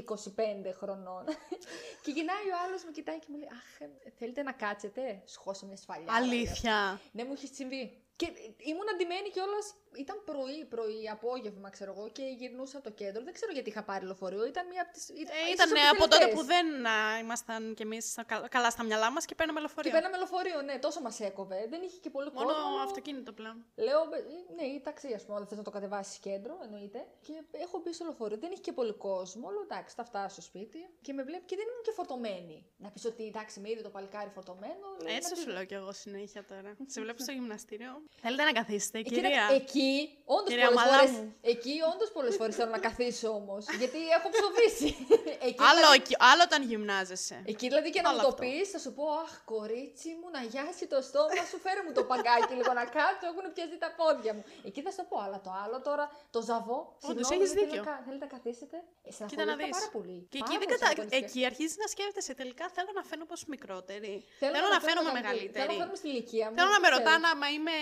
25 0.68 0.72
χρονών. 0.78 1.24
και 2.02 2.10
γυρνάει 2.10 2.46
ο 2.54 2.56
άλλος, 2.66 2.84
με 2.84 2.90
κοιτάει 2.90 3.18
και 3.18 3.26
μου 3.28 3.36
λέει 3.36 3.48
Αχ, 3.52 3.80
ε, 3.80 4.10
θέλετε 4.18 4.42
να 4.42 4.52
κάτσετε; 4.52 5.22
Σχώσε 5.24 5.66
μια 5.66 5.76
σφαλιά. 5.76 6.12
Αλήθεια. 6.12 7.00
Ναι, 7.12 7.24
μου 7.24 7.32
έχει 7.32 7.46
συμβεί. 7.46 8.02
Και 8.16 8.26
ήμουν 8.56 8.88
αντιμένη 8.94 9.28
κιόλας. 9.30 9.74
Ήταν 9.96 10.22
πρωί, 10.24 10.64
πρωί, 10.64 11.08
απόγευμα, 11.12 11.70
ξέρω 11.70 11.94
εγώ, 11.96 12.08
και 12.08 12.22
γυρνούσα 12.38 12.76
από 12.78 12.88
το 12.88 12.94
κέντρο. 12.94 13.22
Δεν 13.24 13.32
ξέρω 13.32 13.52
γιατί 13.52 13.68
είχα 13.70 13.82
πάρει 13.82 14.04
λεωφορείο. 14.04 14.46
Ήταν 14.46 14.66
μία 14.66 14.82
από 14.82 14.92
τι. 14.92 15.00
Ε, 15.22 15.52
ήταν 15.52 15.70
από 15.94 16.08
τότε 16.08 16.26
που 16.28 16.42
δεν 16.44 16.86
α, 16.86 17.18
ήμασταν 17.18 17.74
κι 17.74 17.82
εμείς 17.82 18.16
καλά 18.48 18.70
στα 18.70 18.82
μυαλά 18.84 19.10
μας 19.12 19.24
και 19.24 19.34
παίρναμε 19.34 19.58
Και 19.60 19.64
λεωφορείο. 19.66 19.92
παίρναμε 19.92 20.16
λεωφορείο, 20.16 20.62
ναι, 20.62 20.78
τόσο 20.78 21.00
μας 21.00 21.20
έκοβε. 21.20 21.66
Δεν 21.68 21.80
είχε 21.82 21.98
και 22.04 22.10
πολύ 22.10 22.30
Μόνο 22.32 22.46
κόσμο. 22.46 22.76
αυτοκίνητο 22.84 23.32
πλέον. 23.32 23.64
Λέω, 23.74 24.00
«Ε, 24.00 24.54
ναι, 24.56 24.62
ή 24.74 24.80
ταξί, 24.80 25.12
ας 25.14 25.22
πούμε, 25.24 25.34
όταν 25.36 25.48
θες 25.48 25.58
να 25.58 25.64
το 25.64 25.70
κατεβάσεις 25.70 26.18
κέντρο, 26.18 26.58
εννοείται. 26.64 27.06
Και 27.26 27.32
έχω 27.64 27.80
μπει 27.84 27.92
στο 27.92 28.04
λεωφορείο, 28.04 28.38
δεν 28.38 28.50
είχε 28.52 28.60
και 28.60 28.72
πολύ 28.72 28.92
κόσμο. 28.92 29.50
Λέω, 29.50 29.62
εντάξει, 29.62 29.94
θα 29.94 30.04
φτάσω 30.04 30.28
στο 30.32 30.40
σπίτι. 30.42 30.78
Και 31.02 31.12
με 31.12 31.22
βλέπει 31.22 31.44
και 31.44 31.56
δεν 31.56 31.66
ήμουν 31.70 31.82
και 31.82 31.92
φορτωμένη. 31.92 32.66
Να 32.76 32.90
πεις 32.90 33.04
ότι 33.04 33.26
εντάξει, 33.26 33.60
με 33.60 33.70
είδε 33.70 33.80
το 33.82 33.90
παλικάρι 33.90 34.30
φορτωμένο. 34.34 34.86
λέω, 35.02 35.14
Έτσι 35.16 35.28
να 35.30 35.34
πει- 35.36 35.42
σου 35.42 35.48
λέω 35.50 35.64
κι 35.64 35.74
εγώ 35.74 35.92
συνέχεια 35.92 36.44
τώρα. 36.44 36.76
Σε 36.86 37.00
βλέπω 37.00 37.22
στο 37.22 37.32
γυμναστήριο. 37.32 37.92
Θέλετε 38.20 38.42
να 38.44 38.52
καθίσετε, 38.52 38.98
Ε, 38.98 39.02
κυρία; 39.02 39.30
κοίτα, 39.30 39.64
εκεί, 39.78 40.18
όντως 40.36 40.48
Κυρία 40.52 40.66
πολλές 40.68 40.80
Μαλά 40.84 40.98
φορέ. 40.98 41.10
μου. 41.10 41.24
Εκεί, 41.52 41.74
όντως 41.92 42.08
πολλές 42.16 42.34
φορές 42.38 42.54
θέλω 42.58 42.70
να 42.78 42.82
καθίσω 42.88 43.28
όμως. 43.40 43.62
γιατί 43.82 43.98
έχω 44.16 44.28
ψοβήσει. 44.36 44.88
εκεί, 45.48 45.62
Άλλο, 45.68 45.80
δηλαδή, 45.80 45.96
εκεί- 46.02 46.18
άλλο 46.30 46.42
όταν 46.48 46.60
γυμνάζεσαι. 46.70 47.36
εκεί 47.52 47.64
δηλαδή 47.70 47.88
και 47.94 48.00
να 48.04 48.08
Άλλο 48.08 48.18
μου 48.18 48.24
το 48.28 48.32
αυτό. 48.34 48.42
πεις, 48.44 48.66
θα 48.74 48.78
σου 48.84 48.90
πω 48.98 49.04
Αχ, 49.22 49.30
κορίτσι 49.54 50.10
μου, 50.20 50.26
να 50.36 50.40
γιάσει 50.52 50.84
το 50.92 50.98
στόμα 51.08 51.42
σου, 51.50 51.56
φέρε 51.64 51.80
μου 51.86 51.92
το 51.98 52.02
παγκάκι 52.10 52.52
λίγο 52.60 52.72
να 52.80 52.84
κάτσω. 52.96 53.24
Έχουν 53.30 53.44
πιαστεί 53.54 53.76
τα 53.84 53.90
πόδια 54.00 54.32
μου. 54.36 54.42
Εκεί 54.68 54.80
θα 54.86 54.90
σου 54.94 55.00
το 55.02 55.04
πω, 55.10 55.16
αλλά 55.24 55.38
το 55.46 55.50
άλλο 55.64 55.76
τώρα, 55.88 56.04
το 56.34 56.40
ζαβό. 56.48 56.78
συγγνώμη, 57.06 57.34
έχεις 57.36 57.50
δεν 57.50 57.56
θέλω 57.58 57.66
δίκιο. 57.66 57.82
να 57.84 57.88
κα- 57.90 58.02
Θέλετε 58.06 58.24
να 58.28 58.30
καθίσετε; 58.36 58.76
Ε, 59.08 59.10
Κοίτα 59.10 59.24
να 59.24 59.28
στεναχωρήθηκα 59.28 59.66
δεις. 59.68 59.76
πάρα 59.78 59.90
πολύ. 59.96 60.16
Και 60.32 60.38
εκεί, 60.42 60.54
Πάρα 60.54 60.58
δεν 60.62 60.68
πολύ 60.68 60.72
κατα... 60.74 60.86
στεναχωρήθηκα. 60.86 61.26
εκεί 61.30 61.40
αρχίζεις 61.50 61.76
να 61.82 61.86
σκέφτεσαι 61.94 62.32
τελικά 62.40 62.64
θέλω 62.76 62.90
να 62.98 63.02
φαίνω 63.10 63.24
πως 63.30 63.40
μικρότερη. 63.54 64.12
Θέλω, 64.40 64.52
Θέλω 64.56 64.68
να 64.76 64.80
φαίνομαι 64.86 65.10
μεγαλύτερη. 65.18 65.52
Θέλω 65.56 65.72
μεγαλύτερη. 65.72 65.72
να 65.72 65.72
φαίνομαι 65.80 65.98
στην 66.02 66.10
ηλικία 66.14 66.46
μου. 66.48 66.54
Θέλω 66.58 66.70
να 66.76 66.78
δεν 66.78 66.84
με 66.84 66.88
ξέρω. 66.90 66.96
ρωτάνε 67.04 67.26
άμα 67.32 67.46
είμαι 67.56 67.76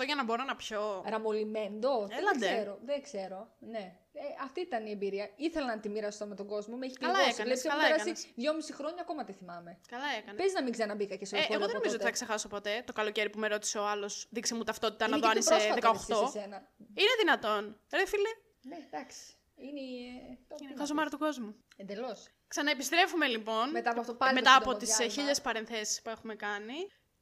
18 0.00 0.04
για 0.08 0.16
να 0.20 0.24
μπορώ 0.26 0.42
να 0.50 0.56
πιω. 0.62 0.82
Ραμολιμέντο. 1.06 2.06
Έλαντε. 2.10 2.38
Δεν 2.38 2.50
ξέρω. 2.58 2.78
Δεν 2.84 3.02
ξέρω. 3.02 3.48
Ναι. 3.58 3.98
Ε, 4.12 4.20
αυτή 4.44 4.60
ήταν 4.60 4.86
η 4.86 4.90
εμπειρία. 4.90 5.30
Ήθελα 5.36 5.66
να 5.66 5.80
τη 5.80 5.88
μοιραστώ 5.88 6.26
με 6.26 6.34
τον 6.34 6.46
κόσμο. 6.46 6.76
Με 6.76 6.86
έχει 6.86 6.94
Καλά 6.96 7.12
κλειδώσει. 7.12 7.34
έκανες, 7.34 7.60
Βλέπεις, 7.62 7.80
καλά 7.80 7.94
έχουν 7.94 8.04
περάσει 8.12 8.32
δυόμιση 8.34 8.72
χρόνια, 8.72 9.00
ακόμα 9.02 9.24
τη 9.24 9.32
θυμάμαι. 9.32 9.78
Καλά 9.88 10.04
έκανες. 10.18 10.42
Πες 10.42 10.52
να 10.52 10.62
μην 10.62 10.72
ξαναμπήκα 10.72 11.14
και 11.16 11.24
σε 11.24 11.34
Ε, 11.34 11.38
λεωφορείο 11.38 11.56
εγώ 11.58 11.66
δεν 11.66 11.76
από 11.76 11.84
νομίζω 11.84 11.94
ότι 11.96 12.04
τότε. 12.04 12.18
θα 12.18 12.24
ξεχάσω 12.24 12.48
ποτέ 12.48 12.82
το 12.86 12.92
καλοκαίρι 12.92 13.30
που 13.30 13.38
με 13.38 13.48
ρώτησε 13.48 13.78
ο 13.78 13.86
άλλος. 13.86 14.26
Δείξε 14.30 14.54
μου 14.54 14.62
ταυτότητα 14.62 15.04
Είναι 15.06 15.16
να 15.16 15.20
το 15.20 15.28
και 15.28 15.38
αν 15.38 15.44
πιο 15.44 15.56
είσαι 15.56 15.78
πρόσφατο 15.80 16.14
18. 16.14 16.22
έτσι 16.22 16.32
σε 16.32 16.38
σένα. 16.40 16.56
Είναι 17.00 17.14
δυνατόν. 17.18 17.80
Ρε 17.92 18.06
φίλε, 18.06 18.28
Ναι, 18.60 18.76
εντάξει. 18.86 19.20
Είναι. 19.56 19.80
ε, 19.80 20.38
το 20.48 20.54
είναι 20.60 20.68
τι 20.68 20.74
να 20.74 20.78
χαζομάρα 20.80 21.10
του 21.10 21.18
κόσμου. 21.18 21.50
πεις. 21.52 21.64
Εντελώς. 21.76 22.28
Ξαναεπιστρέφουμε 22.48 23.26
λοιπόν. 23.26 23.70
Μετά 23.70 23.90
από 23.90 24.00
αυτό 24.00 24.14
πάλι 24.14 24.34
μετά 24.34 24.50
το 24.50 24.56
από 24.56 24.64
σύντομο 24.64 24.78
τι 24.78 24.84
διάλειμμα. 24.86 25.12
χίλιες 25.12 25.40
παρενθέσεις 25.40 26.02
που 26.02 26.10
έχουμε 26.10 26.34
κάνει. 26.34 26.74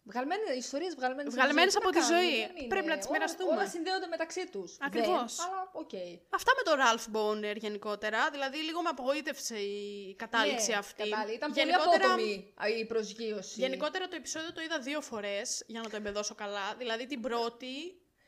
Βγαλμένες, 0.04 0.56
ιστορίες 0.56 0.94
βγαλμένες, 0.94 1.34
Βγαλμένες 1.34 1.76
από 1.76 1.90
τη 1.90 1.98
από 1.98 2.06
τη 2.06 2.12
ζωή. 2.14 2.20
Τι 2.20 2.30
ζωή. 2.30 2.40
να 2.40 2.46
κάνουμε, 2.46 2.58
δεν 2.60 2.68
Πρέπει 2.68 2.86
να 2.86 2.92
είναι. 2.92 3.00
τις 3.00 3.08
Όλα- 3.10 3.18
μοιραστούμε. 3.18 3.52
Όλα 3.56 3.66
συνδέονται 3.68 4.06
μεταξύ 4.06 4.48
τους. 4.52 4.76
Ακριβώς. 4.80 5.36
Δεν, 5.36 5.46
αλλά 5.46 5.70
οκ. 5.72 5.94
Αυτά 6.38 6.50
με 6.58 6.62
τον 6.68 6.76
Ralph 6.82 7.06
Boner 7.16 7.56
γενικότερα. 7.56 8.30
Δηλαδή, 8.30 8.56
λίγο 8.68 8.82
με 8.82 8.88
απογοήτευσε 8.88 9.56
η 9.58 10.14
κατάληξη 10.18 10.70
Ναι, 10.70 10.76
αυτή. 10.76 11.08
κατάλη. 11.08 11.32
Ήταν 11.34 11.52
γενικότερα, 11.52 11.90
πολύ 11.90 12.04
απότομη 12.04 12.52
α, 12.62 12.68
η 12.80 12.84
προσγείωση. 12.86 13.60
γενικότερα 13.60 14.08
το 14.08 14.16
επεισόδιο 14.16 14.52
το 14.52 14.60
είδα 14.62 14.78
δύο 14.78 15.00
φορές 15.00 15.62
για 15.66 15.80
να 15.80 15.88
το 15.90 15.96
εμπεδώσω 15.96 16.34
καλά. 16.34 16.74
Δηλαδή, 16.78 17.06
την 17.06 17.20
πρώτη 17.20 17.74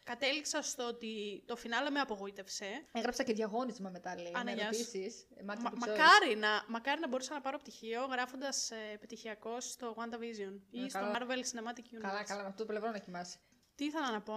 κατέληξα 0.05 0.63
στο 0.63 0.87
ότι 0.87 1.43
το 1.47 1.57
φινάλε 1.57 1.91
με 1.91 2.01
απογοήτευσε. 2.01 2.67
Έγραψα 2.93 3.23
και 3.23 3.33
διαγώνισμα 3.33 3.91
μετά, 3.91 4.15
λέει. 4.21 4.33
Α, 4.37 4.43
ναι, 4.45 4.51
με 4.51 4.53
γεια 4.53 4.73
σου. 4.73 4.81
ερωτήσεις. 4.81 5.21
Ε, 5.37 5.43
Marketing 5.49 5.63
Μα, 5.63 5.71
choice. 5.71 5.79
μακάρι, 5.89 6.37
να, 6.37 6.65
μακάρι 6.69 7.01
να 7.01 7.09
μπορούσα 7.09 7.35
να 7.35 7.41
πάρω 7.41 7.59
πτυχίο 7.59 8.05
γράφοντας 8.05 8.71
ε, 8.71 8.77
επιτυχιακό 8.95 9.61
στο 9.61 9.95
WandaVision 9.99 10.61
ή 10.71 10.81
Ναι, 10.81 10.89
στο 10.89 10.99
καλά. 10.99 11.19
Marvel 11.19 11.39
Cinematic 11.39 11.79
Universe. 11.95 12.01
Καλά, 12.01 12.25
καλά, 12.25 12.41
με 12.43 12.49
αυτό 12.49 12.65
το 12.65 12.69
πλευρό 12.73 12.91
να 12.91 12.99
κοιμάσαι. 12.99 13.39
Τι 13.75 13.85
ήθελα 13.85 14.11
να 14.11 14.21
πω; 14.23 14.35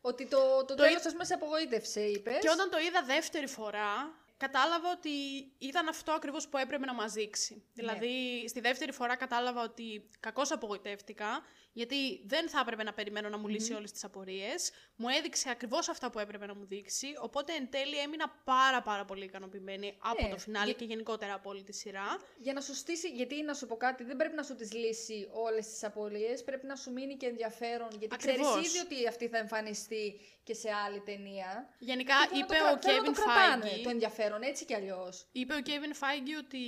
Ότι 0.00 0.26
το, 0.28 0.38
το, 0.38 0.64
Το 0.64 0.74
τέλος, 0.74 1.02
εί- 1.02 1.06
ας 1.06 1.12
πούμε, 1.12 1.24
σε 1.24 1.34
απογοήτευσε, 1.34 2.00
είπες. 2.00 2.38
Και 2.40 2.50
όταν 2.50 2.70
το 2.70 2.78
είδα 2.78 3.02
δεύτερη 3.02 3.46
φορά, 3.46 4.22
κατάλαβα 4.36 4.90
ότι 4.90 5.10
ήταν 5.58 5.88
αυτό 5.88 6.12
ακριβώς 6.12 6.48
που 6.48 6.56
έπρεπε 6.58 6.84
να 6.86 6.94
μας 6.94 7.12
δείξει. 7.12 7.64
Δηλαδή, 7.72 8.44
στη 8.48 8.60
δεύτερη 8.60 8.92
φορά 8.92 9.16
κατάλαβα 9.16 9.62
ότι 9.62 10.10
κακώς 10.20 10.50
απογοητεύτηκα, 10.52 11.42
γιατί 11.76 12.22
δεν 12.26 12.48
θα 12.48 12.60
έπρεπε 12.60 12.82
να 12.82 12.92
περιμένω 12.92 13.28
να 13.28 13.38
μου 13.38 13.48
λύσει 13.48 13.72
όλες 13.72 13.92
τις 13.92 14.04
απορίες. 14.04 14.70
Μου 14.96 15.08
έδειξε 15.08 15.50
ακριβώς 15.50 15.88
αυτά 15.88 16.10
που 16.10 16.18
έπρεπε 16.18 16.46
να 16.46 16.54
μου 16.54 16.64
δείξει, 16.66 17.06
οπότε 17.20 17.52
εν 17.52 17.70
τέλει 17.70 17.96
έμεινα 17.98 18.28
πάρα 18.44 18.82
πάρα 18.82 19.04
πολύ 19.04 19.24
ικανοποιημένη 19.24 19.96
από 19.98 20.22
Ναι, 20.22 20.28
το 20.30 20.38
φινάλε 20.38 20.64
για- 20.64 20.74
και 20.74 20.84
γενικότερα 20.84 21.34
από 21.34 21.50
όλη 21.50 21.62
τη 21.62 21.72
σειρά. 21.72 22.18
Για 22.38 22.52
να 22.52 22.60
σου 22.60 22.74
στήσει, 22.74 23.08
γιατί 23.08 23.42
να 23.42 23.54
σου 23.54 23.66
πω 23.66 23.76
κάτι, 23.76 24.04
δεν 24.04 24.16
πρέπει 24.16 24.34
να 24.34 24.42
σου 24.42 24.54
τις 24.54 24.72
λύσει 24.72 25.28
όλες 25.32 25.66
τις 25.68 25.84
απορίες, 25.84 26.44
πρέπει 26.44 26.66
να 26.66 26.76
σου 26.76 26.92
μείνει 26.92 27.16
και 27.16 27.26
ενδιαφέρον, 27.26 27.88
γιατί 27.98 28.14
Ακριβώς. 28.14 28.50
ξέρεις 28.50 28.68
ήδη 28.68 28.78
ότι 28.78 29.08
αυτή 29.08 29.28
θα 29.28 29.38
εμφανιστεί 29.38 30.20
και 30.42 30.54
σε 30.54 30.68
άλλη 30.86 31.00
ταινία. 31.00 31.68
Γενικά, 31.78 32.14
Και 32.22 32.28
θέλω 32.28 32.38
να 32.38 32.44
είπε 32.44 32.54
το 32.54 32.62
κρα- 32.64 32.72
ο 32.72 32.78
θέλω 32.80 33.02
να 33.02 33.08
Kevin 33.10 33.14
το 33.14 33.22
κρατάνε 33.22 33.70
Feige... 33.70 33.80
το 33.82 33.90
ενδιαφέρον, 33.90 34.42
έτσι 34.42 34.64
κι 34.64 34.74
αλλιώς. 34.74 35.26
Είπε 35.32 35.54
ο 35.54 35.58
Kevin 35.64 35.92
Feige 36.04 36.34
ότι 36.44 36.64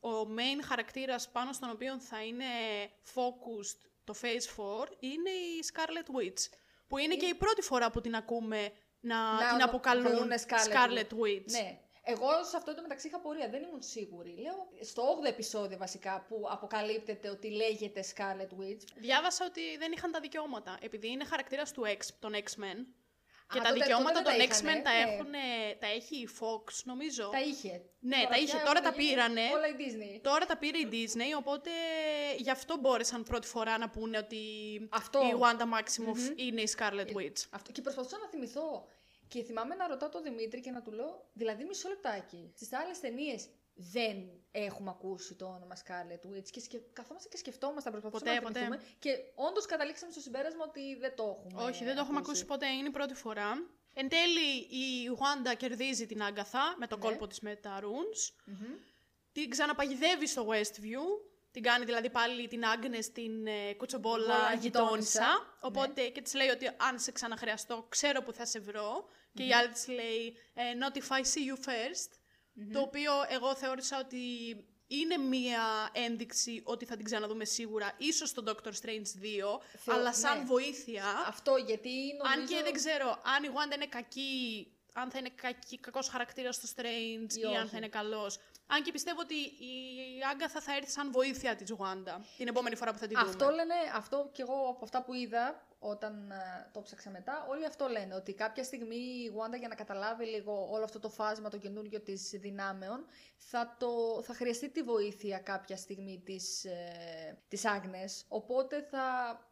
ο 0.00 0.34
main 0.36 0.64
χαρακτήρας 0.64 1.28
πάνω 1.30 1.52
στον 1.52 1.70
οποίο 1.70 2.00
θα 2.00 2.24
είναι 2.24 2.44
focused 3.14 3.89
το 4.10 4.18
Phase 4.22 4.60
4 4.82 4.86
είναι 4.98 5.30
η 5.30 5.64
Scarlet 5.72 6.08
Witch. 6.16 6.42
Που 6.88 6.98
είναι 6.98 7.14
και 7.14 7.26
η 7.26 7.34
πρώτη 7.34 7.62
φορά 7.62 7.90
που 7.90 8.00
την 8.00 8.14
ακούμε 8.14 8.72
να, 9.00 9.32
Να 9.32 9.48
την 9.48 9.58
το 9.58 9.64
αποκαλούν 9.64 10.06
αποκαλούν 10.06 10.30
Scarlet 10.46 10.72
Scarlet 10.72 11.12
Witch. 11.22 11.50
Ναι. 11.50 11.78
Εγώ 12.02 12.44
σε 12.44 12.56
αυτό 12.56 12.74
το 12.74 12.82
μεταξύ 12.82 13.06
είχα 13.06 13.20
πορεία, 13.20 13.48
δεν 13.48 13.62
ήμουν 13.62 13.82
σίγουρη. 13.82 14.34
Λέω, 14.38 14.68
στο 14.80 15.20
8ο 15.22 15.28
επεισόδιο 15.28 15.78
βασικά 15.78 16.24
που 16.28 16.46
αποκαλύπτεται 16.50 17.28
ότι 17.28 17.50
λέγεται 17.50 18.04
Scarlet 18.14 18.60
Witch. 18.60 18.82
Διάβασα 18.96 19.44
ότι 19.44 19.76
δεν 19.78 19.92
είχαν 19.92 20.10
τα 20.10 20.20
δικαιώματα. 20.20 20.78
Επειδή 20.80 21.08
είναι 21.08 21.24
χαρακτήρας 21.24 21.72
του 21.72 21.82
X, 21.86 22.06
των 22.18 22.32
X-Men. 22.34 22.86
Και 23.52 23.58
Α, 23.58 23.62
τα 23.62 23.68
τότε- 23.68 23.80
δικαιώματα 23.82 24.12
τότε 24.12 24.28
των 24.30 24.38
δεν 24.38 24.48
τα 24.48 24.54
X-Men 24.54 24.62
είχανε, 24.64 24.82
τα, 24.82 24.92
ναι. 24.92 25.12
έχουν, 25.12 25.32
τα 25.78 25.86
έχει 25.86 26.16
η 26.16 26.28
Fox, 26.40 26.64
νομίζω. 26.84 27.28
Τα 27.32 27.40
είχε. 27.40 27.82
Ναι, 28.00 28.16
Τώρα 28.16 28.28
τα 28.28 28.36
είχε. 28.36 28.46
πια 28.56 28.64
Τώρα 28.64 28.78
έχουν 28.78 28.90
τα 28.90 29.00
γίνει 29.00 29.08
πήρανε. 29.10 29.40
Όλα 29.56 29.66
η 29.66 29.74
Disney. 29.82 30.20
Τώρα 30.22 30.46
τα 30.46 30.56
πήρε 30.56 30.78
η 30.78 30.88
Disney, 30.92 31.30
οπότε 31.38 31.70
γι' 32.38 32.50
αυτό 32.50 32.76
μπόρεσαν 32.76 33.22
πρώτη 33.22 33.46
φορά 33.46 33.78
να 33.78 33.88
πούνε 33.90 34.18
ότι 34.18 34.38
Αυτό. 34.90 35.18
η 35.20 35.32
Wanda 35.42 35.66
Maximoff 35.74 36.22
είναι 36.36 36.60
η 36.60 36.68
Scarlet 36.76 37.10
Witch. 37.16 37.40
Αυτό. 37.50 37.72
Και 37.72 37.80
προσπαθούσα 37.80 38.18
να 38.18 38.28
θυμηθώ. 38.28 38.86
Και 39.28 39.42
θυμάμαι 39.42 39.74
να 39.74 39.86
ρωτάω 39.86 40.08
τον 40.08 40.22
Δημήτρη 40.22 40.60
και 40.60 40.70
να 40.70 40.82
του 40.82 40.92
λέω, 40.92 41.28
δηλαδή 41.32 41.64
μισό 41.64 41.88
λεπτάκι. 41.88 42.52
Στις 42.56 42.72
άλλες 42.72 43.00
ταινίες 43.00 43.48
δεν 43.74 44.16
έχουμε 44.50 44.90
ακούσει 44.90 45.34
το 45.34 45.44
όνομα 45.46 45.76
Scarlet 45.76 46.26
Witch. 46.36 46.48
Και 46.50 46.60
σκε... 46.60 46.82
καθόμαστε 46.92 47.28
και 47.28 47.36
σκεφτόμαστε, 47.36 47.90
προσπαθούμε 47.90 48.20
Ποτέ, 48.20 48.34
να 48.34 48.40
ποτέ. 48.40 48.58
θυμηθούμε. 48.58 48.82
Και 48.98 49.10
όντως 49.34 49.66
καταλήξαμε 49.66 50.12
στο 50.12 50.20
συμπέρασμα 50.20 50.64
ότι 50.68 50.96
δεν 50.96 51.16
το 51.16 51.42
έχουμε. 51.46 51.62
Όχι, 51.62 51.84
δεν 51.84 51.94
το 51.94 52.00
έχουμε 52.00 52.18
ακούσει 52.18 52.44
ποτέ, 52.44 52.66
είναι 52.66 52.88
η 52.88 52.90
πρώτη 52.90 53.14
φορά. 53.14 53.52
Εν 53.94 54.08
τέλει, 54.08 54.56
η 54.58 55.10
Wanda 55.18 55.56
κερδίζει 55.56 56.06
την 56.06 56.22
Άγκαθα 56.22 56.74
με 56.78 56.86
το 56.86 56.96
Ναι. 56.96 57.02
κόλπο 57.02 57.26
της 57.26 57.40
με 57.40 57.54
τα 57.56 57.80
runes. 57.80 58.32
Μμμ. 58.44 58.74
Την 59.32 59.50
ξαναπαγιδεύει 59.50 60.26
στο 60.26 60.46
Westview. 60.50 61.28
Την 61.52 61.62
κάνει 61.62 61.84
δηλαδή 61.84 62.10
πάλι 62.10 62.48
την 62.48 62.64
Άγνες 62.64 63.12
την 63.12 63.46
ε, 63.46 63.74
κουτσομπόλα 63.74 64.24
Βόλα 64.26 64.54
γειτόνισσα. 64.54 65.20
γειτόνισσα, 65.20 65.58
Οπότε 65.60 66.08
και 66.08 66.20
της 66.22 66.34
λέει 66.34 66.48
ότι 66.48 66.66
αν 66.76 66.98
σε 66.98 67.12
ξαναχρειαστώ, 67.12 67.86
ξέρω 67.88 68.22
που 68.22 68.32
θα 68.32 68.46
σε 68.46 68.58
βρω. 68.60 69.04
Και 69.34 69.42
η 69.44 69.52
άλλη 69.52 69.68
της 69.68 69.88
λέει 69.88 70.36
ε, 70.54 70.62
Not 70.80 70.96
if 70.96 71.16
I 71.16 71.20
see 71.20 71.44
you 71.52 71.68
first. 71.68 72.19
Το 72.72 72.80
οποίο 72.80 73.12
εγώ 73.28 73.54
θεώρησα 73.54 73.98
ότι 73.98 74.18
είναι 74.86 75.16
μία 75.16 75.90
ένδειξη 75.92 76.62
ότι 76.64 76.84
θα 76.84 76.96
την 76.96 77.04
ξαναδούμε 77.04 77.44
σίγουρα, 77.44 77.92
ίσως 77.98 78.28
στο 78.28 78.42
Doctor 78.46 78.68
Strange 78.68 79.06
2, 79.22 79.60
Θεω- 79.76 79.94
αλλά 79.94 80.14
σαν 80.14 80.38
ναι. 80.38 80.44
βοήθεια. 80.44 81.04
Αυτό 81.26 81.56
γιατί 81.56 81.90
νομίζω. 82.22 82.40
Αν 82.40 82.46
και 82.46 82.62
δεν 82.62 82.72
ξέρω 82.72 83.22
αν 83.36 83.44
η 83.44 83.48
Wanda 83.54 83.74
είναι 83.74 83.86
κακή, 83.86 84.66
αν 84.92 85.10
θα 85.10 85.18
είναι 85.18 85.30
κακή, 85.34 85.78
κακός 85.78 86.08
χαρακτήρας 86.08 86.54
στο 86.56 86.68
Strange 86.76 87.32
Ή 87.34 87.40
ή, 87.40 87.44
αν 87.44 87.62
όχι. 87.62 87.68
θα 87.70 87.76
είναι 87.76 87.88
καλός. 87.88 88.38
Αν 88.66 88.82
και 88.82 88.92
πιστεύω 88.92 89.20
ότι 89.20 89.34
η 89.34 90.20
Άγκαθα 90.30 90.60
θα 90.60 90.76
έρθει 90.76 90.90
σαν 90.90 91.10
βοήθεια 91.12 91.56
της 91.56 91.74
Wanda 91.78 92.16
την 92.36 92.48
επόμενη 92.48 92.76
φορά 92.76 92.92
που 92.92 92.98
θα 92.98 93.06
τη 93.06 93.14
δούμε. 93.14 93.28
Αυτό 93.28 93.44
λένε, 93.50 93.74
αυτό 93.94 94.30
και 94.32 94.42
εγώ 94.42 94.68
από 94.68 94.84
αυτά 94.84 95.02
που 95.02 95.14
είδα 95.14 95.66
όταν 95.82 96.30
ε, 96.30 96.68
το 96.72 96.80
ψάξα 96.82 97.10
μετά, 97.10 97.46
όλοι 97.48 97.66
αυτό 97.66 97.88
λένε, 97.88 98.14
ότι 98.14 98.32
κάποια 98.34 98.64
στιγμή 98.64 98.96
η 98.96 99.32
Wanda 99.36 99.58
για 99.58 99.68
να 99.68 99.74
καταλάβει 99.74 100.24
λίγο 100.26 100.68
όλο 100.70 100.84
αυτό 100.84 100.98
το 100.98 101.08
φάσμα 101.08 101.48
το 101.50 101.56
καινούργιο 101.58 102.00
της 102.00 102.30
δυνάμεων, 102.30 103.06
θα, 103.36 103.76
το, 103.78 104.22
θα 104.22 104.34
χρειαστεί 104.34 104.68
τη 104.70 104.82
βοήθεια 104.82 105.38
κάποια 105.38 105.76
στιγμή 105.76 106.22
της, 106.24 106.64
ε, 106.64 107.38
της 107.48 107.64
Άγνες, 107.64 108.24
οπότε 108.28 108.82
θα, 108.90 109.02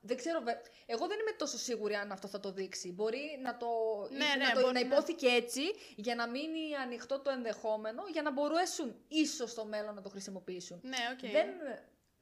δεν 0.01 0.17
ξέρω, 0.17 0.41
βε- 0.41 0.67
εγώ 0.87 1.07
δεν 1.07 1.19
είμαι 1.21 1.33
τόσο 1.39 1.59
σίγουρη 1.59 1.95
αν 1.95 2.13
αυτό 2.13 2.29
θα 2.29 2.41
το 2.41 2.53
δείξει. 2.53 2.93
Μπορεί 2.93 3.39
να 3.43 3.57
το, 3.57 3.67
Ναι, 4.11 4.25
ή- 4.25 4.37
ναι, 4.39 4.45
να, 4.45 4.53
το, 4.53 4.61
μπορεί 4.61 4.73
να 4.75 4.81
να- 4.81 4.87
υπόθηκε 4.87 5.27
έτσι, 5.27 5.61
για 5.97 6.15
να 6.15 6.29
μείνει 6.29 6.75
ανοιχτό 6.83 7.21
το 7.21 7.31
ενδεχόμενο, 7.31 8.03
για 8.13 8.23
να 8.23 8.33
μπορέσουν 8.33 9.05
ίσως 9.09 9.51
στο 9.51 9.65
μέλλον 9.65 9.95
να 9.95 10.03
το 10.03 10.09
χρησιμοποιήσουν. 10.09 10.81
Ναι, 10.83 10.97
οκ. 11.13 11.31
Δεν 11.31 11.49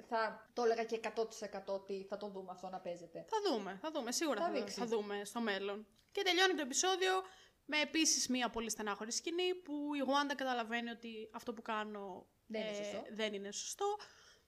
θα 0.09 0.51
το 0.53 0.63
έλεγα 0.63 0.85
και 0.85 1.01
100% 1.03 1.65
ότι 1.67 2.07
θα 2.09 2.17
το 2.17 2.29
δούμε 2.29 2.51
αυτό 2.51 2.69
να 2.69 2.81
παίζεται. 2.81 3.25
Θα 3.29 3.51
δούμε, 3.51 3.79
θα 3.83 3.91
δούμε, 3.91 4.13
σίγουρα 4.13 4.41
Θα 4.41 4.47
θα, 4.47 4.53
δείξει. 4.53 4.77
θα 4.79 4.87
δούμε 4.87 5.25
στο 5.25 5.41
μέλλον. 5.41 5.87
Και 6.13 6.23
τελειώνει 6.23 6.55
το 6.55 6.63
επεισόδιο 6.63 7.23
με 7.65 7.81
επίσης 7.81 8.29
μία 8.29 8.51
πολύ 8.51 8.71
στενάχωρη 8.71 9.13
σκηνή 9.13 9.55
που 9.55 9.95
η 9.95 9.99
Wanda 10.07 10.35
καταλαβαίνει 10.37 10.91
ότι 10.91 11.31
αυτό 11.33 11.53
που 11.53 11.63
κάνω 11.63 12.27
Δεν 12.47 12.61
είναι 12.61 12.71
ε, 12.71 12.75
σωστό. 12.85 13.03
δεν 13.11 13.35
είναι 13.35 13.53
σωστό. 13.53 13.97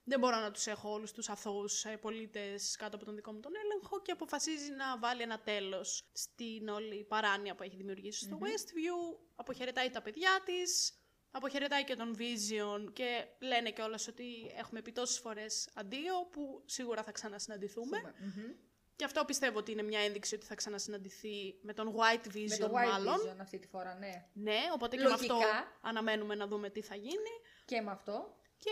Δεν 0.04 0.18
μπορώ 0.18 0.36
να 0.40 0.50
τους 0.50 0.66
έχω 0.66 0.92
όλους 0.92 1.12
τους 1.12 1.28
αθώους 1.28 1.84
ε, 1.84 1.96
πολίτες 1.96 2.76
κάτω 2.76 2.96
από 2.96 3.04
τον 3.04 3.14
δικό 3.14 3.32
μου 3.32 3.40
τον 3.40 3.52
έλεγχο 3.64 4.02
και 4.02 4.12
αποφασίζει 4.12 4.70
να 4.72 4.98
βάλει 4.98 5.22
ένα 5.22 5.40
τέλος 5.40 6.08
στην 6.12 6.68
όλη 6.68 7.04
παράνοια 7.04 7.54
που 7.54 7.62
έχει 7.62 7.76
δημιουργήσει 7.76 8.24
στο 8.24 8.38
Westview. 8.42 9.18
Αποχαιρετάει 9.36 9.90
τα 9.90 10.02
παιδιά 10.02 10.40
της, 10.44 10.94
αποχαιρετάει 11.38 11.84
και 11.84 11.94
τον 11.94 12.16
Vision 12.18 12.92
και 12.92 13.26
λένε 13.38 13.70
κιόλας 13.70 14.08
ότι 14.08 14.24
έχουμε 14.58 14.82
πει 14.82 14.92
τόσες 14.92 15.18
φορές 15.18 15.68
αντίο 15.74 16.14
που 16.30 16.62
σίγουρα 16.64 17.02
θα 17.02 17.12
ξανασυναντηθούμε. 17.12 17.98
Μμμ. 18.18 18.52
Και 18.96 19.04
αυτό 19.04 19.24
πιστεύω 19.24 19.58
ότι 19.58 19.72
είναι 19.72 19.82
μια 19.82 20.00
ένδειξη 20.00 20.34
ότι 20.34 20.46
θα 20.46 20.54
ξανασυναντηθεί 20.54 21.58
με 21.62 21.72
τον 21.72 21.94
White 21.96 22.26
Vision 22.26 22.48
Με 22.48 22.56
το 22.56 22.66
White 22.66 22.90
μάλλον. 22.90 23.14
Vision 23.14 23.36
αυτή 23.40 23.58
τη 23.58 23.66
φορά, 23.66 23.94
ναι. 23.94 24.28
Ναι, 24.32 24.58
οπότε 24.74 24.96
και 24.96 25.02
με 25.02 25.08
Λογικά. 25.08 25.34
αυτό 25.34 25.46
αναμένουμε 25.80 26.34
να 26.34 26.46
δούμε 26.46 26.70
τι 26.70 26.82
θα 26.82 26.94
γίνει. 26.94 27.34
Και 27.64 27.80
με 27.80 27.90
αυτό. 27.90 28.37
Και 28.60 28.70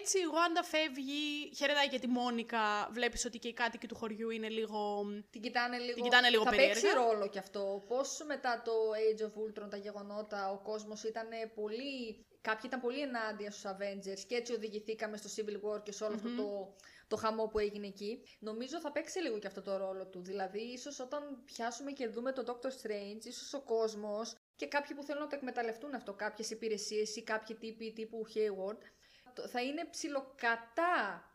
έτσι 0.00 0.18
η 0.18 0.22
Γουάντα 0.22 0.62
φεύγει, 0.62 1.54
χαιρετάει 1.56 1.88
και 1.88 1.98
τη 1.98 2.06
Μόνικα, 2.06 2.88
βλέπεις 2.92 3.24
ότι 3.24 3.38
και 3.38 3.48
οι 3.48 3.52
κάτοικοι 3.52 3.86
του 3.86 3.94
χωριού 3.94 4.30
είναι 4.30 4.48
λίγο... 4.48 5.04
Την 5.30 5.40
κοιτάνε 5.40 5.78
λίγο, 5.78 5.94
Την 5.94 6.02
κοιτάνε 6.02 6.28
λίγο 6.28 6.42
θα 6.44 6.50
περίεργα. 6.50 6.72
παίξει 6.80 6.96
ρόλο 6.96 7.28
κι 7.28 7.38
αυτό. 7.38 7.84
Πώς 7.88 8.22
μετά 8.26 8.62
το 8.64 8.72
Age 8.72 9.22
of 9.22 9.64
Ultron, 9.64 9.70
τα 9.70 9.76
γεγονότα, 9.76 10.50
ο 10.50 10.58
κόσμος 10.62 11.02
ήταν 11.04 11.28
πολύ... 11.54 12.24
Κάποιοι 12.40 12.62
ήταν 12.66 12.80
πολύ 12.80 13.00
ενάντια 13.00 13.50
στους 13.50 13.64
Avengers 13.70 14.20
και 14.26 14.34
έτσι 14.34 14.52
οδηγηθήκαμε 14.52 15.16
στο 15.16 15.28
Civil 15.36 15.54
War 15.76 15.82
και 15.82 15.92
σε 15.92 16.04
όλο 16.04 16.14
αυτό 16.14 16.28
το, 16.36 16.74
το 17.08 17.16
χαμό 17.16 17.46
που 17.46 17.58
έγινε 17.58 17.86
εκεί. 17.86 18.22
Νομίζω 18.38 18.80
θα 18.80 18.92
παίξει 18.92 19.18
λίγο 19.20 19.38
και 19.38 19.46
αυτό 19.46 19.62
το 19.62 19.76
ρόλο 19.76 20.06
του. 20.06 20.22
Δηλαδή, 20.22 20.60
ίσως 20.60 21.00
όταν 21.00 21.42
πιάσουμε 21.44 21.92
και 21.92 22.08
δούμε 22.08 22.32
τον 22.32 22.44
Doctor 22.46 22.66
Strange, 22.66 23.24
ίσως 23.24 23.52
ο 23.54 23.60
κόσμος 23.62 24.34
και 24.56 24.66
κάποιοι 24.66 24.96
που 24.96 25.02
θέλουν 25.02 25.22
να 25.22 25.28
το 25.28 25.36
εκμεταλλευτούν 25.36 25.94
αυτό, 25.94 26.12
κάποιες 26.12 26.50
υπηρεσίες 26.50 27.16
ή 27.16 27.22
κάποιοι 27.22 27.56
τύποι 27.56 27.92
τύπου 27.92 28.26
Hayward, 28.34 28.78
το- 28.78 29.05
θα 29.48 29.62
είναι 29.62 29.84
ψιλοκατά 29.90 31.30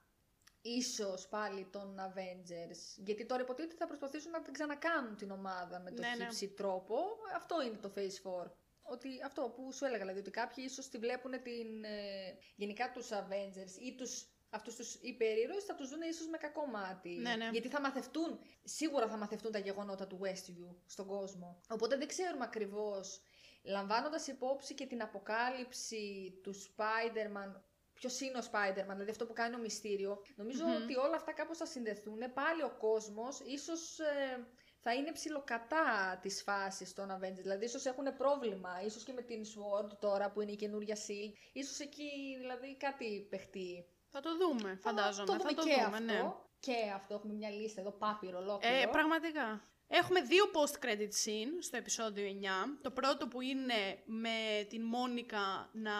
ίσως 0.61 1.27
πάλι 1.27 1.67
των 1.71 1.95
Avengers. 1.99 2.79
Γιατί 2.97 3.25
τώρα 3.25 3.41
υποτίθεται 3.41 3.73
ότι 3.73 3.81
θα 3.81 3.87
προσπαθήσουν 3.87 4.31
να 4.31 4.41
την 4.41 4.53
ξανακάνουν 4.53 5.15
την 5.15 5.31
ομάδα 5.31 5.79
με 5.79 5.91
τον 5.91 5.99
Ναι, 6.05 6.15
ναι. 6.17 6.23
χύψη 6.23 6.47
τρόπο. 6.47 6.95
Αυτό 7.35 7.61
είναι 7.61 7.77
το 7.77 7.93
Phase 7.95 8.45
4. 8.45 8.51
ότι 8.81 9.09
αυτό 9.25 9.53
που 9.55 9.71
σου 9.73 9.85
έλεγα, 9.85 9.99
δηλαδή 10.01 10.19
ότι 10.19 10.31
κάποιοι 10.31 10.63
ίσως 10.67 10.89
τη 10.89 10.97
βλέπουν 10.97 11.31
την, 11.31 11.83
ε, 11.83 12.37
γενικά 12.55 12.91
τους 12.91 13.09
Avengers 13.11 13.81
ή 13.81 13.95
τους 13.95 14.25
αυτούς 14.53 14.75
τους 14.75 14.93
υπερήρωες 14.95 15.63
θα 15.63 15.75
τους 15.75 15.89
δουν 15.89 16.01
ίσως 16.01 16.27
με 16.27 16.37
κακό 16.37 16.65
μάτι. 16.65 17.09
Ναι, 17.09 17.35
ναι. 17.35 17.49
Γιατί 17.51 17.67
θα 17.67 17.81
μαθευτούν, 17.81 18.39
σίγουρα 18.63 19.07
θα 19.07 19.17
μαθευτούν 19.17 19.51
τα 19.51 19.59
γεγονότα 19.59 20.07
του 20.07 20.19
Westview 20.23 20.75
στον 20.85 21.05
κόσμο. 21.05 21.61
Οπότε 21.69 21.97
δεν 21.97 22.07
ξέρουμε 22.07 22.43
ακριβώς, 22.43 23.21
λαμβάνοντας 23.63 24.27
υπόψη 24.27 24.73
και 24.73 24.85
την 24.85 25.01
αποκάλυψη 25.01 26.33
του 26.43 26.53
Spider-Man, 26.55 27.61
ποιος 28.01 28.19
είναι 28.19 28.37
ο 28.37 28.41
Spider-Man, 28.51 28.93
δηλαδή 28.93 29.11
αυτό 29.11 29.25
που 29.25 29.33
κάνει 29.33 29.55
ο 29.55 29.57
μυστήριο, 29.57 30.21
νομίζω 30.35 30.63
ότι 30.83 30.95
όλα 30.97 31.15
αυτά 31.15 31.31
κάπως 31.33 31.57
θα 31.57 31.65
συνδεθούν. 31.65 32.19
Πάλι 32.33 32.63
ο 32.63 32.75
κόσμος 32.79 33.39
ίσως... 33.39 33.99
Ε, 33.99 34.47
θα 34.83 34.93
είναι 34.93 35.11
ψηλοκατά 35.11 36.19
τη 36.21 36.29
φάση 36.29 36.95
των 36.95 37.07
Avengers. 37.11 37.41
Δηλαδή, 37.41 37.65
ίσως 37.65 37.85
έχουν 37.85 38.05
πρόβλημα, 38.17 38.81
ίσως 38.85 39.03
και 39.03 39.13
με 39.13 39.21
την 39.21 39.41
Sword 39.43 39.89
τώρα 39.99 40.31
που 40.31 40.41
είναι 40.41 40.51
η 40.51 40.55
καινούργια 40.55 40.95
Seal. 40.95 41.31
ίσως 41.53 41.79
εκεί 41.79 42.37
δηλαδή 42.39 42.77
κάτι 42.77 43.27
παιχτεί. 43.29 43.85
Θα 44.09 44.19
το 44.19 44.29
δούμε, 44.37 44.77
φαντάζομαι. 44.81 45.31
Θα 45.31 45.37
το 45.37 45.43
δούμε, 45.43 45.49
θα 45.49 45.55
το 45.55 45.67
και 45.67 45.73
δούμε, 45.73 45.85
αυτό. 45.85 46.03
ναι. 46.03 46.33
Και 46.59 46.75
αυτό 46.95 47.13
έχουμε 47.13 47.33
μια 47.33 47.49
λίστα 47.49 47.81
εδώ, 47.81 47.91
πάπυρο 47.91 48.37
ολόκληρο. 48.37 48.75
Ε, 48.75 48.85
πραγματικά. 48.85 49.70
Έχουμε 49.93 50.21
δύο 50.21 50.45
post-credit 50.53 51.13
scene 51.23 51.53
στο 51.59 51.77
επεισόδιο 51.77 52.25
9. 52.41 52.77
Το 52.81 52.91
πρώτο 52.91 53.27
που 53.27 53.41
είναι 53.41 54.01
με 54.05 54.65
την 54.69 54.83
Μόνικα 54.83 55.69
να 55.71 55.91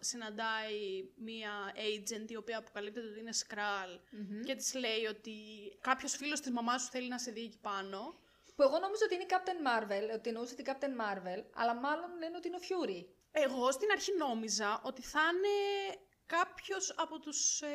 συναντάει 0.00 1.08
μία 1.16 1.52
agent 1.74 2.30
η 2.30 2.36
οποία 2.36 2.58
αποκαλύπτεται 2.58 3.06
ότι 3.06 3.18
είναι 3.18 3.30
Skrull 3.42 4.00
και 4.44 4.54
της 4.54 4.74
λέει 4.74 5.04
ότι 5.08 5.32
κάποιος 5.80 6.16
φίλος 6.16 6.40
της 6.40 6.50
μαμάς 6.50 6.82
σου 6.82 6.88
θέλει 6.90 7.08
να 7.08 7.18
σε 7.18 7.30
δει 7.30 7.40
εκεί 7.40 7.58
πάνω. 7.60 8.18
Που 8.54 8.62
εγώ 8.62 8.78
νόμιζα 8.78 9.04
ότι 9.04 9.14
είναι 9.14 9.22
η 9.22 9.30
Captain 9.30 9.60
Marvel, 9.68 10.14
ότι 10.14 10.28
εννοούσε 10.28 10.54
την 10.54 10.64
Captain 10.68 10.94
Marvel, 11.02 11.44
αλλά 11.54 11.74
μάλλον 11.74 12.18
λένε 12.18 12.36
ότι 12.36 12.48
είναι 12.48 12.56
ο 12.56 12.64
Fury. 12.68 13.06
Εγώ 13.30 13.72
στην 13.72 13.90
αρχή 13.90 14.12
νόμιζα 14.18 14.80
ότι 14.84 15.02
θα 15.02 15.20
είναι 15.32 15.96
κάποιος 16.26 16.94
από 16.96 17.18
τους 17.18 17.60
ε, 17.62 17.68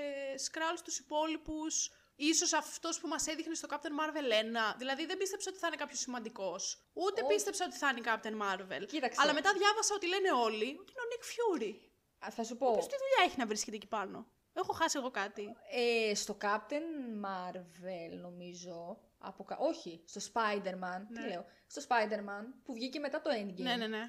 Skrulls 0.46 0.82
τους 0.84 0.98
υπόλοιπους 1.00 1.92
Ίσως 2.16 2.54
αυτός 2.54 3.00
που 3.00 3.08
μας 3.08 3.28
έδειχνε 3.28 3.54
στο 3.54 3.68
Captain 3.72 3.76
Marvel 4.02 4.32
1. 4.72 4.76
Δηλαδή 4.78 5.06
δεν 5.06 5.18
πίστεψα 5.18 5.50
ότι 5.50 5.60
θα 5.60 5.68
είναι 5.68 5.76
κάποιος 5.76 6.00
σημαντικός. 6.00 6.90
Ούτε 6.94 7.22
Όχι. 7.24 7.34
πίστεψα 7.34 7.66
ότι 7.66 7.76
θα 7.78 7.90
είναι 7.90 8.00
η 8.00 8.04
Captain 8.06 8.36
Marvel. 8.44 8.86
Κοίταξε. 8.88 9.20
Αλλά 9.22 9.34
μετά 9.34 9.54
διάβασα 9.54 9.94
ότι 9.96 10.08
λένε 10.08 10.32
όλοι 10.32 10.78
ότι 10.80 10.92
είναι 10.92 11.04
ο 11.06 11.10
Nick 11.12 11.24
Fury. 11.32 11.74
Α, 12.26 12.32
θα 12.32 12.44
σου 12.44 12.58
πω. 12.58 12.72
Ποιος 12.72 12.88
τι 12.88 12.96
δουλειά 12.98 13.30
έχει 13.30 13.38
να 13.40 13.46
βρίσκεται 13.46 13.76
εκεί 13.76 13.88
πάνω. 13.88 14.28
Έχω 14.54 14.74
χάσει 14.74 14.98
εγώ 14.98 15.12
κάτι. 15.12 15.56
Ε, 15.72 16.16
στο 16.16 16.38
Captain 16.42 16.86
Marvel 17.26 18.20
νομίζω. 18.22 19.00
Από, 19.18 19.44
κα- 19.44 19.58
όχι, 19.60 20.04
στο 20.06 20.22
Spider-Man. 20.34 21.02
Τι 21.14 21.20
Ναι. 21.22 21.28
λέω. 21.28 21.46
Στο 21.68 21.82
Spider-Man 21.88 22.44
που 22.64 22.74
βγήκε 22.74 23.00
μετά 23.00 23.22
το 23.22 23.30
Endgame. 23.34 23.54
Ναι, 23.62 23.76
ναι, 23.76 23.88
ναι. 23.88 24.08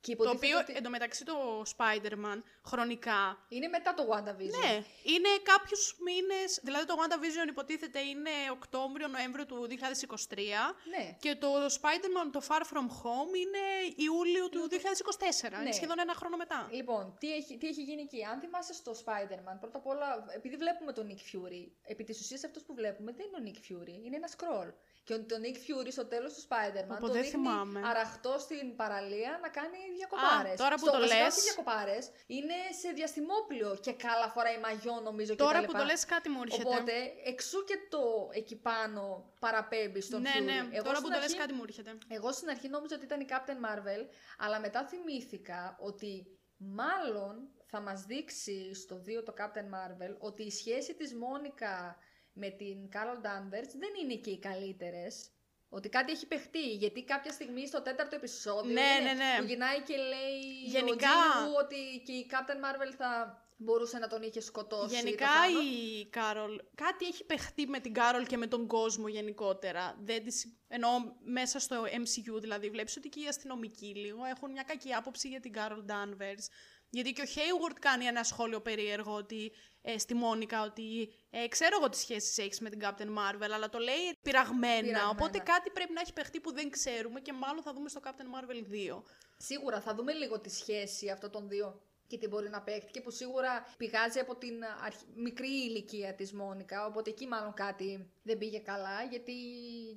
Και 0.00 0.16
Το 0.16 0.22
υποτίθεται 0.22 0.46
οποίο 0.46 0.58
ότι 0.58 0.72
εντωμεταξύ 0.76 1.24
το 1.24 1.62
Spider-Man 1.76 2.42
χρονικά 2.64 3.46
είναι 3.48 3.68
μετά 3.68 3.94
το 3.94 4.02
WandaVision. 4.12 4.58
Ναι, 4.64 4.74
είναι 5.02 5.28
κάποιους 5.42 5.96
μήνες. 6.06 6.60
Δηλαδή 6.62 6.86
το 6.86 6.94
WandaVision 7.00 7.48
υποτίθεται 7.48 8.00
είναι 8.00 8.30
Οκτώβριο-Νοέμβριο 8.50 9.46
του 9.46 9.66
2023. 9.70 10.74
Ναι. 10.94 11.16
Και 11.20 11.34
το 11.34 11.48
Spider-Man 11.78 12.28
το 12.32 12.40
Far 12.48 12.62
From 12.70 12.86
Home 13.00 13.32
είναι 13.42 13.62
Ιούλιο 13.96 14.48
του 14.48 14.68
2024. 14.70 15.50
Ναι. 15.50 15.60
Είναι 15.60 15.72
σχεδόν 15.72 15.98
ένα 15.98 16.14
χρόνο 16.14 16.36
μετά. 16.36 16.68
Λοιπόν, 16.70 17.16
τι 17.20 17.32
έχει, 17.34 17.58
τι 17.58 17.66
έχει 17.66 17.82
γίνει 17.82 18.02
εκεί; 18.02 18.24
Αν 18.24 18.40
θυμάσαι 18.40 18.74
στο 18.74 18.92
Spider-Man, 19.04 19.56
πρώτα 19.60 19.78
απ' 19.78 19.86
όλα, 19.86 20.24
επειδή 20.34 20.56
βλέπουμε 20.56 20.92
τον 20.92 21.06
Nick 21.10 21.22
Fury, 21.30 21.64
επί 21.82 22.04
της 22.04 22.20
ουσίας 22.20 22.44
αυτός 22.44 22.62
που 22.64 22.74
βλέπουμε 22.74 23.12
δεν 23.12 23.26
είναι 23.26 23.36
ο 23.40 23.42
Nick 23.46 23.58
Fury, 23.66 24.04
είναι 24.04 24.16
ένα 24.16 24.28
scroll. 24.36 24.72
Και 25.08 25.14
ο- 25.14 25.24
τον 25.32 25.40
Nick 25.44 25.56
Fury 25.66 25.88
στο 25.96 26.04
τέλος 26.06 26.32
του 26.34 26.42
Spider-Man 26.48 26.88
Πω, 27.00 27.06
το 27.06 27.12
δεν 27.12 27.22
δείχνει 27.22 27.28
θυμάμαι. 27.30 27.80
αραχτό 27.84 28.34
στην 28.38 28.76
παραλία 28.76 29.38
να 29.42 29.48
κάνει 29.48 29.78
διακοπάρες. 29.96 30.56
τώρα 30.62 30.74
που 30.76 30.86
το 30.86 30.98
λες- 30.98 31.10
Όχι 31.32 31.40
διακοπάρες, 31.40 32.10
είναι 32.26 32.54
σε 32.80 32.88
διαστημόπλιο 32.98 33.78
και 33.84 33.92
καλά 33.92 34.28
φοράει 34.28 34.58
μαγιό 34.58 35.00
νομίζω 35.00 35.30
και 35.34 35.42
Τώρα 35.42 35.52
τα 35.60 35.64
που 35.64 35.66
λοιπά. 35.72 35.78
το 35.78 35.84
λες 35.84 36.04
κάτι 36.04 36.28
μου 36.28 36.40
έρχεται. 36.42 36.68
Οπότε, 36.68 36.92
εξού 37.24 37.64
και 37.64 37.76
το 37.88 38.02
εκεί 38.32 38.56
πάνω 38.56 39.32
παραπέμπει 39.40 40.00
στον 40.00 40.20
ναι, 40.20 40.30
Fury. 40.38 40.42
ναι, 40.44 40.58
Εγώ 40.76 40.82
τώρα 40.84 40.96
στην 40.96 41.08
που 41.08 41.14
το 41.14 41.20
λες 41.22 41.24
αρχή- 41.24 41.38
κάτι 41.38 41.52
μου 41.52 41.62
έρχεται. 41.68 41.98
εγώ 42.08 42.32
στην 42.32 42.48
αρχή 42.48 42.68
νόμιζα 42.68 42.94
ότι 42.96 43.04
ήταν 43.04 43.20
η 43.20 43.26
Captain 43.28 43.58
Marvel, 43.68 44.02
αλλά 44.38 44.60
μετά 44.60 44.84
θυμήθηκα 44.86 45.76
ότι 45.80 46.38
μάλλον 46.56 47.48
θα 47.70 47.80
μας 47.80 48.02
δείξει 48.04 48.74
στο 48.74 48.96
2 48.98 49.22
το 49.22 49.34
Captain 49.38 49.68
Marvel 49.76 50.14
ότι 50.18 50.42
η 50.42 50.50
σχέση 50.50 50.94
της 50.94 51.14
Μόνικα 51.14 51.96
με 52.38 52.48
την 52.50 52.76
Carol 52.94 53.18
Danvers 53.26 53.70
δεν 53.78 53.90
είναι 54.02 54.14
και 54.14 54.30
οι 54.30 54.38
καλύτερες. 54.38 55.30
Ότι 55.70 55.88
κάτι 55.88 56.12
έχει 56.12 56.26
παιχτεί, 56.26 56.72
γιατί 56.74 57.04
κάποια 57.04 57.32
στιγμή 57.32 57.66
στο 57.66 57.82
τέταρτο 57.82 58.16
επεισόδιο 58.16 58.72
Ναι, 58.72 58.80
είναι 59.00 59.12
ναι, 59.12 59.24
ναι. 59.24 59.38
που 59.38 59.44
γυρνάει 59.44 59.80
και 59.82 59.96
λέει 59.96 60.40
Γενικά- 60.66 61.08
ο 61.08 61.30
Τζίνου 61.40 61.54
ότι 61.64 62.02
και 62.06 62.12
η 62.12 62.26
Captain 62.30 62.56
Marvel 62.64 62.92
θα 62.96 63.42
μπορούσε 63.56 63.98
να 63.98 64.06
τον 64.08 64.22
είχε 64.22 64.40
σκοτώσει. 64.40 64.94
Γενικά 64.94 65.24
το 65.26 65.58
Thanos. 65.58 65.64
η 66.00 66.06
Κάρολ, 66.08 66.60
κάτι 66.74 67.06
έχει 67.06 67.24
παιχτεί 67.24 67.66
με 67.66 67.78
την 67.80 67.92
Κάρολ 67.92 68.26
και 68.26 68.36
με 68.36 68.46
τον 68.46 68.66
κόσμο 68.66 69.08
γενικότερα. 69.08 69.98
Δεν 70.04 70.24
της, 70.24 70.58
εννοώ 70.68 70.90
μέσα 71.24 71.58
στο 71.58 71.82
MCU 71.84 72.40
δηλαδή, 72.40 72.70
βλέπεις 72.70 72.96
ότι 72.96 73.08
και 73.08 73.20
οι 73.20 73.26
αστυνομικοί 73.28 73.86
λίγο 73.94 74.24
έχουν 74.24 74.50
μια 74.50 74.62
κακή 74.62 74.94
άποψη 74.94 75.28
για 75.28 75.40
την 75.40 75.52
Κάρολ 75.52 75.84
Danvers. 75.88 76.44
Γιατί 76.90 77.12
και 77.12 77.22
ο 77.22 77.24
Hayward 77.34 77.76
κάνει 77.80 78.04
ένα 78.04 78.22
σχόλιο 78.24 78.60
περίεργο 78.60 79.14
ότι, 79.14 79.52
ε, 79.92 79.98
στη 79.98 80.14
Μόνικα 80.14 80.62
ότι 80.62 81.12
ε, 81.30 81.48
ξέρω 81.48 81.76
εγώ 81.78 81.88
τις 81.88 82.00
σχέσεις 82.00 82.38
έχεις 82.38 82.60
με 82.60 82.70
την 82.70 82.80
Captain 82.82 83.06
Marvel, 83.18 83.50
αλλά 83.52 83.68
το 83.68 83.78
λέει 83.78 83.94
πειραγμένα, 84.22 84.80
Πειραγμένα. 84.80 85.08
Οπότε 85.08 85.38
κάτι 85.38 85.70
πρέπει 85.70 85.92
να 85.92 86.00
έχει 86.00 86.12
παιχτεί 86.12 86.40
που 86.40 86.52
δεν 86.52 86.70
ξέρουμε 86.70 87.20
και 87.20 87.32
μάλλον 87.32 87.62
θα 87.62 87.72
δούμε 87.72 87.88
στο 87.88 88.00
Captain 88.04 88.28
Marvel 88.36 88.96
2. 88.98 89.02
Σίγουρα 89.36 89.80
θα 89.80 89.94
δούμε 89.94 90.12
λίγο 90.12 90.40
τη 90.40 90.50
σχέση 90.50 91.10
αυτών 91.10 91.30
των 91.30 91.48
δύο 91.48 91.80
και 92.06 92.18
τι 92.18 92.28
μπορεί 92.28 92.48
να 92.48 92.62
παίξει 92.62 92.90
και 92.90 93.00
που 93.00 93.10
σίγουρα 93.10 93.74
πηγάζει 93.76 94.18
από 94.18 94.36
την 94.36 94.54
αρχ- 94.84 95.06
μικρή 95.14 95.48
ηλικία 95.48 96.14
της 96.14 96.32
Μόνικα, 96.32 96.86
οπότε 96.86 97.10
εκεί 97.10 97.26
μάλλον 97.26 97.54
κάτι 97.54 98.10
δεν 98.22 98.38
πήγε 98.38 98.58
καλά, 98.58 99.02
γιατί 99.02 99.32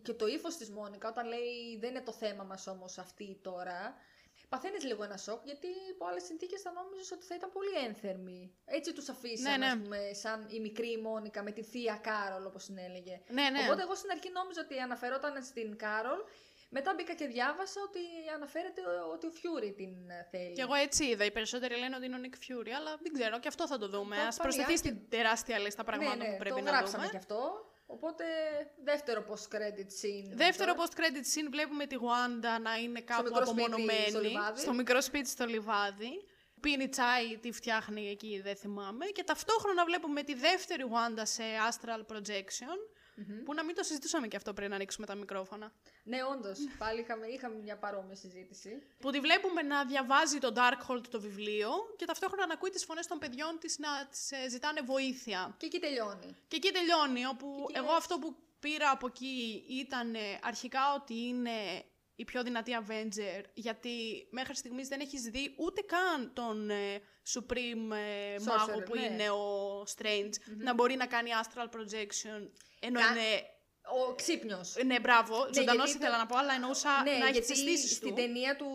και 0.04 0.14
το 0.14 0.28
ύφος 0.28 0.58
της 0.58 0.70
Μόνικα 0.70 1.10
όταν 1.10 1.28
λέει 1.28 1.78
δεν 1.80 1.90
είναι 1.90 2.02
το 2.02 2.12
θέμα 2.12 2.44
μας 2.44 2.68
όμως 2.68 2.98
αυτή 2.98 3.40
τώρα, 3.42 3.96
παθαίνεις 4.54 4.84
λίγο 4.84 5.04
ένα 5.04 5.18
σοκ, 5.18 5.42
γιατί 5.44 5.68
υπό 5.94 6.06
άλλες 6.06 6.24
συνθήκες 6.24 6.62
θα 6.62 6.72
νόμιζες 6.72 7.12
ότι 7.12 7.26
θα 7.26 7.36
ήταν 7.36 7.50
πολύ 7.52 7.74
ένθερμη. 7.86 8.40
Έτσι 8.66 8.94
τους 8.94 9.10
αφήσαν, 9.10 9.52
Ναι, 9.52 9.58
ναι. 9.58 9.66
ας 9.66 9.78
πούμε, 9.84 10.00
σαν 10.24 10.48
η 10.50 10.60
μικρή 10.60 10.98
Μόνικα 11.08 11.44
με 11.44 11.52
τη 11.52 11.64
θεία 11.64 11.96
Κάρολ, 12.08 12.46
όπως 12.46 12.66
την 12.66 12.78
έλεγε. 12.78 13.22
Ναι, 13.38 13.50
ναι. 13.50 13.60
Οπότε 13.66 13.82
εγώ 13.82 13.96
στην 13.96 14.12
αρχή 14.12 14.30
νόμιζα 14.32 14.62
ότι 14.62 14.80
αναφερόταν 14.80 15.44
στην 15.44 15.78
Κάρολ, 15.78 16.20
μετά 16.70 16.94
μπήκα 16.96 17.14
και 17.14 17.26
διάβασα 17.26 17.80
ότι 17.88 18.00
αναφέρεται 18.36 18.82
ότι 19.14 19.26
ο 19.28 19.32
Fury 19.32 19.72
την 19.74 20.10
ε, 20.10 20.28
θέλει. 20.32 20.54
Και 20.54 20.62
εγώ 20.62 20.74
έτσι 20.74 21.06
είδα. 21.06 21.26
Οι 21.26 21.32
περισσότεροι 21.32 21.76
λένε 21.78 21.96
ότι 21.96 22.06
είναι 22.06 22.16
ο 22.16 22.20
Nick 22.26 22.36
Fury, 22.46 22.72
αλλά 22.80 22.98
δεν 23.04 23.14
ξέρω. 23.14 23.40
Και 23.40 23.48
αυτό 23.48 23.68
θα 23.68 23.78
το 23.78 23.88
δούμε. 23.88 24.16
Θα 24.16 24.22
Ας 24.22 24.32
φανεί, 24.32 24.42
προστεθεί 24.42 24.72
αν 24.72 24.78
στην 24.78 25.10
τεράστια 25.10 25.60
λίστα 25.60 25.84
πραγμάτων 25.84 26.18
ναι, 26.18 26.24
ναι, 26.24 26.32
που 26.32 26.38
πρέπει 26.38 26.56
το 26.56 26.62
να 26.62 26.72
γράψαμε 26.72 27.04
δούμε. 27.04 27.10
κι 27.10 27.18
αυτό. 27.18 27.71
Οπότε 27.92 28.24
δεύτερο 28.84 29.26
post-credit 29.30 29.92
scene. 30.00 30.30
Δεύτερο 30.34 30.74
τώρα. 30.74 30.88
post-credit 30.88 31.26
scene 31.32 31.50
βλέπουμε 31.50 31.86
τη 31.86 31.96
Wanda 32.00 32.62
να 32.62 32.76
είναι 32.76 33.02
κάπου 33.02 33.24
μικρό 33.24 33.46
σπίτι 33.46 33.62
απομονωμένη. 33.62 34.10
στο 34.10 34.20
λιβάδι. 34.20 34.60
στο 34.60 34.74
μικρό 34.74 35.02
σπίτι 35.02 35.30
στο 35.30 35.46
λιβάδι. 35.46 36.12
Πίνει 36.60 36.90
τσάι, 36.90 37.38
τη 37.38 37.52
φτιάχνει 37.52 38.10
εκεί, 38.10 38.42
δεν 38.44 38.56
θυμάμαι. 38.56 39.06
Και 39.06 39.24
ταυτόχρονα 39.24 39.86
βλέπουμε 39.86 40.24
τη 40.24 40.34
δεύτερη 40.34 40.84
Wanda 40.94 41.22
σε 41.24 41.44
Astral 41.70 42.16
Projection. 42.16 42.78
Που 43.46 43.54
να 43.54 43.64
μην 43.64 43.76
το 43.76 43.84
συζητούσαμε 43.84 44.28
και 44.28 44.36
αυτό 44.36 44.54
πριν 44.54 44.70
να 44.70 44.76
ανοίξουμε 44.76 45.06
τα 45.06 45.16
μικρόφωνα. 45.16 45.72
Ναι, 46.04 46.18
όντως. 46.32 46.58
Πάλι 46.78 47.00
είχαμε, 47.02 47.28
είχαμε 47.28 47.56
μια 47.56 47.78
παρόμοια 47.78 48.16
συζήτηση. 48.16 48.84
Που 49.00 49.12
τη 49.12 49.20
βλέπουμε 49.20 49.62
να 49.62 49.86
διαβάζει 49.86 50.38
το 50.40 50.54
Darkhold 50.56 51.08
το 51.10 51.22
βιβλίο 51.22 51.70
και 51.98 52.06
ταυτόχρονα 52.06 52.46
να 52.46 52.54
ακούει 52.54 52.70
τις 52.70 52.86
φωνές 52.86 53.08
των 53.08 53.20
παιδιών 53.20 53.58
της 53.60 53.78
να 53.80 54.08
της 54.08 54.32
ε, 54.32 54.50
ζητάνε 54.50 54.82
βοήθεια. 54.82 55.56
Και 55.58 55.66
εκεί 55.66 55.80
τελειώνει. 55.80 56.36
Και 56.48 56.56
εκεί 56.56 56.72
τελειώνει, 56.72 57.26
όπου 57.26 57.48
Και 57.68 57.78
εκεί 57.78 57.86
εγώ 57.86 57.92
αυτό 57.92 58.20
που 58.20 58.36
πήρα 58.60 58.90
από 58.90 59.08
εκεί 59.08 59.64
ήταν 59.68 60.16
ε, 60.16 60.40
αρχικά 60.42 60.94
ότι 60.94 61.14
είναι 61.14 61.84
η 62.22 62.24
πιο 62.26 62.44
δυνατή 62.44 62.72
Avenger, 62.82 63.44
γιατί 63.54 64.28
μέχρι 64.32 64.56
στιγμής 64.56 64.88
δεν 64.88 65.00
έχεις 65.00 65.22
δει 65.22 65.54
ούτε 65.58 65.82
καν 65.82 66.32
τον 66.34 66.70
ε, 66.70 67.02
Supreme 67.34 67.96
ε, 67.96 68.36
Sorcerer, 68.36 68.44
μάγο 68.46 68.80
που 68.84 68.96
ναι. 68.96 69.02
είναι 69.02 69.30
ο 69.30 69.46
Strange 69.96 70.34
να 70.58 70.74
μπορεί 70.74 70.96
να 70.96 71.06
κάνει 71.06 71.30
Astral 71.44 71.66
Projection, 71.76 72.42
ενώ 72.80 73.00
Κα- 73.00 73.06
είναι... 73.12 73.46
Ο 74.10 74.14
ξύπνιος. 74.16 74.76
Ναι, 74.86 75.00
μπράβο, 75.00 75.36
ζωντανός 75.54 75.86
γιατί 75.86 75.90
ήθελα 76.04 76.12
το- 76.12 76.18
να 76.18 76.26
πω, 76.26 76.38
αλλά 76.38 76.54
εννοούσα 76.54 77.04
ναι, 77.04 77.12
να 77.12 77.16
έχεις 77.18 77.32
γιατί 77.32 77.48
τις 77.48 77.60
αισθήσεις 77.60 77.96
στην 77.96 78.10
του. 78.10 78.14
ταινία 78.16 78.56
του, 78.56 78.68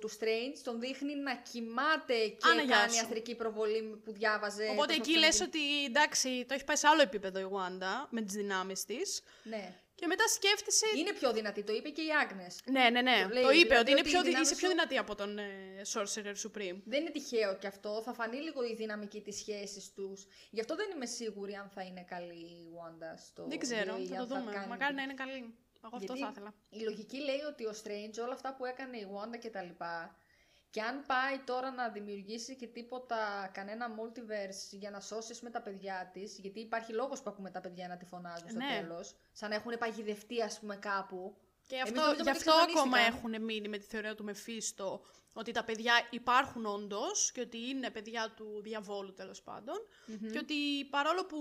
του 0.00 0.10
Strange 0.10 0.58
τον 0.64 0.80
δείχνει 0.80 1.14
να 1.16 1.34
κοιμάται 1.36 2.26
και 2.28 2.48
Άνα, 2.50 2.62
γεια 2.62 2.76
κάνει 2.76 2.92
σου. 2.92 3.00
αστρική 3.00 3.34
προβολή 3.34 4.00
που 4.04 4.12
διάβαζε. 4.12 4.68
Οπότε 4.70 4.86
πώς 4.96 4.96
εκεί 4.96 5.12
θα 5.12 5.18
λες 5.18 5.34
γίνει. 5.36 5.46
ότι 5.48 5.84
εντάξει, 5.84 6.44
το 6.48 6.54
έχεις 6.54 6.64
πάει 6.64 6.76
σε 6.76 6.86
άλλο 6.86 7.02
επίπεδο 7.02 7.38
η 7.38 7.48
Wanda 7.52 8.06
με 8.10 8.22
τις 8.22 8.34
δυνάμεις 8.34 8.84
της. 8.84 9.22
Ναι. 9.42 9.74
Και 10.00 10.06
μετά 10.06 10.26
σκέφτεσαι 10.28 10.86
Είναι 10.96 11.12
πιο 11.12 11.32
δυνατή, 11.32 11.62
το 11.64 11.72
είπε 11.72 11.88
και 11.88 12.02
η 12.02 12.10
Άγνες. 12.22 12.60
Ναι, 12.64 12.90
ναι, 12.90 13.00
ναι. 13.02 13.18
Το 13.22 13.28
λέει, 13.34 13.42
το 13.42 13.50
είπε 13.50 13.60
δηλαδή 13.68 13.80
ότι, 13.80 13.90
είναι 13.90 14.00
ότι 14.00 14.08
πιο, 14.08 14.18
οι 14.18 14.22
δι- 14.22 14.28
δυνάμεις 14.28 14.48
είσαι 14.50 14.58
πιο 14.60 14.68
σου- 14.68 14.74
δυνατή 14.74 14.96
από 14.98 15.14
τον 15.14 15.38
ε, 15.38 15.46
Sorcerer 15.92 16.34
Supreme. 16.44 16.78
Δεν 16.84 17.00
είναι 17.00 17.10
τυχαίο 17.10 17.56
και 17.58 17.66
αυτό. 17.66 18.02
Θα 18.04 18.12
φανεί 18.12 18.36
λίγο 18.36 18.64
η 18.64 18.74
δυναμική 18.74 19.20
της 19.20 19.36
σχέσης 19.38 19.92
τους. 19.94 20.26
Γι' 20.50 20.60
αυτό 20.60 20.74
δεν 20.76 20.88
είμαι 20.94 21.06
σίγουρη 21.06 21.54
αν 21.54 21.68
θα 21.74 21.82
είναι 21.82 22.04
καλή 22.08 22.34
η 22.34 22.68
Wanda 22.78 23.12
στο 23.26 23.46
Δεν 23.48 23.58
ξέρω, 23.58 23.94
δύο 23.94 24.04
ή 24.04 24.06
θα 24.06 24.20
αν 24.20 24.28
το 24.28 24.34
δούμε. 24.34 24.52
κάνει- 24.52 24.68
Μακάρι 24.68 24.94
να 24.94 25.02
είναι 25.02 25.14
καλή. 25.14 25.54
Εγώ 25.84 25.96
αυτό 25.96 25.98
Γιατί 26.12 26.20
θα 26.20 26.28
ήθελα. 26.30 26.54
Η 26.70 26.78
λογική 26.88 27.18
λέει 27.18 27.40
ότι 27.48 27.64
ο 27.66 27.74
Strange 27.82 28.16
όλα 28.24 28.32
αυτά 28.32 28.54
που 28.54 28.64
έκανε 28.64 28.96
η 28.96 29.06
Wanda 29.14 29.38
και 29.38 29.50
τα 29.50 29.62
λοιπά 29.62 30.16
Και 30.70 30.82
αν 30.82 31.04
πάει 31.06 31.38
τώρα 31.44 31.70
να 31.70 31.88
δημιουργήσει 31.88 32.56
και 32.56 32.66
τίποτα, 32.66 33.50
κανένα 33.52 33.86
multiverse 33.98 34.68
για 34.70 34.90
να 34.90 35.00
σώσει 35.00 35.38
με 35.42 35.50
τα 35.50 35.60
παιδιά 35.62 36.10
της, 36.12 36.38
γιατί 36.38 36.60
υπάρχει 36.60 36.92
λόγος 36.92 37.22
που 37.22 37.30
ακούμε 37.30 37.50
τα 37.50 37.60
παιδιά 37.60 37.88
να 37.88 37.96
τη 37.96 38.04
φωνάζουν 38.04 38.48
στο 38.48 38.58
Ναι. 38.58 38.78
τέλος, 38.80 39.14
σαν 39.32 39.48
να 39.48 39.54
έχουν 39.54 39.78
παγιδευτεί, 39.78 40.42
ας 40.42 40.58
πούμε, 40.58 40.76
κάπου. 40.76 41.36
Και 41.66 41.74
Εμείς 41.76 41.90
αυτό, 41.90 42.00
νομίζαμε 42.00 42.22
γι' 42.22 42.28
ότι 42.28 42.38
αυτό 42.38 42.50
εξαφανίστηκαν. 42.50 42.94
ακόμα 42.94 43.06
έχουν 43.06 43.44
μείνει 43.44 43.68
με 43.68 43.78
τη 43.78 43.84
θεωρία 43.84 44.14
του 44.14 44.24
Μεφίστο 44.24 45.00
ότι 45.32 45.52
τα 45.52 45.64
παιδιά 45.64 45.92
υπάρχουν 46.10 46.66
όντως 46.66 47.32
και 47.32 47.40
ότι 47.40 47.68
είναι 47.68 47.90
παιδιά 47.90 48.32
του 48.36 48.60
διαβόλου 48.62 49.12
τέλος 49.14 49.42
Και 50.32 50.38
ότι 50.38 50.84
παρόλο 50.90 51.26
που 51.26 51.38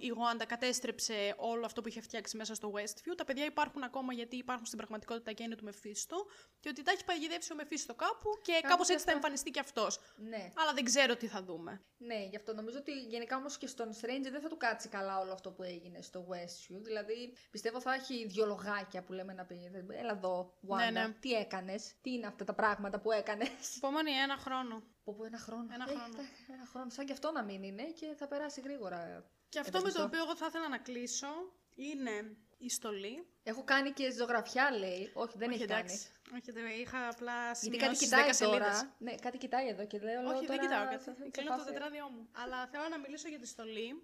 η 0.00 0.08
Γουάντα 0.08 0.44
κατέστρεψε 0.44 1.34
όλο 1.36 1.64
αυτό 1.64 1.80
που 1.80 1.88
είχε 1.88 2.00
φτιάξει 2.00 2.36
μέσα 2.36 2.54
στο 2.54 2.72
Westview, 2.74 3.14
τα 3.16 3.24
παιδιά 3.24 3.44
υπάρχουν 3.44 3.82
ακόμα 3.82 4.12
γιατί 4.12 4.36
υπάρχουν 4.36 4.66
στην 4.66 4.78
πραγματικότητα 4.78 5.32
και 5.32 5.42
είναι 5.42 5.54
του 5.54 5.64
Μεφίστο 5.64 6.26
και 6.60 6.68
ότι 6.68 6.82
τα 6.82 6.90
έχει 6.90 7.04
παγιδεύσει 7.04 7.52
ο 7.52 7.56
Μεφίστο 7.56 7.94
κάπου 7.94 8.28
και 8.42 8.52
Κάπου 8.52 8.68
κάπως 8.68 8.86
και 8.86 8.92
έτσι 8.92 9.04
θα 9.04 9.10
αυτό. 9.10 9.20
εμφανιστεί 9.26 9.50
και 9.50 9.60
αυτός. 9.60 9.98
Ναι. 10.16 10.52
Αλλά 10.54 10.72
δεν 10.72 10.84
ξέρω 10.84 11.16
τι 11.16 11.26
θα 11.26 11.42
δούμε. 11.42 11.82
Ναι, 11.96 12.24
γι' 12.30 12.36
αυτό 12.36 12.54
νομίζω 12.54 12.78
ότι 12.78 12.92
γενικά 13.00 13.36
όμως 13.36 13.58
και 13.58 13.66
στον 13.66 13.88
Strange 13.90 14.28
δεν 14.30 14.40
θα 14.40 14.48
του 14.48 14.56
κάτσει 14.56 14.88
καλά 14.88 15.18
όλο 15.18 15.32
αυτό 15.32 15.50
που 15.50 15.62
έγινε 15.62 16.02
στο 16.02 16.26
Westview. 16.30 16.80
Δηλαδή 16.82 17.36
πιστεύω 17.50 17.80
θα 17.80 17.94
έχει 17.94 18.26
δυο 18.26 18.46
λογάκια 18.46 19.02
που 19.02 19.12
λέμε 19.12 19.32
να 19.32 19.44
πει. 19.44 19.70
Έλα 19.88 20.12
εδώ, 20.12 20.54
Wanda, 20.68 20.76
Ναι, 20.76 20.90
ναι. 20.90 21.14
τι 21.20 21.32
έκανες, 21.32 21.94
τι 22.00 22.12
είναι 22.12 22.26
αυτά 22.26 22.44
τα 22.44 22.54
πράγματα 22.54 23.00
που 23.00 23.09
έκανες. 23.10 23.76
Επόμενη 23.76 24.10
ένα 24.10 24.36
χρόνο. 24.36 24.82
Από 25.00 25.12
πού 25.14 25.24
ένα 25.24 25.38
χρόνο. 25.38 25.66
Ένα 25.72 25.84
Ε, 25.88 25.94
χρόνο. 25.94 26.14
τα- 26.16 26.52
ένα 26.54 26.66
χρόνο. 26.66 26.90
Σαν 26.90 27.06
και 27.06 27.12
αυτό 27.12 27.32
να 27.32 27.42
μην 27.42 27.62
είναι 27.62 27.82
και 27.82 28.06
θα 28.18 28.26
περάσει 28.26 28.60
γρήγορα. 28.60 29.24
Και 29.48 29.58
αυτό 29.58 29.72
με 29.72 29.78
το 29.80 29.86
Ευαισθητό. 29.88 30.04
οποίο 30.06 30.22
εγώ 30.22 30.36
θα 30.36 30.46
ήθελα 30.46 30.68
να 30.68 30.78
κλείσω 30.78 31.28
είναι 31.74 32.36
η 32.58 32.70
στολή. 32.70 33.26
Έχω 33.42 33.64
κάνει 33.64 33.90
και 33.92 34.10
ζωγραφιά, 34.12 34.70
λέει. 34.78 35.10
Όχι, 35.14 35.34
δεν 35.38 35.48
Όχι, 35.48 35.62
έχει 35.62 35.72
εντάξει. 35.72 35.96
κάνει. 36.22 36.40
Όχι, 36.42 36.50
δεν- 36.52 36.80
είχα 36.80 37.08
απλά 37.08 37.42
Γιατί 37.44 37.58
σημειώσει 37.58 37.84
κάτι 37.84 37.96
στις 37.96 38.08
κοιτάει 38.08 38.24
10 38.24 38.34
σελίδες. 38.34 38.60
τώρα. 38.78 38.94
Ναι, 38.98 39.14
κάτι 39.14 39.38
κοιτάει 39.38 39.68
εδώ 39.68 39.86
και 39.86 39.98
λέω. 39.98 40.20
Όχι, 40.20 40.46
τώρα 40.46 40.46
δεν 40.46 40.58
κοιτάω 40.60 40.84
θα- 40.84 40.90
κάτι. 40.90 41.04
θα- 41.04 41.14
θα 41.14 41.24
Κλείνω 41.30 41.50
το 41.50 41.56
φάσει. 41.56 41.72
τετράδιό 41.72 42.08
μου. 42.14 42.28
Αλλά 42.42 42.66
θέλω 42.66 42.88
να 42.88 42.98
μιλήσω 42.98 43.28
για 43.28 43.38
τη 43.38 43.46
στολή. 43.46 44.02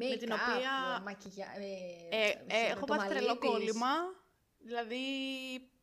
Make-up, 0.00 0.18
την 0.18 0.32
οποία- 0.32 1.00
μακιγιά... 1.04 1.46
Ε, 2.10 2.16
Ε, 2.16 2.28
ε, 2.46 2.70
έχω 2.70 2.80
το 2.80 2.86
πάθει 2.86 3.00
μαλλί 3.00 3.14
τρελό 3.14 3.38
της. 3.38 3.48
κόλλημα. 3.50 3.92
Δηλαδή, 4.58 5.02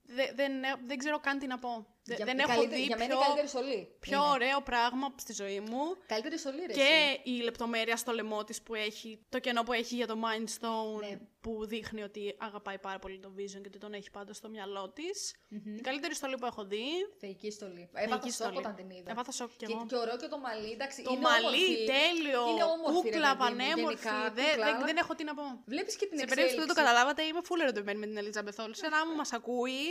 δε- 0.03 0.31
δεν, 0.35 0.63
ε- 0.63 0.79
δεν 0.85 0.97
ξέρω 0.97 1.19
καν 1.19 1.39
τι 1.39 1.47
να 1.47 1.59
πω. 1.59 1.95
Δε- 2.03 2.15
Για- 2.15 2.25
δεν 2.25 2.37
η 2.37 2.41
έχω 2.41 2.51
καλύτερη- 2.51 2.81
δει 2.81 2.87
Για 2.87 2.97
μένα 2.97 3.09
πιο, 3.09 3.19
η 3.19 3.23
καλύτερη 3.25 3.47
στολή. 3.47 3.95
πιο 3.99 4.17
είναι. 4.17 4.29
ωραίο 4.31 4.61
πράγμα 4.61 5.13
στη 5.17 5.33
ζωή 5.33 5.59
μου. 5.59 5.81
Καλύτερη 6.05 6.37
στολή, 6.37 6.57
ρε. 6.65 6.71
εσύ. 6.73 6.79
Και 6.81 7.19
η 7.31 7.41
λεπτομέρεια 7.41 7.97
στο 7.97 8.11
λαιμό 8.11 8.43
της 8.43 8.61
που 8.61 8.75
έχει, 8.75 9.25
το 9.29 9.39
κενό 9.39 9.63
που 9.63 9.73
έχει 9.73 9.95
για 9.95 10.07
το 10.07 10.15
Mind 10.25 10.47
Stone, 10.59 10.99
Ναι. 11.09 11.19
που 11.41 11.65
δείχνει 11.65 12.01
ότι 12.03 12.35
αγαπάει 12.39 12.79
πάρα 12.79 12.99
πολύ 12.99 13.19
το 13.19 13.31
Vision 13.37 13.61
και 13.61 13.67
ότι 13.71 13.77
τον 13.77 13.93
έχει 13.93 14.11
πάντα 14.11 14.33
στο 14.33 14.49
μυαλό 14.49 14.89
της. 14.89 15.35
Η 15.77 15.81
καλύτερη 15.81 16.15
στολή 16.15 16.37
που 16.37 16.45
έχω 16.45 16.63
δει. 16.65 16.83
Θεϊκή 17.19 17.51
στολή. 17.51 17.89
Έπαθα 17.93 18.07
Θεϊκή 18.21 18.31
σοκ 18.31 18.47
στολή. 18.47 18.57
όταν 18.57 18.75
την 18.75 18.89
είδα. 18.89 19.11
Έπαθα 19.11 19.31
σοκ 19.31 19.49
κι 19.49 19.65
και, 19.65 19.73
εγώ. 19.73 19.85
και 19.85 19.95
ωραίο 19.95 20.17
και 20.17 20.27
το 20.27 20.37
μαλλί, 20.39 20.71
εντάξει. 20.71 21.01
Το 21.03 21.11
είναι 21.11 21.21
μαλλί, 21.21 21.45
όμορφη. 21.45 21.85
τέλειο, 21.95 22.49
Είναι 22.49 22.63
όμορφη, 22.63 23.09
ρε 23.09 23.15
κούκλα, 23.15 23.35
παιδί 23.37 23.51
μου, 23.51 23.57
πανέμορφη. 23.57 24.07
γενικά, 24.07 24.31
δεν, 24.33 24.45
κούκλα, 24.49 24.65
δεν, 24.65 24.75
αλλά- 24.75 24.85
δεν 24.85 24.97
έχω 24.97 25.15
τι 25.15 25.23
να 25.23 25.33
πω. 25.33 25.43
Βλέπεις 25.73 25.95
και 25.99 26.05
την 26.05 26.17
Σε 26.17 26.23
εξέλιξη. 26.23 26.27
περίπτωση 26.35 26.53
που 26.55 26.61
δεν 26.63 26.69
το 26.75 26.77
καταλάβατε, 26.81 27.21
είμαι 27.29 27.41
full 27.47 27.59
ερωτευμένη 27.65 27.99
με 27.99 28.05
την 28.05 28.17
Ελίζα 28.17 28.41
Μπεθόλ. 28.43 28.71
Σε 28.73 28.87
να 28.87 28.99
μου 29.07 29.15
μας 29.15 29.31
ακούει. 29.39 29.85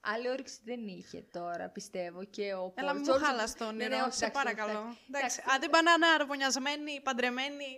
Άλλη 0.00 0.28
όρεξη 0.30 0.58
δεν 0.64 0.86
είχε 0.86 1.20
τώρα, 1.32 1.68
πιστεύω. 1.68 2.24
Και 2.24 2.54
ο 2.54 2.72
Έλα, 2.74 2.92
μην 2.92 3.02
Paul 3.04 3.06
μου 3.08 3.14
George- 3.14 3.22
χάλα 3.24 3.44
το 3.58 3.64
Ναι, 3.64 3.70
όνειρο, 3.84 3.96
ναι, 3.96 4.02
όχι, 4.02 4.16
σε 4.16 4.24
εντάξει, 4.24 4.42
παρακαλώ. 4.42 4.70
εντάξει. 4.78 4.98
Εντάξει, 5.08 5.40
Εντάξει. 5.40 5.42
αν 5.52 5.60
την 5.60 5.70
πάνε 5.70 5.90
να 5.90 5.94
είναι 5.96 6.06
αραβωνιασμένη, 6.14 7.00
παντρεμένη. 7.00 7.68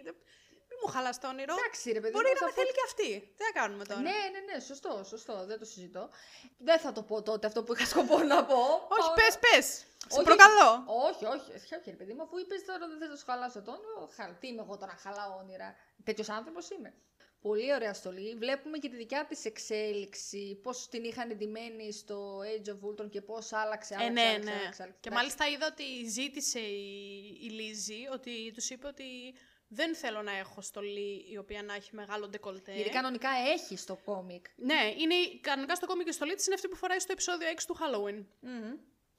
Μην 0.68 0.79
μου 0.85 0.89
χάλα 0.95 1.12
το 1.23 1.29
όνειρο. 1.29 1.55
Εντάξει, 1.59 1.87
ρε 1.97 2.01
παιδί 2.01 2.12
Μπορεί 2.16 2.27
μου, 2.27 2.33
να 2.33 2.41
θα 2.41 2.47
με 2.47 2.53
θέλει 2.59 2.73
και 2.79 2.85
αυτή. 2.91 3.11
Τι 3.37 3.43
να 3.49 3.53
κάνουμε 3.61 3.85
τώρα; 3.85 4.01
Ναι, 4.01 4.18
ναι, 4.35 4.41
ναι, 4.53 4.57
σωστό, 4.61 4.93
σωστό, 5.12 5.35
δεν 5.51 5.59
το 5.59 5.64
συζητώ. 5.64 6.11
Δεν 6.59 6.79
θα 6.79 6.93
το 6.93 7.03
πω 7.03 7.23
τότε 7.23 7.47
αυτό 7.47 7.62
που 7.64 7.73
είχα 7.75 7.87
σκοπό 7.87 8.16
να 8.33 8.45
πω. 8.45 8.61
Όχι, 8.97 9.09
Πάω 9.09 9.14
πες, 9.21 9.35
να- 9.35 9.41
πες. 9.45 9.66
Σε 10.12 10.16
Όχι, 10.18 10.25
προκαλώ. 10.25 10.71
Όχι, 11.09 11.25
όχι, 11.35 11.51
όχι, 11.59 11.75
όχι, 11.79 11.91
ρε 11.95 11.97
παιδί 12.01 12.12
μου, 12.12 12.23
αφού 12.23 12.39
είπες 12.39 12.64
τώρα 12.64 12.79
δεν 13.01 13.09
θα 13.11 13.16
σου 13.16 13.25
χαλάσω 13.31 13.62
το 13.62 13.71
όνειρο, 13.77 14.11
χα- 14.16 14.35
τι 14.41 14.47
είμαι 14.49 14.62
εγώ 14.66 14.77
τώρα, 14.77 14.95
χαλάω 15.05 15.37
όνειρα. 15.43 15.68
Τέτοιος 16.05 16.29
άνθρωπος 16.29 16.71
είμαι. 16.71 16.95
Πολύ 17.41 17.74
ωραία 17.74 17.95
στολή. 17.95 18.34
Βλέπουμε 18.34 18.78
και 18.78 18.88
τη 18.88 18.97
δικιά 18.97 19.26
της 19.28 19.45
εξέλιξη, 19.45 20.59
πώς 20.62 20.88
την 20.88 21.05
είχαν 21.05 21.30
εντυμένη 21.30 21.93
στο 21.93 22.38
Age 22.41 22.68
of 22.68 22.88
Ultron 22.91 23.11
και 23.11 23.20
πώς 23.20 23.53
άλλαξε, 23.53 23.95
άλλαξε, 23.95 24.09
Ε, 24.11 24.12
ναι, 24.12 24.28
άλλαξε, 24.28 24.45
ναι. 24.51 24.57
άλλαξε, 24.61 24.82
άλλαξε. 24.82 24.99
Και 25.01 25.09
Εντάξει. 25.09 25.11
μάλιστα 25.38 25.49
είδα 25.49 25.66
ότι 25.70 26.09
ζήτησε 26.09 26.59
η, 26.61 27.38
η 27.43 27.49
Λίζη, 27.49 28.07
ότι 28.12 28.53
τους 28.55 28.70
είπε 28.70 28.86
ότι 28.86 29.05
δεν 29.68 29.95
θέλω 29.95 30.22
να 30.22 30.32
έχω 30.36 30.61
στολή 30.61 31.24
η 31.32 31.36
οποία 31.38 31.62
να 31.62 31.74
έχει 31.74 31.95
μεγάλο 31.95 32.28
ντεκολτέ. 32.28 32.72
Γιατί 32.74 32.91
κανονικά 32.91 33.28
έχει 33.55 33.76
στο 33.76 33.99
κόμικ. 34.05 34.45
Ναι, 34.57 34.95
είναι, 34.99 35.14
η- 35.14 35.41
κανονικά 35.41 35.74
στο 35.74 35.86
κόμικ 35.86 36.09
η 36.09 36.12
στολή 36.12 36.34
της 36.34 36.47
είναι 36.47 36.55
αυτή 36.55 36.68
που 36.68 36.76
φοράει 36.76 36.99
στο 36.99 37.12
επεισόδιο 37.12 37.49
6 37.49 37.59
του 37.66 37.76
Halloween. 37.80 38.24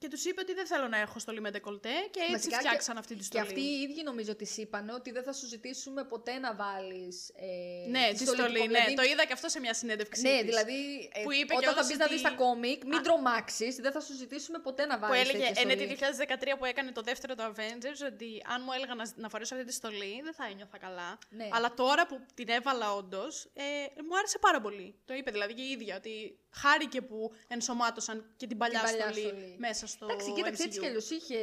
Και 0.02 0.08
τους 0.08 0.24
είπε 0.24 0.40
ότι 0.40 0.52
δεν 0.54 0.66
θέλω 0.66 0.88
να 0.88 0.98
έχω 0.98 1.18
στολή 1.18 1.40
με 1.40 1.50
ντεκολτέ 1.50 1.94
και 2.10 2.20
έτσι 2.20 2.32
Βασικά 2.32 2.56
και- 2.56 2.66
φτιάξαν 2.66 2.96
αυτή 2.98 3.12
τη 3.14 3.20
Και 3.20 3.24
στολή. 3.24 3.44
αυτοί 3.46 3.60
οι 3.60 3.80
ίδιοι 3.80 4.02
νομίζω 4.02 4.34
τη 4.36 4.46
είπαν 4.62 4.88
ότι 4.88 5.10
δεν 5.10 5.22
θα 5.22 5.32
σου 5.32 5.46
ζητήσουμε 5.46 6.04
ποτέ 6.04 6.38
να 6.38 6.54
βάλεις. 6.54 7.28
Ε, 7.36 7.88
Ναι, 7.90 8.04
τη 8.12 8.16
στολή, 8.18 8.36
του 8.36 8.42
κόμικ. 8.44 8.70
ναι. 8.70 8.78
Δηλαδή, 8.78 8.94
Το 8.94 9.02
είδα 9.02 9.24
και 9.24 9.32
αυτό 9.32 9.48
σε 9.48 9.60
μια 9.60 9.74
συνέντευξη. 9.74 10.22
Ναι, 10.22 10.30
της. 10.36 10.44
δηλαδή 10.44 11.10
ε, 11.12 11.22
Που 11.22 11.32
είπε 11.32 11.54
όταν 11.54 11.62
θα 11.64 11.70
κιόλας 11.72 11.86
μπεις 11.88 11.98
να 11.98 12.06
δεις 12.06 12.20
ότι- 12.24 12.28
τα 12.30 12.42
κόμικ, 12.44 12.84
μην 12.84 12.98
Α. 12.98 13.00
τρομάξεις, 13.00 13.76
δεν 13.76 13.92
θα 13.92 14.00
σου 14.00 14.14
ζητήσουμε 14.14 14.58
ποτέ 14.58 14.86
να 14.86 14.98
Που 14.98 15.06
βάλεις. 15.06 15.28
έλεγε, 15.28 15.52
ε, 15.60 15.64
ναι, 15.64 15.74
το 15.76 15.86
2013 15.86 16.56
που 16.58 16.64
έκανε 16.64 16.92
το 16.92 17.00
δεύτερο 17.02 17.34
το 17.34 17.44
Avengers, 17.52 18.00
ότι 18.12 18.42
αν 18.54 18.62
μου 18.64 18.72
έλεγα 18.72 18.94
να, 18.94 19.04
να 19.16 19.28
φορέσω 19.28 19.54
αυτή 19.54 19.66
τη 19.66 19.72
στολή, 19.72 20.20
δεν 20.26 20.34
θα 20.34 20.44
ένιωθα 20.50 20.78
καλά. 20.78 21.18
Ναι. 21.28 21.48
Αλλά 21.52 21.74
τώρα 21.74 22.06
που 22.06 22.20
την 22.34 22.48
έβαλα 22.48 22.92
όντως, 22.94 23.44
ε, 23.54 23.62
μου 24.08 24.16
άρεσε 24.18 24.38
πάρα 24.38 24.60
πολύ. 24.60 24.94
Το 25.04 25.14
είπε 25.14 25.30
δηλαδή 25.30 25.54
και 25.54 25.62
η 25.62 25.70
ίδια, 25.70 25.96
ότι 25.96 26.38
χάρηκε 26.54 27.02
που 27.02 27.32
ενσωμάτωσαν 27.48 28.32
και 28.36 28.46
την 28.46 28.58
παλιά, 28.58 28.80
Την 28.80 28.88
παλιά 28.90 29.12
στολή, 29.12 29.26
στολή. 29.26 29.56
μέσα 29.58 29.86
στο 29.86 30.04
Εντάξει, 30.10 30.32
κοίταξε 30.32 30.62
έτσι 30.62 30.78
MCU. 30.78 30.82
κι 30.82 30.86
αλλιώς 30.88 31.10
είχε. 31.10 31.38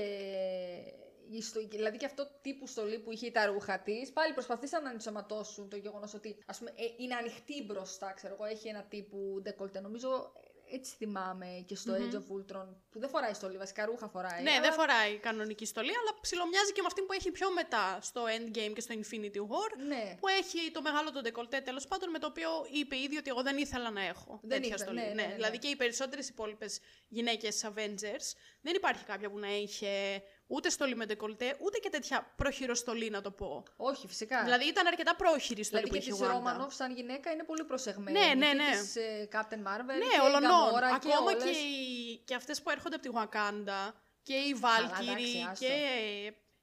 η 1.32 1.42
στο- 1.42 1.68
Δηλαδή 1.68 1.98
και 1.98 2.06
αυτό 2.06 2.28
τύπου 2.42 2.68
στολή 2.68 3.00
που 3.00 3.12
είχε 3.12 3.32
τα 3.32 3.46
ρούχα 3.46 3.80
της, 3.80 4.12
πάλι 4.12 4.34
προσπαθήσαν 4.34 4.84
να 4.84 4.90
ενσωματώσουν 4.92 5.70
το 5.70 5.76
γεγονός 5.76 6.14
ότι 6.14 6.38
ας 6.46 6.58
πούμε, 6.58 6.70
ε, 6.76 6.84
είναι 6.98 7.16
ανοιχτή 7.16 7.64
μπροστά. 7.64 8.12
Ξέρω 8.14 8.34
εγώ, 8.34 8.46
έχει 8.46 8.68
ένα 8.68 8.84
τύπου 8.84 9.40
ντεκολτέ. 9.42 9.80
Νομίζω 9.80 10.32
ε, 10.44 10.49
έτσι 10.72 10.96
θυμάμαι 10.98 11.64
και 11.68 11.76
στο 11.76 11.94
Age 11.94 12.14
of 12.16 12.28
Ultron. 12.38 12.68
Που 12.92 13.00
δεν 13.00 13.10
φοράει 13.10 13.34
στολή, 13.34 13.58
βασικά 13.58 13.86
ρούχα 13.86 14.08
φοράει. 14.08 14.42
Ναι, 14.44 14.52
αλλά- 14.52 14.62
δεν 14.62 14.74
φοράει 14.74 15.18
κανονική 15.18 15.66
στολή, 15.66 15.90
αλλά 16.02 16.18
ψιλομοιάζει 16.22 16.72
και 16.72 16.82
με 16.82 16.88
αυτή 16.88 17.02
που 17.02 17.14
έχει 17.14 17.32
πιο 17.32 17.52
μετά 17.52 18.00
στο 18.02 18.24
Endgame 18.38 18.72
και 18.74 18.82
στο 18.82 18.96
Infinity 18.98 19.38
War. 19.38 19.86
Ναι. 19.88 20.16
Που 20.20 20.28
έχει 20.28 20.72
το 20.72 20.82
μεγάλο 20.82 21.12
το 21.12 21.22
ντεκολτέ 21.22 21.60
τέλος 21.62 21.88
πάντων, 21.88 22.10
με 22.10 22.20
το 22.20 22.28
οποίο 22.28 22.50
είπε 22.72 22.98
ήδη 22.98 23.18
ότι 23.18 23.30
εγώ 23.30 23.42
δεν 23.42 23.58
ήθελα 23.58 23.90
να 23.90 24.02
έχω 24.06 24.40
Δεν 24.42 24.50
τέτοια 24.50 24.76
ήθελα, 24.76 24.84
στολή. 24.84 25.00
ναι, 25.00 25.22
ναι, 25.22 25.28
ναι, 25.28 25.34
Δηλαδή 25.36 25.52
ναι. 25.52 25.58
και 25.58 25.68
οι 25.68 25.76
περισσότερες 25.76 26.30
υπόλοιπες 26.30 26.80
γυναίκες 27.08 27.64
Avengers 27.66 28.26
δεν 28.62 28.76
υπάρχει 28.76 29.04
κάποια 29.06 29.30
που 29.30 29.40
να 29.40 29.52
είχε 29.56 30.22
ούτε 30.52 30.70
στολή 30.70 30.96
με 30.96 31.06
ντεκολτέ, 31.06 31.58
ούτε 31.60 31.78
και 31.78 31.90
τέτοια 31.90 32.34
προχειροστολή 32.36 33.10
να 33.10 33.22
το 33.22 33.32
πω. 33.32 33.64
Όχι, 33.76 34.08
φυσικά. 34.08 34.44
Δηλαδή 34.44 34.66
ήταν 34.68 34.88
αρκετά 34.88 35.16
πρόχειρη 35.16 35.60
η 35.60 35.64
στολή 35.64 35.84
Δηλαδή 35.84 36.00
που 36.00 36.06
και 36.06 36.12
είχε 36.12 36.12
της 36.12 36.20
η 36.20 36.32
Wanda. 36.32 36.36
Ρόμανοφ 36.36 36.74
σαν 36.76 36.96
γυναίκα 36.96 37.32
είναι 37.32 37.44
πολύ 37.44 37.64
προσεγμένη. 37.64 38.20
Ναι, 38.20 38.34
ναι, 38.34 38.48
Και 38.50 38.54
ναι. 38.56 38.70
της, 38.82 38.96
ε, 38.96 39.28
Captain 39.32 39.62
Marvel 39.68 39.86
Ναι, 39.86 40.10
και 40.10 40.16
η 40.16 40.26
ολονών. 40.28 40.70
Gamora 40.74 41.00
και 41.00 41.10
Ακόμα 41.12 41.32
όλες. 41.32 41.44
και, 41.44 41.50
οι, 41.50 42.18
και 42.26 42.36
αυτές 42.36 42.62
που 42.62 42.70
έρχονται 42.70 42.96
από 42.96 43.04
τη 43.10 43.10
Wakanda 43.16 43.94
και 44.24 44.34
η 44.34 44.50
εντάξει, 44.50 44.62
Valkyrie 44.62 45.50
άστο. 45.52 45.66
και 45.66 45.74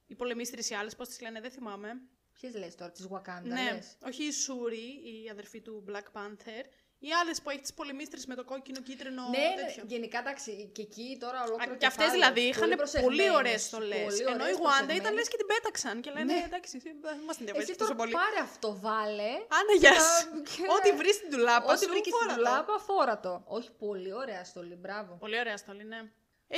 οι 0.06 0.14
πολεμίστρες 0.14 0.70
οι 0.70 0.74
άλλες, 0.74 0.96
πώς 0.96 1.08
τις 1.08 1.20
λένε, 1.20 1.40
δεν 1.40 1.50
θυμάμαι. 1.50 1.88
Ποιες 2.32 2.54
λες 2.54 2.74
τώρα, 2.74 2.90
της 2.90 3.06
Wakanda, 3.10 3.42
ναι, 3.42 3.72
λες. 3.72 3.96
όχι 4.06 4.24
η 4.24 4.32
Shuri, 4.46 5.06
η 5.24 5.28
αδερφή 5.30 5.60
του 5.60 5.84
Black 5.88 6.20
Panther. 6.20 6.64
Οι 6.98 7.08
άλλες 7.20 7.42
που 7.42 7.50
έχεις 7.50 7.62
τις 7.62 7.74
πολεμίστρες 7.74 8.26
με 8.26 8.34
το 8.34 8.44
κόκκινο 8.44 8.80
κίτρινο 8.80 9.22
Ναι, 9.28 9.48
τέτοιο. 9.62 9.82
γενικά 9.86 10.18
εντάξει, 10.18 10.70
και 10.74 10.82
εκεί 10.82 11.16
τώρα 11.20 11.38
ολόκληρο 11.46 11.72
Α, 11.72 11.76
και 11.76 11.86
αυτές 11.86 12.04
κεφάλαιο, 12.04 12.32
δηλαδή 12.32 12.40
είχαν 12.50 12.62
πολύ, 12.68 12.76
προσεγμένες, 12.82 13.34
ωραίες 13.40 13.62
στολές. 13.62 14.02
πολύ 14.04 14.20
Ενώ 14.22 14.30
η 14.30 14.34
ωραίες, 14.34 14.56
Wanda 14.56 14.72
ήταν 14.74 14.86
προσεγμένες. 14.86 15.18
λες 15.18 15.28
και 15.32 15.36
την 15.42 15.46
πέταξαν 15.52 15.94
και 16.04 16.10
λένε 16.16 16.32
Ναι. 16.32 16.42
εντάξει, 16.50 16.74
δεν 16.78 16.96
μας 17.26 17.34
Εσύ 17.36 17.40
ενδιαφέρει 17.40 17.66
τώρα 17.66 17.78
τόσο 17.80 17.94
πολύ. 18.02 18.12
πάρε 18.20 18.38
αυτό, 18.48 18.68
βάλε. 18.86 19.30
Άντε, 19.58 19.74
γεια 19.82 19.90
και 19.94 20.00
σου. 20.08 20.30
τα- 20.30 20.42
και- 20.50 20.68
Ό,τι 20.76 20.90
βρεις 21.00 21.14
στην 21.20 21.30
τουλάπα 21.30 21.68
Ό,τι 21.72 21.82
σου, 21.84 21.90
βρήκε 21.92 22.10
φόρα 22.10 22.22
στην 22.30 22.34
το. 22.34 22.48
τουλάπα, 22.50 22.74
φόρα 22.88 23.16
το. 23.26 23.32
Όχι, 23.58 23.70
πολύ 23.84 24.12
ωραία 24.22 24.42
στολή, 24.50 24.74
μπράβο. 24.82 25.10
Πολύ 25.24 25.38
ωραία 25.42 25.56
στολή, 25.62 25.84
ναι. 25.92 26.00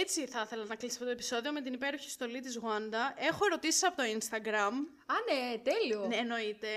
Έτσι 0.02 0.26
θα 0.26 0.40
ήθελα 0.46 0.64
να 0.64 0.74
κλείσω 0.80 0.92
αυτό 0.94 1.04
το 1.04 1.10
επεισόδιο 1.18 1.50
με 1.56 1.60
την 1.60 1.72
υπέροχη 1.78 2.10
στολή 2.10 2.40
της 2.46 2.54
Wanda. 2.64 3.02
Έχω 3.30 3.42
ερωτήσεις 3.48 3.82
από 3.88 3.96
το 3.96 4.02
Instagram. 4.16 4.72
Α, 5.14 5.16
ναι, 5.28 5.40
τέλειο. 5.68 6.06
Ναι, 6.06 6.16
εννοείται. 6.16 6.68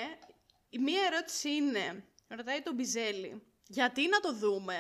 Η 0.70 0.78
μία 0.80 1.01
ερώτηση 1.12 1.49
είναι, 1.59 2.03
ρωτάει 2.28 2.62
τον 2.62 2.74
Μπιζέλη, 2.74 3.41
γιατί 3.72 4.07
να 4.07 4.19
το 4.19 4.34
δούμε; 4.34 4.76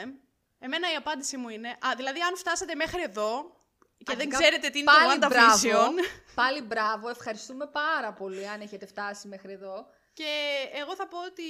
Εμένα 0.59 0.91
η 0.91 0.95
απάντηση 0.95 1.37
μου 1.37 1.49
είναι, 1.49 1.69
α, 1.69 1.93
δηλαδή 1.95 2.19
αν 2.19 2.37
φτάσατε 2.37 2.75
μέχρι 2.75 3.01
εδώ 3.01 3.55
και 3.97 4.15
δεν 4.15 4.17
Αρχικά, 4.17 4.37
ξέρετε 4.37 4.69
τι 4.69 4.79
είναι 4.79 4.91
πάλι 4.91 5.19
το 5.19 5.27
μπράβο, 5.27 5.69
WandaVision. 5.69 5.93
Πάλι 6.35 6.61
μπράβο, 6.61 7.09
ευχαριστούμε 7.09 7.65
πάρα 7.67 8.13
πολύ 8.13 8.47
αν 8.47 8.61
έχετε 8.61 8.85
φτάσει 8.85 9.27
μέχρι 9.27 9.51
εδώ. 9.51 9.85
Και 10.13 10.31
εγώ 10.73 10.95
θα 10.95 11.07
πω 11.07 11.17
ότι 11.25 11.43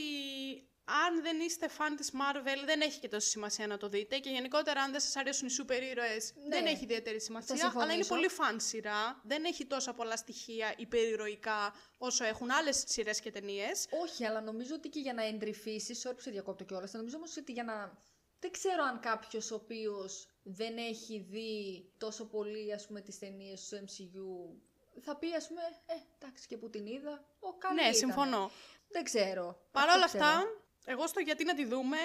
αν 1.05 1.21
δεν 1.21 1.39
είστε 1.39 1.67
φαν 1.67 1.95
της 1.95 2.11
Marvel 2.13 2.57
δεν 2.65 2.81
έχει 2.81 2.99
και 2.99 3.07
τόση 3.07 3.29
σημασία 3.29 3.67
να 3.67 3.77
το 3.77 3.89
δείτε 3.89 4.17
και 4.19 4.29
γενικότερα 4.29 4.81
αν 4.81 4.91
δεν 4.91 4.99
σας 4.99 5.15
αρέσουν 5.15 5.47
οι 5.47 5.51
σούπερ 5.51 5.83
ήρωες 5.83 6.33
Ναι, 6.35 6.55
δεν 6.55 6.65
έχει 6.65 6.83
ιδιαίτερη 6.83 7.21
σημασία 7.21 7.55
συμφωνήσω. 7.55 7.79
αλλά 7.83 7.93
είναι 7.93 8.05
πολύ 8.05 8.27
φαν 8.27 8.59
σειρά, 8.59 9.21
δεν 9.23 9.43
έχει 9.43 9.65
τόσα 9.65 9.93
πολλά 9.93 10.15
στοιχεία 10.17 10.73
υπερηρωικά 10.77 11.73
όσο 11.97 12.23
έχουν 12.25 12.51
άλλες 12.51 12.83
σειρές 12.87 13.19
και 13.19 13.31
ταινίες. 13.31 13.87
Όχι, 14.03 14.25
αλλά 14.25 14.41
νομίζω 14.41 14.75
ότι 14.75 14.89
και 14.89 14.99
για 14.99 15.13
να 15.13 15.23
εντρυφήσεις, 15.25 16.07
sorry 16.07 16.15
που 16.15 16.21
σε 16.21 16.31
διακόπτω 16.31 16.63
κιόλας, 16.63 16.91
νομίζω 16.93 17.17
όμως 17.17 17.37
ότι 17.37 17.51
για 17.51 17.63
να. 17.63 17.97
Δεν 18.39 18.51
ξέρω 18.51 18.83
αν 18.83 18.99
κάποιος 18.99 19.51
ο 19.51 19.55
οποίος 19.55 20.27
δεν 20.43 20.77
έχει 20.77 21.25
δει 21.29 21.85
τόσο 21.97 22.25
πολύ 22.25 22.73
ας 22.73 22.87
πούμε 22.87 23.01
τις 23.01 23.19
ταινίες 23.19 23.67
του 23.67 23.75
MCU 23.85 24.59
θα 25.01 25.15
πει 25.17 25.35
ας 25.35 25.47
πούμε 25.47 25.61
ε 25.85 25.93
εντάξει 26.19 26.47
και 26.47 26.57
που 26.57 26.69
την 26.69 26.85
είδα 26.85 27.25
ο 27.39 27.53
καλή 27.57 27.73
Ναι, 27.75 27.81
ήτανε». 27.81 27.95
συμφωνώ. 27.97 28.51
Δεν 28.91 29.03
ξέρω. 29.03 29.67
Παρ' 29.71 29.83
Αυτό 29.83 29.97
όλα 29.97 30.05
ξέρω. 30.05 30.23
αυτά, 30.25 30.43
εγώ 30.85 31.07
στο 31.07 31.19
γιατί 31.19 31.43
να 31.45 31.53
τη 31.55 31.65
δούμε, 31.65 31.97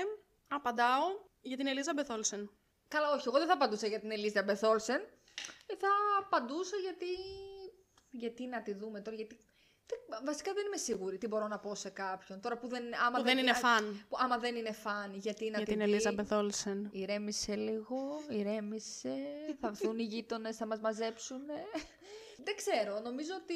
απαντάω 0.48 1.04
για 1.42 1.56
την 1.56 1.66
Ελίζα 1.66 1.92
Μπεθόλσεν. 1.94 2.50
Καλά, 2.88 3.10
όχι, 3.12 3.24
εγώ 3.28 3.38
δεν 3.38 3.46
θα 3.46 3.52
απαντούσα 3.52 3.86
για 3.86 4.00
την 4.00 4.10
Ελίζα 4.10 4.42
Μπεθόλσεν. 4.42 5.00
Ε, 5.66 5.76
Θα 5.76 5.88
απαντούσα 6.20 6.76
γιατί. 6.76 7.06
Γιατί 8.10 8.46
να 8.46 8.62
τη 8.62 8.72
δούμε 8.74 9.00
τώρα, 9.00 9.16
γιατί. 9.16 9.38
δεν- 9.86 10.24
Βασικά 10.24 10.52
δεν 10.52 10.66
είμαι 10.66 10.76
σίγουρη 10.76 11.18
τι 11.18 11.26
μπορώ 11.26 11.46
να 11.48 11.58
πω 11.58 11.74
σε 11.74 11.88
κάποιον. 11.90 12.40
Τώρα 12.40 12.58
που 12.58 12.68
δεν, 12.68 12.82
άμα 13.06 13.18
Που 13.18 13.24
δεν 13.24 13.38
είναι 13.38 13.50
α- 13.50 13.54
φαν 13.54 14.04
που 14.08 14.16
άμα 14.20 14.38
δεν 14.38 14.56
είναι 14.56 14.72
φαν, 14.72 15.14
γιατί 15.14 15.44
να 15.50 15.56
για 15.56 15.66
τη 15.66 15.72
την 15.72 15.76
δει; 15.84 15.90
Ελίζα 15.90 16.12
Μπεθόλσεν. 16.12 16.88
Ηρέμησε 16.92 17.54
λίγο, 17.56 17.96
ηρέμησε. 18.28 19.14
θα 19.60 19.68
έρθουν 19.68 19.98
οι 19.98 20.02
γείτονες, 20.02 20.56
θα 20.56 20.66
μας 20.66 20.80
μαζέψουν. 20.80 21.40
Δεν 22.44 22.56
ξέρω, 22.56 23.00
νομίζω 23.00 23.32
ότι 23.42 23.54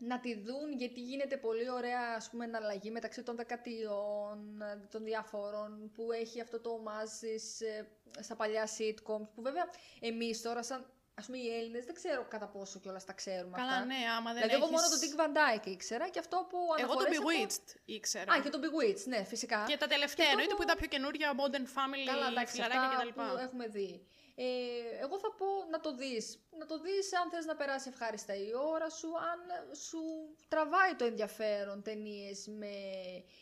να 0.00 0.20
τη 0.20 0.34
δουν 0.40 0.72
γιατί 0.72 1.00
γίνεται 1.00 1.36
πολύ 1.36 1.70
ωραία 1.70 2.00
ας 2.16 2.30
πούμε 2.30 2.44
εναλλαγή 2.44 2.90
μεταξύ 2.90 3.22
των 3.22 3.36
δεκατιών, 3.36 4.62
των 4.90 5.04
διάφορων 5.04 5.90
που 5.94 6.12
έχει 6.12 6.40
αυτό 6.40 6.60
το 6.60 6.70
ομάζεις 6.70 7.60
ε, 7.60 7.88
στα 8.20 8.36
παλιά 8.36 8.64
sitcoms 8.78 9.28
που 9.34 9.42
βέβαια 9.42 9.68
εμείς 10.00 10.42
τώρα 10.42 10.62
σαν 10.62 10.92
ας 11.14 11.26
πούμε 11.26 11.38
οι 11.38 11.54
Έλληνες 11.58 11.84
δεν 11.84 11.94
ξέρω 11.94 12.26
κατά 12.28 12.46
πόσο 12.46 12.78
κιόλας 12.78 13.04
τα 13.04 13.12
ξέρουμε 13.12 13.56
Καλά, 13.56 13.72
αυτά. 13.72 13.84
ναι, 13.84 13.94
άμα 14.16 14.32
δεν 14.32 14.42
δηλαδή 14.42 14.54
εγώ 14.54 14.64
έχεις... 14.64 14.76
μόνο 14.76 14.86
τον 14.88 14.98
Dick 15.02 15.14
Van 15.20 15.36
Dyke 15.38 15.66
ήξερα 15.66 16.08
και 16.08 16.18
αυτό 16.18 16.46
που 16.50 16.56
Εγώ 16.78 16.92
τον 16.94 17.06
αναφορές 17.06 17.18
από- 17.18 17.28
Bewitched 17.28 17.80
ήξερα. 17.84 18.32
Α, 18.32 18.40
και 18.40 18.48
τον 18.48 18.60
Bewitched, 18.64 19.04
ναι, 19.06 19.24
φυσικά. 19.24 19.64
Και 19.68 19.76
τα 19.76 19.86
τελευταία, 19.86 20.24
Και 20.26 20.30
εννοείται 20.30 20.50
το- 20.50 20.56
που 20.56 20.62
είδα 20.62 20.76
πιο 20.76 20.86
καινούρια 20.86 21.32
Modern 21.40 21.66
Family, 21.76 22.06
Καλά, 22.06 22.26
εντάξει, 22.26 22.52
φιλαράκια 22.54 22.82
αυτά 22.82 23.02
κτλ. 23.02 23.08
που 23.20 23.36
έχουμε 23.46 23.66
δει. 23.66 24.06
Ε, 24.40 25.02
εγώ 25.04 25.18
θα 25.18 25.30
πω 25.38 25.46
να 25.70 25.80
το 25.80 25.94
δεις. 25.94 26.38
Να 26.58 26.66
το 26.66 26.78
δεις 26.80 27.14
αν 27.16 27.30
θες 27.30 27.44
να 27.44 27.56
περάσει 27.56 27.88
ευχάριστα 27.88 28.34
η 28.34 28.50
ώρα 28.72 28.90
σου, 28.90 29.08
αν 29.08 29.40
σου 29.76 30.00
τραβάει 30.48 30.94
το 30.94 31.04
ενδιαφέρον 31.04 31.82
ταινίες 31.82 32.46
με 32.46 32.72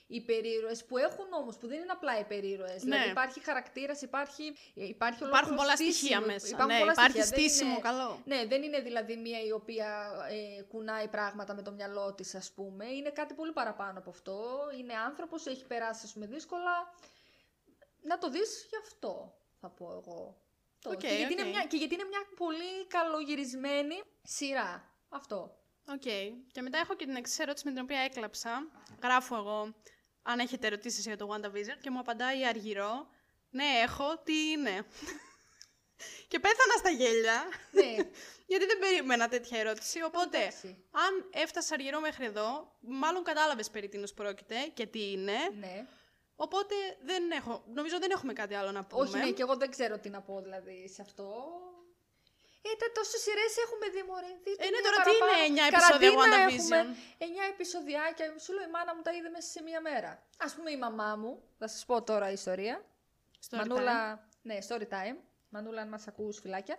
υπερήρωες 0.06 0.84
που 0.84 0.96
έχουν 0.98 1.32
όμως, 1.32 1.56
που 1.56 1.66
δεν 1.66 1.78
είναι 1.82 1.92
απλά 1.92 2.18
υπερήρωες. 2.18 2.82
Ναι. 2.82 2.90
Δηλαδή 2.90 3.10
υπάρχει 3.10 3.40
χαρακτήρας, 3.44 4.02
υπάρχει, 4.02 4.42
υπάρχει 4.74 4.92
Υπάρχουν 5.24 5.26
ολόκληρο 5.26 5.56
πολλά 5.56 5.76
στήσιμο, 5.76 5.92
στοιχεία 5.96 6.20
μέσα. 6.20 6.46
υπάρχουν 6.48 6.74
Ναι, 6.74 6.78
πολλά 6.78 6.92
υπάρχει 6.92 7.10
στοιχεία. 7.22 7.36
Δεν 7.36 7.48
στήσιμο 7.48 7.70
είναι- 7.70 7.80
καλό. 7.80 8.20
ναι, 8.24 8.46
δεν 8.46 8.62
είναι 8.62 8.80
δηλαδή 8.80 9.16
μία 9.16 9.40
η 9.44 9.52
οποία 9.52 10.10
ε, 10.58 10.62
κουνάει 10.62 11.08
πράγματα 11.08 11.54
με 11.54 11.62
το 11.62 11.70
μυαλό 11.72 12.14
της, 12.14 12.34
ας 12.34 12.50
πούμε. 12.52 12.86
Είναι 12.86 13.10
κάτι 13.10 13.34
πολύ 13.34 13.52
παραπάνω 13.52 13.98
από 13.98 14.10
αυτό. 14.10 14.58
Είναι 14.78 14.94
άνθρωπος, 14.94 15.46
έχει 15.46 15.64
περάσει, 15.66 16.00
ας 16.04 16.12
πούμε, 16.12 16.26
δύσκολα. 16.26 16.94
Να 18.02 18.18
το 18.18 18.30
δεις 18.30 18.66
γι' 18.70 18.76
αυτό, 18.82 19.34
θα 19.60 19.68
πω 19.68 20.02
εγώ. 20.02 20.36
Το. 20.80 20.90
Οκ, 20.90 20.98
και, 20.98 21.06
γιατί 21.08 21.32
οκ. 21.34 21.38
είναι 21.40 21.48
μια, 21.48 21.64
και 21.64 21.76
γιατί 21.76 21.94
είναι 21.94 22.04
μια 22.04 22.20
πολύ 22.36 22.86
καλογυρισμένη 22.88 24.02
σειρά. 24.22 24.94
Αυτό. 25.08 25.56
Οκ. 25.88 26.02
Και 26.52 26.62
μετά 26.62 26.78
έχω 26.78 26.94
και 26.96 27.04
την 27.04 27.16
εξής 27.16 27.38
ερώτηση 27.38 27.64
με 27.66 27.72
την 27.72 27.82
οποία 27.82 28.00
έκλαψα. 28.00 28.70
Γράφω 29.02 29.36
εγώ 29.36 29.74
αν 30.22 30.38
έχετε 30.38 30.66
ερωτήσεις 30.66 31.06
για 31.06 31.16
το 31.16 31.28
WandaVision 31.32 31.78
και 31.80 31.90
μου 31.90 31.98
απαντάει 31.98 32.38
η 32.40 32.46
Αργυρώ. 32.46 33.08
Ναι, 33.50 33.64
έχω. 33.82 34.18
Τι 34.24 34.50
είναι; 34.50 34.86
και 36.28 36.38
πέθανα 36.38 36.72
στα 36.78 36.90
γέλια. 36.90 37.44
ναι, 37.70 37.94
Γιατί 38.50 38.64
δεν 38.66 38.78
περίμενα 38.78 39.28
τέτοια 39.28 39.58
ερώτηση. 39.58 40.02
Οπότε, 40.02 40.38
εντάξει. 40.38 40.84
αν 40.90 41.28
έφτασε 41.30 41.74
Αργυρώ 41.74 42.00
μέχρι 42.00 42.24
εδώ, 42.24 42.76
μάλλον 42.80 43.22
κατάλαβες 43.22 43.70
περί 43.70 43.88
τίνος 43.88 44.12
πρόκειται 44.14 44.54
και 44.74 44.86
τι 44.86 45.10
είναι. 45.10 45.36
ναι. 45.58 45.86
Οπότε 46.36 46.74
δεν 47.02 47.30
έχω, 47.30 47.64
νομίζω 47.74 47.98
δεν 47.98 48.10
έχουμε 48.10 48.32
κάτι 48.32 48.54
άλλο 48.54 48.70
να 48.70 48.84
πούμε. 48.84 49.02
Όχι, 49.02 49.16
ναι, 49.16 49.30
και 49.30 49.42
εγώ 49.42 49.56
δεν 49.56 49.70
ξέρω 49.70 49.98
τι 49.98 50.08
να 50.08 50.20
πω 50.20 50.40
δηλαδή 50.40 50.88
σε 50.88 51.02
αυτό. 51.02 51.24
Ε, 52.62 52.76
τα 52.82 52.86
τόσες 52.94 53.20
σειρές 53.20 53.54
έχουμε 53.64 53.86
δει, 53.94 54.02
μωρέ. 54.08 54.32
Δείτε 54.44 54.64
Ε, 54.64 54.70
ναι, 54.70 54.78
μία 54.80 54.82
τώρα 54.86 54.96
τι 55.02 55.10
παραπάνω. 55.18 55.44
είναι 55.44 55.60
9 55.60 55.68
επεισόδια 55.70 56.10
Καραντίνα 56.10 56.22
WandaVision? 56.22 56.58
Έχουμε 56.58 56.96
9 57.48 57.52
επεισοδιάκια. 57.52 58.26
Σου 58.44 58.52
λέω 58.52 58.64
η 58.68 58.70
μάνα 58.76 58.94
μου 58.94 59.02
τα 59.02 59.12
είδε 59.16 59.28
μέσα 59.28 59.48
σε 59.54 59.62
μία 59.62 59.80
μέρα. 59.80 60.10
Α 60.46 60.48
πούμε 60.56 60.70
η 60.70 60.78
μαμά 60.86 61.10
μου, 61.16 61.30
θα 61.58 61.68
σας 61.68 61.84
πω 61.88 62.02
τώρα 62.02 62.30
ιστορία. 62.30 62.84
Story 63.46 63.56
Μανούλα, 63.58 64.28
ναι, 64.42 64.56
story 64.68 64.86
time. 64.96 65.16
Μανούλα, 65.48 65.80
αν 65.82 65.88
μας 65.88 66.06
ακούς, 66.06 66.38
φυλάκια. 66.38 66.76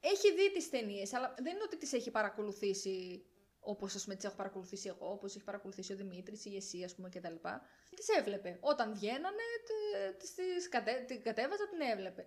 Έχει 0.00 0.28
δει 0.34 0.52
τις 0.52 0.70
ταινίες, 0.70 1.12
αλλά 1.14 1.34
δεν 1.38 1.52
είναι 1.54 1.62
ότι 1.68 1.76
τις 1.76 1.92
έχει 1.92 2.10
παρακολουθήσει 2.10 3.24
όπως 3.60 3.94
ας 3.94 4.02
πούμε 4.04 4.14
τις 4.16 4.24
έχω 4.24 4.36
παρακολουθήσει 4.36 4.88
εγώ, 4.88 5.10
όπως 5.12 5.34
έχει 5.34 5.44
παρακολουθήσει 5.44 5.92
ο 5.92 5.96
Δημήτρης, 5.96 6.44
η 6.44 6.56
Εσύ, 6.56 6.84
ας 6.84 6.94
πούμε 6.94 7.08
κτλ. 7.08 7.34
Τις 7.96 8.08
έβλεπε. 8.18 8.58
Όταν 8.60 8.92
βγαίνανε, 8.94 9.42
τε- 9.66 10.16
τις- 10.18 10.34
τις 10.34 10.68
κατε- 10.68 11.06
την 11.06 11.22
κατέβαζα, 11.22 11.68
την 11.68 11.80
έβλεπε. 11.80 12.26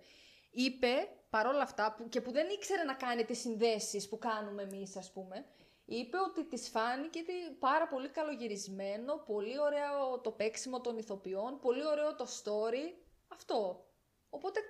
Είπε 0.50 1.08
παρόλα 1.30 1.62
αυτά, 1.62 1.94
που, 1.96 2.08
και 2.08 2.20
που 2.20 2.30
δεν 2.32 2.48
ήξερε 2.50 2.82
να 2.82 2.94
κάνει 2.94 3.24
τις 3.24 3.38
συνδέσεις 3.40 4.08
που 4.08 4.18
κάνουμε 4.18 4.62
εμείς, 4.62 4.96
ας 4.96 5.12
πούμε, 5.12 5.44
είπε 5.84 6.16
ότι 6.18 6.44
της 6.44 6.68
φάνηκε 6.68 7.22
τι- 7.22 7.50
πάρα 7.58 7.88
πολύ 7.88 8.08
καλογυρισμένο, 8.08 9.16
πολύ 9.26 9.60
ωραίο 9.60 10.20
το 10.20 10.30
παίξιμο 10.30 10.80
των 10.80 10.98
ηθοποιών, 10.98 11.60
πολύ 11.60 11.86
ωραίο 11.86 12.14
το 12.14 12.24
story. 12.42 12.94
Αυτό. 13.28 13.86
Οπότε, 14.30 14.60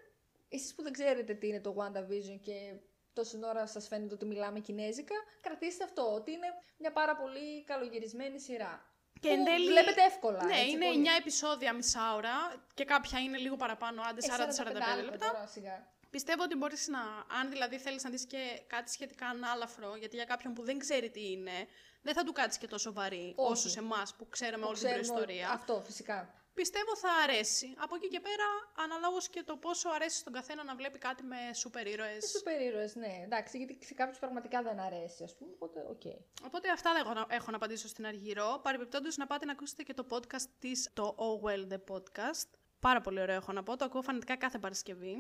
εσείς 0.49 0.75
που 0.75 0.83
δεν 0.83 0.93
ξέρετε 0.93 1.35
τι 1.35 1.47
είναι 1.49 1.61
το 1.61 1.75
WandaVision 1.79 2.39
και 2.43 2.75
τόση 3.13 3.39
ώρα 3.45 3.67
σας 3.67 3.87
φαίνεται 3.89 4.15
ότι 4.15 4.25
μιλάμε 4.25 4.59
κινέζικα, 4.61 5.15
κρατήστε 5.41 5.85
αυτό, 5.85 6.15
ότι 6.15 6.31
είναι 6.31 6.47
μια 6.79 6.93
πάρα 6.93 7.17
πολύ 7.17 7.65
καλογυρισμένη 7.65 8.39
σειρά. 8.41 8.87
Και 9.21 9.29
Που 9.29 9.35
εν 9.35 9.45
τέλει- 9.45 9.67
βλέπετε 9.71 10.03
εύκολα. 10.03 10.45
Ναι, 10.45 10.55
έτσι, 10.55 10.71
είναι 10.71 10.87
πολύ. 10.87 10.99
9 10.99 11.11
επεισόδια 11.19 11.73
μισά 11.73 12.15
ώρα 12.15 12.65
και 12.75 12.85
κάποια 12.85 13.19
είναι 13.19 13.39
λίγο 13.39 13.57
παραπάνω, 13.57 14.03
άντε 14.03 14.21
Ε, 14.27 14.29
40-45 14.31 15.03
λεπτά. 15.05 15.27
Τώρα, 15.33 15.47
σιγά. 15.47 15.91
Πιστεύω 16.11 16.43
ότι 16.43 16.57
μπορείς 16.57 16.89
να, 16.89 16.99
αν 17.41 17.51
δηλαδή 17.51 17.79
θέλεις 17.79 18.05
να 18.05 18.11
δεις 18.11 18.27
και 18.27 18.63
κάτι 18.67 18.91
σχετικά 18.91 19.27
ανάλαφρο, 19.27 19.97
γιατί 19.97 20.17
για 20.17 20.25
κάποιον 20.25 20.55
που 20.55 20.63
δεν 20.65 20.79
ξέρει 20.79 21.11
τι 21.11 21.31
είναι, 21.31 21.67
δεν 22.03 22.15
θα 22.15 22.25
του 22.25 22.33
κάτσεις 22.33 22.59
και 22.61 22.67
τόσο 22.67 22.93
βαρύ 22.93 23.33
Όχι. 23.37 23.53
όσο 23.53 23.69
σε 23.69 23.79
εμάς 23.79 24.15
που 24.15 24.29
ξέραμε 24.29 24.63
Το 24.63 24.69
όλη 24.69 24.79
την 24.79 24.87
ξέρουμε 24.89 25.07
προϊστορία. 25.07 25.51
Αυτό, 25.51 25.83
φυσικά. 25.85 26.35
Πιστεύω 26.55 26.97
θα 26.97 27.13
αρέσει. 27.13 27.75
Από 27.79 27.95
εκεί 27.95 28.09
και 28.09 28.21
πέρα, 28.21 28.45
αναλόγως 28.85 29.29
και 29.29 29.43
το 29.43 29.57
πόσο 29.57 29.89
αρέσει 29.89 30.19
στον 30.19 30.33
καθένα 30.33 30.65
να 30.65 30.75
βλέπει 30.75 30.99
κάτι 30.99 31.23
με 31.23 31.37
σούπερ 31.55 31.87
ήρωες. 31.87 32.25
Οι 32.25 32.29
σούπερ 32.29 32.61
ήρωες, 32.61 32.95
ναι. 32.95 33.21
Εντάξει, 33.25 33.59
γιατί 33.59 33.85
σε 33.85 33.95
κάποιους 33.95 34.19
πραγματικά 34.19 34.63
δεν 34.63 34.81
αρέσει, 34.81 35.25
ας 35.25 35.37
πούμε, 35.37 35.51
οπότε, 35.55 35.87
οκ. 35.91 36.03
Οπότε 36.47 36.71
αυτά 36.71 36.93
δεν 36.93 37.03
έχω 37.05 37.15
να, 37.15 37.27
έχω 37.29 37.51
να 37.51 37.57
απαντήσω 37.57 37.89
στην 37.89 38.07
Αργυρώ. 38.07 38.61
Παρεμπιπτόντως, 38.63 39.17
να 39.17 39.27
πάτε 39.27 39.45
να 39.45 39.53
ακούσετε 39.53 39.83
και 39.83 39.95
το 39.95 40.07
podcast 40.11 40.47
της, 40.59 40.91
το 40.93 41.17
Oh 41.19 41.49
Well 41.49 41.73
The 41.73 41.95
Podcast. 41.95 42.49
Πάρα 42.81 43.01
πολύ 43.01 43.21
ωραίο 43.21 43.37
έχω 43.37 43.53
να 43.53 43.63
πω. 43.63 43.77
Το 43.77 43.85
ακούω 43.85 44.03
φανατικά 44.03 44.37
κάθε 44.37 44.59
Παρασκευή. 44.59 45.17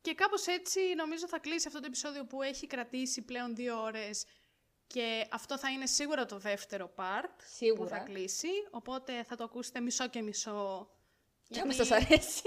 Και 0.00 0.14
κάπως 0.14 0.46
έτσι 0.46 0.80
νομίζω 0.96 1.28
θα 1.28 1.38
κλείσει 1.38 1.66
αυτό 1.66 1.80
το 1.80 1.86
επεισόδιο 1.86 2.24
που 2.24 2.42
έχει 2.42 2.66
κρατήσει 2.66 3.22
πλέον 3.22 3.54
δύο 3.54 3.82
ώρες. 3.82 4.24
Και 4.92 5.26
αυτό 5.30 5.58
θα 5.58 5.70
είναι 5.70 5.86
σίγουρα 5.86 6.24
το 6.26 6.38
δεύτερο 6.38 6.90
part 6.96 7.24
που 7.36 7.44
Σίγουρα. 7.54 7.88
θα 7.88 7.98
κλείσει. 7.98 8.48
Οπότε 8.70 9.24
θα 9.28 9.36
το 9.36 9.44
ακούσετε 9.44 9.80
μισό 9.80 10.08
και 10.08 10.22
μισό. 10.22 10.90
Και 11.48 11.60
άμα 11.60 11.72
σας 11.72 11.90
αρέσει. 11.90 12.42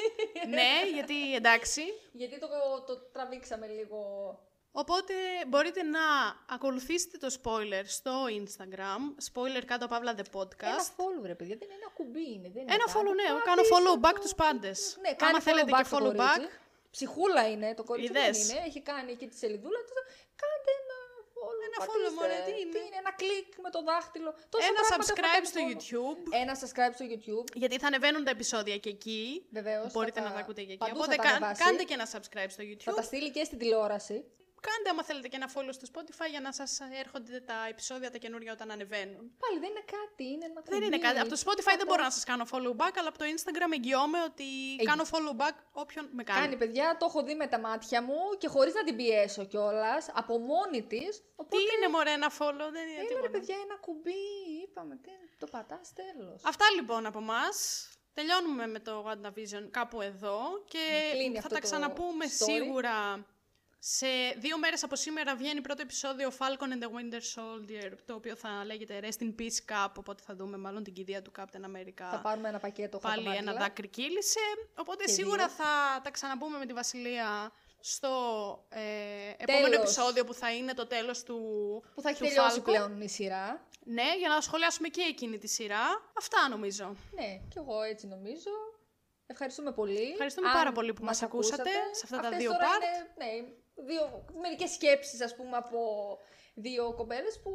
ναι, 0.50 0.90
γιατί 0.94 1.36
εντάξει. 1.36 1.82
γιατί 2.12 2.40
το, 2.40 2.48
το 2.88 2.98
τραβήξαμε 2.98 3.68
λίγο... 3.68 4.00
Οπότε 4.72 5.14
μπορείτε 5.48 5.84
να 5.84 6.00
ακολουθήσετε 6.50 7.18
το 7.18 7.36
spoiler 7.44 7.84
στο 7.86 8.26
Instagram, 8.42 9.02
spoiler 9.34 9.64
κάτω 9.66 9.88
παύλα 9.88 10.16
the 10.18 10.40
podcast. 10.40 10.76
Ένα 10.76 10.84
follow, 10.98 11.24
ρε 11.26 11.36
παιδιά, 11.36 11.56
δεν 11.60 11.68
είναι 11.70 11.78
ένα 11.82 11.92
κουμπί 11.94 12.26
είναι. 12.34 12.50
Δεν 12.50 12.62
είναι 12.62 12.74
Ένα 12.74 12.84
κάτι. 12.86 12.92
follow, 12.98 13.14
ναι. 13.16 13.24
Εγώ 13.30 13.38
Πάτε 13.38 13.50
κάνω 13.50 13.64
στο 13.64 13.76
follow 13.78 14.06
back 14.06 14.14
το- 14.16 14.22
τους 14.22 14.36
πάντες. 14.36 14.98
Ναι, 15.02 15.08
Άμα 15.08 15.18
κάνει 15.18 15.40
θέλετε 15.40 15.72
follow 15.72 15.76
και 15.82 15.88
back 15.88 15.90
το 15.90 15.96
follow 15.98 16.16
κορίτσι. 16.16 16.26
back. 16.40 16.60
Ψυχούλα 16.96 17.50
είναι, 17.52 17.74
το 17.76 17.84
κορίτσι 17.84 18.12
δεν 18.12 18.24
Είδες. 18.24 18.50
είναι. 18.50 18.60
Έχει 18.66 18.82
κάνει 18.82 19.12
εκεί 19.12 19.28
τη 19.28 19.36
σελίδούλα 19.38 19.80
του. 19.88 19.94
Κάντε 21.66 21.76
ένα 21.78 21.80
follow. 21.88 22.00
Ένα 22.00 22.10
πατήστε. 22.10 22.16
follow, 22.16 22.20
μωρέ, 22.20 22.38
τι 22.48 22.54
είναι; 22.62 22.80
ένα 23.02 23.12
κλικ 23.22 23.48
με 23.66 23.70
το 23.76 23.80
δάχτυλο. 23.90 24.30
Τόσα 24.54 24.66
Ένα 24.72 24.80
πράγματα 24.80 24.98
subscribe 24.98 25.38
έχω 25.40 25.46
στο 25.52 25.60
κάνει 25.60 25.74
follow. 25.74 25.76
YouTube. 25.76 26.20
Ένα 26.44 26.54
subscribe 26.62 26.94
στο 27.00 27.06
YouTube. 27.14 27.48
Γιατί 27.62 27.76
θα 27.82 27.88
ανεβαίνουν 27.92 28.22
τα 28.28 28.32
επεισόδια 28.38 28.76
και 28.84 28.92
εκεί. 28.98 29.24
Βεβαίως, 29.58 29.88
Μπορείτε 29.96 30.20
θα 30.20 30.26
να 30.26 30.32
τα- 30.32 30.38
τα 30.38 30.42
ακούτε 30.44 30.62
και 30.68 30.74
εκεί. 30.76 30.82
παντού 30.84 30.96
θα 30.98 31.04
Οπότε 31.04 31.16
τα 31.16 31.24
κα- 31.24 31.30
ανεβάσει. 31.36 31.60
κάντε 31.64 31.84
και 31.90 31.96
ένα 32.00 32.08
subscribe 32.14 32.52
στο 32.56 32.62
Θα 32.64 32.70
YouTube. 32.70 32.96
τα 33.00 33.06
στείλει 33.10 33.30
και 33.36 33.44
στην 33.50 33.58
τηλεόραση. 33.62 34.18
Κάντε 34.68 34.90
άμα 34.90 35.04
θέλετε 35.04 35.28
και 35.28 35.36
ένα 35.42 35.50
follow 35.56 35.74
στο 35.80 35.86
Spotify 35.94 36.28
για 36.30 36.42
να 36.48 36.52
σας 36.60 36.80
έρχονται 37.04 37.40
τα 37.40 37.58
επεισόδια 37.70 38.12
τα 38.12 38.18
καινούργια 38.18 38.52
όταν 38.58 38.72
ανεβαίνουν. 38.72 39.24
Πάλι 39.44 39.58
δεν 39.64 39.70
είναι 39.70 39.86
κάτι, 39.98 40.24
είναι 40.34 40.46
ένα 40.46 40.62
Δεν 40.66 40.82
είναι 40.82 40.96
κουμπί. 40.98 41.08
κάτι. 41.08 41.20
Από 41.20 41.30
το 41.30 41.40
Spotify 41.46 41.74
δεν 41.82 41.88
μπορώ 41.88 42.04
να 42.04 42.10
σας 42.18 42.24
κάνω 42.24 42.46
follow 42.52 42.74
back, 42.82 42.94
αλλά 43.00 43.10
από 43.12 43.18
το 43.18 43.26
Instagram 43.34 43.72
εγγυώμαι 43.80 44.20
ότι 44.30 44.46
κάνω 44.90 45.04
follow 45.12 45.36
back 45.42 45.56
όποιον 45.72 46.10
με 46.12 46.24
κάνει. 46.24 46.40
Κάνει, 46.42 46.56
παιδιά, 46.58 46.98
το 47.00 47.06
έχω 47.10 47.24
δει 47.24 47.36
με 47.36 47.48
τα 47.48 47.60
μάτια 47.60 48.02
μου 48.02 48.18
και 48.38 48.48
χωρίς 48.48 48.74
να 48.74 48.84
την 48.84 48.96
πιέσω 48.96 49.46
κιόλας, 49.46 50.04
από 50.14 50.38
μόνη 50.38 50.82
της. 50.92 51.12
Τι 51.50 51.58
είναι 51.76 51.88
μωρέ 51.92 52.12
ένα 52.12 52.32
follow, 52.40 52.68
δεν 52.76 52.84
είναι 52.88 53.00
Έλα 53.00 53.02
ρε 53.02 53.08
τίποτα. 53.08 53.30
παιδιά, 53.30 53.56
ένα 53.66 53.76
κουμπί, 53.86 54.22
είπαμε, 54.64 54.96
τι, 54.96 55.10
το 55.40 55.48
πατάς 55.48 55.94
τέλος. 55.94 56.42
Αυτά 56.46 56.66
λοιπόν 56.76 57.06
από 57.06 57.20
εμά. 57.20 57.44
Τελειώνουμε 58.14 58.68
με 58.68 58.80
το 58.80 59.06
WandaVision 59.10 59.68
κάπου 59.72 60.02
εδώ 60.02 60.40
και 60.68 60.80
Κλείνει 61.12 61.34
θα 61.34 61.38
αυτό 61.40 61.50
τα 61.54 61.56
το 61.56 61.62
ξαναπούμε 61.62 62.26
story. 62.26 62.30
σίγουρα 62.52 63.26
σε 63.88 64.08
δύο 64.38 64.58
μέρες 64.58 64.84
από 64.84 64.96
σήμερα 64.96 65.36
βγαίνει 65.36 65.62
πρώτο 65.62 65.82
επεισόδιο 65.82 66.32
Falcon 66.38 66.64
and 66.74 66.84
the 66.84 66.88
Winter 66.88 67.22
Soldier 67.36 67.92
το 68.06 68.14
οποίο 68.14 68.36
θα 68.36 68.50
λέγεται 68.66 69.00
Rest 69.04 69.24
in 69.24 69.36
Peace 69.42 69.72
Cup 69.74 69.90
οπότε 69.98 70.24
θα 70.26 70.36
δούμε 70.36 70.58
μάλλον 70.58 70.84
την 70.84 70.94
κηδεία 70.94 71.22
του 71.22 71.32
Captain 71.38 71.66
America 71.66 72.08
Θα 72.12 72.20
πάρουμε 72.24 72.50
ένα 72.50 72.60
πακέτο 72.60 72.98
πάλι 72.98 73.14
χαρτομάτιλα. 73.16 73.52
ένα 73.52 73.60
δάκρυ 73.62 73.88
κύλησε 73.88 74.40
οπότε 74.76 75.04
Και 75.04 75.12
σίγουρα 75.12 75.48
δύο. 75.48 75.56
θα 75.56 76.02
τα 76.04 76.12
ξαναπούμε 76.12 76.58
με 76.58 76.66
τη 76.66 76.74
Βασιλεία 76.74 77.52
στο 77.80 78.10
ε, 78.70 78.82
επόμενο 79.38 79.76
επεισόδιο 79.76 80.24
που 80.24 80.34
θα 80.34 80.54
είναι 80.54 80.74
το 80.74 80.88
τέλος 80.88 81.24
του 81.24 81.38
Που 81.96 82.02
θα 82.02 82.10
έχει 82.10 82.20
του 82.20 82.26
τελειώσει 82.26 82.50
Φάλκο. 82.50 82.72
πλέον 82.72 83.02
η 83.02 83.10
σειρά. 83.10 83.68
Ναι, 83.84 84.18
για 84.18 84.30
να 84.30 84.42
σχολιάσουμε 84.42 84.88
και 84.88 85.02
εκείνη 85.02 85.38
τη 85.38 85.48
σειρά. 85.48 86.12
Αυτά 86.18 86.50
νομίζω. 86.50 86.96
Ναι, 87.12 87.42
κι 87.50 87.58
εγώ 87.58 87.82
έτσι 87.82 88.08
νομίζω. 88.08 88.50
Ευχαριστούμε 89.28 89.72
πολύ. 89.72 90.10
Ευχαριστούμε 90.12 90.48
Αν 90.48 90.54
πάρα 90.54 90.72
πολύ 90.72 90.94
που 90.94 91.04
μας 91.04 91.22
ακούσατε 91.22 91.70
σε 91.92 92.02
αυτά 92.04 92.18
τα 92.18 92.28
Αυτές 92.28 92.40
δύο 92.40 92.52
τώρα 92.52 92.66
part. 92.68 92.84
Είναι, 92.84 93.32
ναι, 93.32 93.48
δύο, 93.76 94.26
μερικές 94.42 94.72
σκέψεις 94.72 95.22
ας 95.22 95.36
πούμε 95.36 95.58
από 95.58 95.80
δύο 96.54 96.94
κοπέλες 96.94 97.40
που 97.44 97.52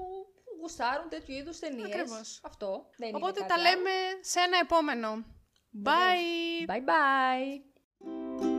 γουστάρουν 0.60 1.08
τέτοιου 1.08 1.34
είδους 1.34 1.58
ταινίες. 1.58 1.86
Ακριβώς. 1.86 2.40
Αυτό. 2.42 2.86
Δεν 2.96 3.08
είναι 3.08 3.16
Οπότε 3.16 3.40
κάτι 3.40 3.52
τα 3.52 3.54
άλλο. 3.54 3.62
λέμε 3.62 3.90
σε 4.20 4.40
ένα 4.40 4.58
επόμενο. 4.58 5.24
Bye! 5.84 6.70
Bye 6.70 6.84
bye! 6.84 8.49